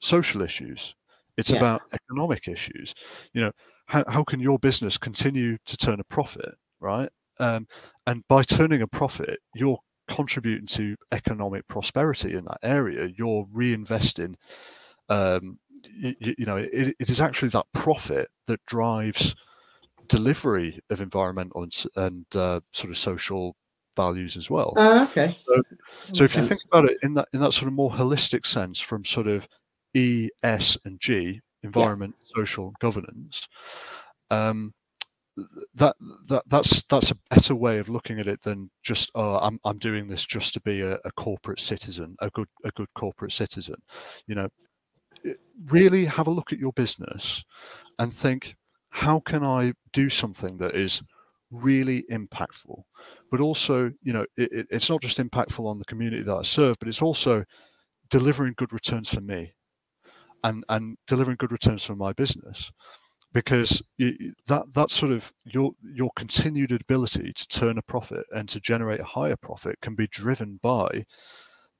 social 0.01 0.41
issues. 0.41 0.95
It's 1.37 1.51
Yeah. 1.51 1.57
about 1.57 1.83
economic 1.93 2.47
issues. 2.47 2.93
You 3.33 3.41
know 3.41 3.51
how, 3.87 4.03
how 4.07 4.23
can 4.23 4.39
your 4.39 4.59
business 4.59 4.97
continue 4.97 5.57
to 5.65 5.77
turn 5.77 5.99
a 5.99 6.03
profit 6.05 6.55
right? 6.79 7.09
Um, 7.39 7.67
and 8.07 8.23
by 8.29 8.43
turning 8.43 8.81
a 8.81 8.87
profit 8.87 9.39
you're 9.55 9.79
contributing 10.09 10.67
to 10.67 10.95
economic 11.11 11.67
prosperity 11.67 12.33
in 12.35 12.45
that 12.45 12.59
area. 12.63 13.09
You're 13.17 13.45
reinvesting 13.53 14.35
um, 15.09 15.59
you, 15.95 16.15
you 16.19 16.45
know 16.45 16.57
it, 16.57 16.95
it 16.99 17.09
is 17.09 17.21
actually 17.21 17.49
that 17.49 17.65
profit 17.73 18.29
that 18.47 18.59
drives 18.65 19.35
delivery 20.07 20.79
of 20.89 21.01
environmental 21.01 21.63
and, 21.63 21.85
and 21.95 22.25
uh, 22.35 22.59
sort 22.73 22.91
of 22.91 22.97
social 22.97 23.55
values 23.95 24.37
as 24.37 24.49
well 24.49 24.73
Ah, 24.77 25.09
okay. 25.09 25.37
so 26.13 26.23
if 26.23 26.35
you 26.35 26.41
think 26.43 26.61
about 26.71 26.85
it 26.85 26.97
in 27.03 27.13
that 27.15 27.27
in 27.33 27.39
that 27.39 27.53
sort 27.53 27.67
of 27.67 27.73
more 27.73 27.91
holistic 27.91 28.45
sense 28.45 28.79
from 28.79 29.03
sort 29.03 29.27
of 29.27 29.47
E, 29.95 30.29
S, 30.43 30.77
and 30.85 30.99
G, 30.99 31.41
environment, 31.63 32.13
social, 32.23 32.71
governance, 32.79 33.47
um, 34.29 34.73
that 35.75 35.95
that 36.27 36.43
that's 36.47 36.83
that's 36.83 37.11
a 37.11 37.17
better 37.31 37.55
way 37.55 37.79
of 37.79 37.89
looking 37.89 38.19
at 38.19 38.27
it 38.27 38.41
than 38.41 38.69
just 38.83 39.09
oh 39.15 39.37
I'm 39.37 39.59
I'm 39.65 39.79
doing 39.79 40.07
this 40.07 40.25
just 40.25 40.53
to 40.55 40.61
be 40.61 40.81
a, 40.81 40.99
a 41.05 41.11
corporate 41.15 41.59
citizen, 41.59 42.15
a 42.21 42.29
good 42.29 42.47
a 42.63 42.69
good 42.75 42.89
corporate 42.93 43.31
citizen. 43.31 43.75
You 44.27 44.35
know, 44.35 44.49
really 45.69 46.05
have 46.05 46.27
a 46.27 46.31
look 46.31 46.53
at 46.53 46.59
your 46.59 46.73
business 46.73 47.43
and 47.99 48.13
think 48.13 48.55
how 49.03 49.19
can 49.19 49.43
I 49.43 49.73
do 49.93 50.09
something 50.09 50.57
that 50.57 50.75
is 50.75 51.03
really 51.51 52.03
impactful 52.11 52.83
but 53.31 53.39
also 53.39 53.91
you 54.01 54.11
know 54.13 54.25
it, 54.35 54.51
it- 54.51 54.67
it's 54.69 54.89
not 54.89 55.01
just 55.01 55.17
impactful 55.17 55.65
on 55.65 55.79
the 55.79 55.85
community 55.85 56.21
that 56.21 56.35
i 56.35 56.41
serve 56.41 56.75
but 56.77 56.89
it's 56.89 57.01
also 57.01 57.45
delivering 58.09 58.53
good 58.57 58.73
returns 58.73 59.09
for 59.09 59.21
me 59.21 59.53
and 60.43 60.63
and 60.69 60.97
delivering 61.07 61.37
good 61.37 61.51
returns 61.51 61.83
for 61.83 61.95
my 61.95 62.13
business 62.13 62.71
because 63.33 63.81
that 64.47 64.63
that 64.73 64.91
sort 64.91 65.11
of 65.11 65.33
your 65.45 65.71
your 65.83 66.11
continued 66.15 66.71
ability 66.71 67.33
to 67.33 67.47
turn 67.47 67.77
a 67.77 67.81
profit 67.83 68.25
and 68.35 68.49
to 68.49 68.59
generate 68.59 68.99
a 69.01 69.05
higher 69.05 69.35
profit 69.37 69.79
can 69.81 69.95
be 69.95 70.07
driven 70.07 70.59
by 70.63 71.05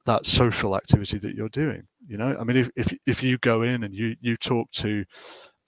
that 0.06 0.26
social 0.26 0.76
activity 0.76 1.18
that 1.18 1.35
you're 1.35 1.49
doing. 1.49 1.84
You 2.07 2.18
know, 2.18 2.38
I 2.39 2.44
mean, 2.44 2.57
if 2.57 2.69
if, 2.76 2.94
if 3.06 3.23
you 3.23 3.38
go 3.39 3.61
in 3.61 3.84
and 3.84 3.94
you 3.94 4.15
you 4.22 4.38
talk 4.38 4.72
to, 4.73 5.06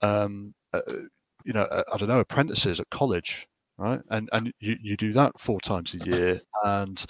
um, 0.02 0.54
uh, 0.72 0.80
you 1.44 1.52
know, 1.52 1.62
uh, 1.64 1.82
I 1.92 1.96
don't 1.96 2.08
know, 2.08 2.20
apprentices 2.20 2.80
at 2.80 2.90
college, 2.90 3.46
right? 3.78 4.00
And 4.10 4.28
and 4.32 4.52
you, 4.60 4.76
you 4.80 4.96
do 4.96 5.12
that 5.14 5.38
four 5.40 5.60
times 5.60 5.94
a 5.94 5.98
year, 5.98 6.40
and 6.64 7.04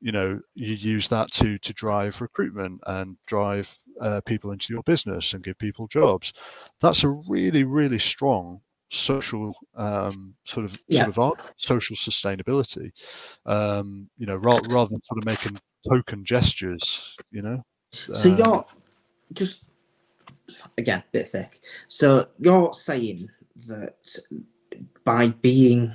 you 0.00 0.12
know 0.12 0.40
you 0.54 0.74
use 0.74 1.08
that 1.08 1.30
to 1.32 1.58
to 1.58 1.72
drive 1.72 2.20
recruitment 2.20 2.80
and 2.86 3.16
drive 3.26 3.78
uh, 4.00 4.20
people 4.22 4.50
into 4.52 4.72
your 4.72 4.82
business 4.82 5.34
and 5.34 5.44
give 5.44 5.58
people 5.58 5.86
jobs. 5.86 6.32
That's 6.80 7.04
a 7.04 7.08
really 7.10 7.64
really 7.64 7.98
strong 7.98 8.60
social 8.90 9.54
um, 9.74 10.34
sort 10.44 10.66
of 10.66 10.80
Yeah. 10.88 11.00
sort 11.04 11.08
of 11.10 11.18
art, 11.18 11.38
social 11.56 11.96
sustainability. 11.96 12.92
Um, 13.46 14.10
you 14.18 14.26
know, 14.26 14.36
rather 14.36 14.68
rather 14.68 14.90
than 14.90 15.02
sort 15.04 15.18
of 15.18 15.24
making 15.24 15.58
token 15.88 16.24
gestures. 16.24 17.16
You 17.30 17.42
know. 17.42 17.64
So 17.92 18.28
Um, 18.28 18.36
you're 18.36 18.66
just 19.32 19.64
again 20.78 21.02
bit 21.12 21.30
thick. 21.30 21.60
So 21.88 22.28
you're 22.38 22.72
saying 22.74 23.28
that 23.66 23.96
by 25.04 25.28
being 25.28 25.92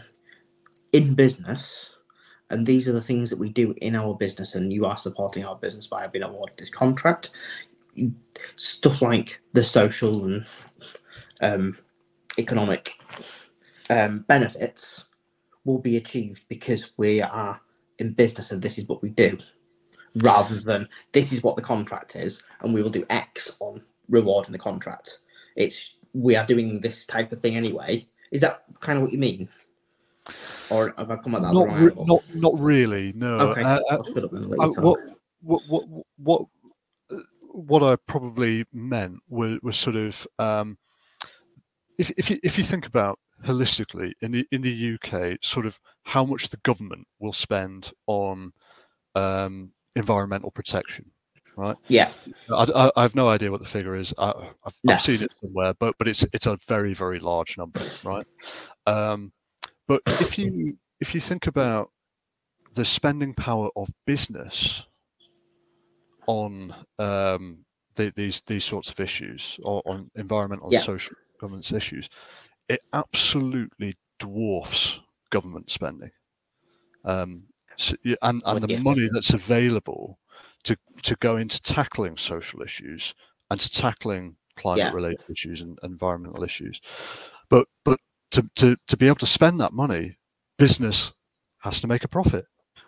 in 0.93 1.15
business, 1.15 1.89
and 2.49 2.65
these 2.65 2.87
are 2.87 2.93
the 2.93 3.01
things 3.01 3.29
that 3.29 3.39
we 3.39 3.49
do 3.49 3.73
in 3.81 3.95
our 3.95 4.15
business, 4.15 4.55
and 4.55 4.71
you 4.71 4.85
are 4.85 4.97
supporting 4.97 5.45
our 5.45 5.55
business 5.55 5.87
by 5.87 6.07
being 6.07 6.23
awarded 6.23 6.57
this 6.57 6.69
contract. 6.69 7.31
Stuff 8.55 9.01
like 9.01 9.41
the 9.53 9.63
social 9.63 10.25
and 10.25 10.45
um, 11.41 11.77
economic 12.37 12.93
um, 13.89 14.25
benefits 14.27 15.05
will 15.65 15.79
be 15.79 15.97
achieved 15.97 16.45
because 16.47 16.91
we 16.97 17.21
are 17.21 17.59
in 17.99 18.13
business 18.13 18.51
and 18.51 18.61
this 18.61 18.77
is 18.77 18.87
what 18.87 19.01
we 19.01 19.09
do, 19.09 19.37
rather 20.23 20.59
than 20.59 20.87
this 21.11 21.31
is 21.33 21.43
what 21.43 21.55
the 21.55 21.61
contract 21.61 22.15
is 22.15 22.43
and 22.61 22.73
we 22.73 22.81
will 22.81 22.89
do 22.89 23.05
X 23.09 23.57
on 23.59 23.81
rewarding 24.09 24.51
the 24.51 24.57
contract. 24.57 25.19
It's 25.55 25.96
we 26.13 26.35
are 26.35 26.45
doing 26.45 26.81
this 26.81 27.05
type 27.05 27.31
of 27.31 27.39
thing 27.39 27.55
anyway. 27.55 28.07
Is 28.31 28.41
that 28.41 28.63
kind 28.79 28.97
of 28.97 29.03
what 29.03 29.11
you 29.11 29.19
mean? 29.19 29.49
Or 30.69 30.93
have 30.97 31.11
I 31.11 31.15
come 31.17 31.35
at 31.35 31.41
that 31.43 31.53
not, 31.53 31.79
re- 31.79 32.05
not 32.05 32.23
not 32.35 32.59
really. 32.59 33.13
No. 33.15 33.35
okay, 33.51 33.61
Uh, 33.61 33.77
uh, 33.77 33.81
I'll 33.91 34.13
shut 34.13 34.25
up 34.25 34.33
and 34.33 34.49
let 34.49 34.59
uh, 34.59 34.81
what 34.81 34.99
what 35.41 35.61
what 35.67 35.85
what 36.17 36.45
what 37.57 37.83
I 37.83 37.95
probably 37.95 38.65
meant 38.73 39.19
was, 39.29 39.59
was 39.63 39.77
sort 39.77 39.95
of 39.95 40.27
um, 40.37 40.77
if 41.97 42.11
if 42.11 42.29
you 42.29 42.39
if 42.43 42.57
you 42.57 42.63
think 42.63 42.85
about 42.85 43.19
holistically 43.45 44.13
in 44.21 44.31
the 44.31 44.47
in 44.51 44.61
the 44.61 44.95
UK, 44.95 45.37
sort 45.41 45.65
of 45.65 45.79
how 46.03 46.23
much 46.23 46.49
the 46.49 46.57
government 46.57 47.07
will 47.19 47.33
spend 47.33 47.91
on 48.05 48.51
um, 49.15 49.71
environmental 49.95 50.51
protection, 50.51 51.11
right? 51.57 51.75
Yeah, 51.89 52.11
I, 52.49 52.67
I, 52.73 52.91
I 52.95 53.01
have 53.01 53.15
no 53.15 53.27
idea 53.27 53.51
what 53.51 53.59
the 53.59 53.67
figure 53.67 53.95
is. 53.95 54.13
I, 54.17 54.29
I've, 54.65 54.79
No. 54.83 54.93
I've 54.93 55.01
seen 55.01 55.21
it 55.21 55.33
somewhere, 55.41 55.73
but 55.73 55.95
but 55.97 56.07
it's 56.07 56.25
it's 56.31 56.45
a 56.45 56.57
very 56.67 56.93
very 56.93 57.19
large 57.19 57.57
number, 57.57 57.81
right? 58.03 58.25
Um, 58.85 59.33
but 59.87 60.01
if 60.05 60.37
you 60.37 60.77
if 61.01 61.13
you 61.13 61.19
think 61.21 61.47
about 61.47 61.91
the 62.73 62.85
spending 62.85 63.33
power 63.33 63.69
of 63.75 63.89
business 64.05 64.85
on 66.27 66.73
um, 66.99 67.65
the, 67.95 68.11
these 68.15 68.41
these 68.41 68.63
sorts 68.63 68.89
of 68.89 68.99
issues, 68.99 69.59
or 69.63 69.81
on 69.85 70.09
environmental 70.15 70.69
Yeah. 70.71 70.79
and 70.79 70.85
social 70.85 71.15
governance 71.39 71.71
issues, 71.71 72.09
it 72.69 72.81
absolutely 72.93 73.97
dwarfs 74.19 74.99
government 75.29 75.69
spending. 75.69 76.11
Um, 77.05 77.43
so, 77.77 77.95
and 78.21 78.41
and 78.45 78.61
the 78.63 78.77
money 78.79 79.07
that's 79.11 79.33
available 79.33 80.19
to 80.63 80.77
to 81.03 81.15
go 81.17 81.37
into 81.37 81.61
tackling 81.61 82.17
social 82.17 82.61
issues 82.61 83.13
and 83.49 83.59
to 83.59 83.69
tackling 83.69 84.35
climate 84.55 84.79
Yeah. 84.85 84.91
related 84.91 85.21
issues 85.29 85.61
and 85.61 85.77
environmental 85.83 86.43
issues. 86.43 86.81
But 87.49 87.67
but 87.85 87.99
to, 88.31 88.43
to, 88.55 88.75
to 88.87 88.97
be 88.97 89.07
able 89.07 89.15
to 89.17 89.25
spend 89.25 89.59
that 89.61 89.71
money, 89.71 90.17
business 90.57 91.13
has 91.59 91.79
to 91.81 91.87
make 91.87 92.03
a 92.03 92.07
profit. 92.09 92.45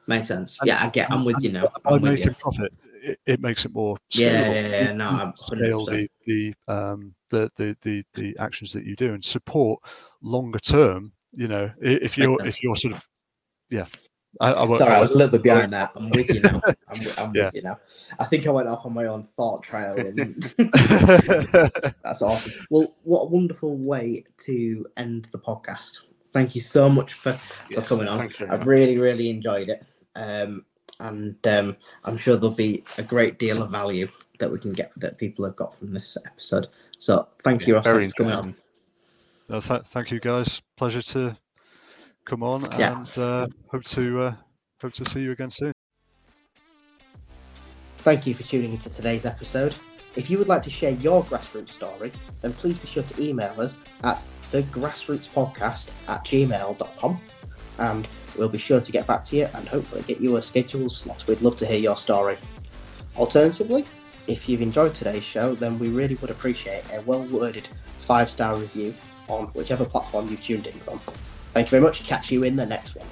makes 0.08 0.28
sense. 0.28 0.58
And- 0.60 0.68
yeah, 0.68 0.84
I 0.84 0.90
get. 0.90 1.12
I'm 1.12 1.24
with 1.24 1.38
you 1.41 1.52
now. 1.52 1.70
By 1.84 1.96
I'm 1.96 2.02
making 2.02 2.28
you. 2.28 2.34
profit, 2.34 2.74
it, 3.02 3.20
it 3.26 3.40
makes 3.40 3.64
it 3.66 3.74
more 3.74 3.98
Yeah, 4.12 4.44
scalable. 4.44 4.54
yeah, 4.56 4.68
yeah, 4.68 4.88
You- 4.90 4.98
no, 4.98 5.10
I'm 5.10 5.34
scale 5.38 5.86
the 5.86 6.10
the, 6.26 6.54
um, 6.68 7.16
the 7.30 7.50
the 7.56 7.78
the 7.82 8.04
the 8.16 8.36
actions 8.40 8.74
that 8.74 8.84
you 8.84 8.96
do 8.96 9.14
and 9.14 9.24
support 9.24 9.80
longer 10.22 10.60
term. 10.60 11.14
You 11.32 11.48
know, 11.48 11.72
if 11.80 12.18
you're 12.18 12.44
if 12.46 12.62
you're 12.64 12.76
sort 12.76 12.96
of 12.96 13.08
yeah. 13.70 13.86
I, 14.39 14.51
I, 14.51 14.64
won't- 14.64 14.80
Sorry, 14.80 14.93
I 14.93 15.01
was 15.01 15.11
a 15.11 15.15
little 15.15 15.31
bit 15.31 15.43
behind 15.43 15.73
that. 15.73 15.91
I'm 15.95 16.10
with 16.11 16.34
you 16.34 16.41
now. 16.41 16.61
I'm, 16.88 16.99
I'm 17.18 17.35
Yeah. 17.35 17.45
with 17.45 17.56
you 17.56 17.61
now. 17.64 17.80
I 18.19 18.26
think 18.26 18.45
I 18.47 18.51
went 18.51 18.68
off 18.68 18.85
on 18.85 18.93
my 18.93 19.06
own 19.06 19.23
thought 19.35 19.64
trail. 19.64 19.95
And 19.97 20.43
that's 22.03 22.22
awesome. 22.22 22.65
Well, 22.69 22.95
what 23.03 23.22
a 23.23 23.26
wonderful 23.26 23.76
way 23.76 24.23
to 24.45 24.85
end 24.97 25.27
the 25.31 25.39
podcast. 25.39 25.99
Thank 26.31 26.53
you 26.56 26.61
so 26.61 26.89
much 26.89 27.14
for, 27.14 27.34
for 27.73 27.81
coming 27.81 28.07
on. 28.07 28.19
thanks 28.19 28.39
I've 28.41 28.68
really, 28.68 28.97
really 28.97 29.30
enjoyed 29.30 29.69
it. 29.69 29.84
Um, 30.15 30.64
and 30.99 31.35
um, 31.47 31.76
I'm 32.03 32.18
sure 32.18 32.35
there'll 32.35 32.56
be 32.56 32.84
a 32.97 33.03
great 33.03 33.39
deal 33.39 33.61
of 33.64 33.72
value 33.72 34.07
that 34.39 34.51
we 34.51 34.60
can 34.60 34.73
get 34.73 34.91
that 34.97 35.18
people 35.18 35.43
have 35.45 35.56
got 35.56 35.73
from 35.73 35.91
this 35.93 36.18
episode. 36.26 36.68
So 36.99 37.27
thank 37.43 37.65
you, 37.68 37.73
Yeah, 37.73 37.77
Ross, 37.77 37.84
very 37.85 38.03
thanks 38.06 38.18
for 38.18 38.23
coming 38.23 38.38
on. 38.38 38.56
No, 39.49 39.60
th- 39.60 39.81
thank 39.85 40.11
you 40.11 40.19
guys. 40.19 40.61
Pleasure 40.77 41.01
to 41.01 41.38
come 42.30 42.43
on 42.43 42.61
Yeah. 42.77 42.99
and 42.99 43.18
uh, 43.18 43.47
hope 43.72 43.84
to 43.85 44.22
uh, 44.22 44.34
hope 44.81 44.93
to 44.93 45.06
see 45.06 45.22
you 45.22 45.31
again 45.31 45.49
soon. 45.51 45.72
Thank 47.99 48.26
you 48.27 48.34
for 48.34 48.43
tuning 48.43 48.72
into 48.73 48.89
today's 48.89 49.26
episode. 49.26 49.76
If 50.15 50.30
you 50.30 50.38
would 50.38 50.47
like 50.47 50.64
to 50.64 50.69
share 50.69 50.91
your 50.91 51.23
grassroots 51.26 51.69
story, 51.72 52.11
then 52.41 52.53
please 52.53 52.77
be 52.77 52.88
sure 52.88 53.03
to 53.03 53.22
email 53.22 53.60
us 53.60 53.77
at 54.03 54.23
thegrassrootspodcast 54.51 55.89
at 56.07 56.23
gmail.com 56.26 57.22
and 57.80 58.07
we'll 58.38 58.49
be 58.49 58.57
sure 58.57 58.81
to 58.81 58.91
get 58.91 59.06
back 59.07 59.23
to 59.26 59.35
you 59.38 59.47
and 59.53 59.68
hopefully 59.68 60.03
get 60.07 60.19
you 60.19 60.38
a 60.38 60.41
scheduled 60.41 60.91
slot. 60.91 61.26
We'd 61.27 61.41
love 61.41 61.57
to 61.57 61.65
hear 61.65 61.77
your 61.77 61.97
story. 61.97 62.38
Alternatively, 63.18 63.85
if 64.27 64.47
you've 64.47 64.61
enjoyed 64.61 64.93
today's 64.95 65.23
show, 65.23 65.56
then 65.56 65.77
we 65.80 65.89
really 65.89 66.15
would 66.15 66.30
appreciate 66.31 66.84
a 66.93 67.01
well 67.01 67.23
worded 67.26 67.68
five 67.97 68.30
star 68.30 68.56
review 68.56 68.93
on 69.27 69.45
whichever 69.47 69.85
platform 69.85 70.27
you 70.30 70.38
tuned 70.38 70.65
in 70.68 70.73
from. 70.73 70.99
Thank 71.53 71.67
you 71.67 71.71
very 71.71 71.84
much. 71.84 72.03
Catch 72.03 72.31
you 72.31 72.43
in 72.43 72.55
the 72.55 72.65
next 72.65 72.95
one. 72.95 73.07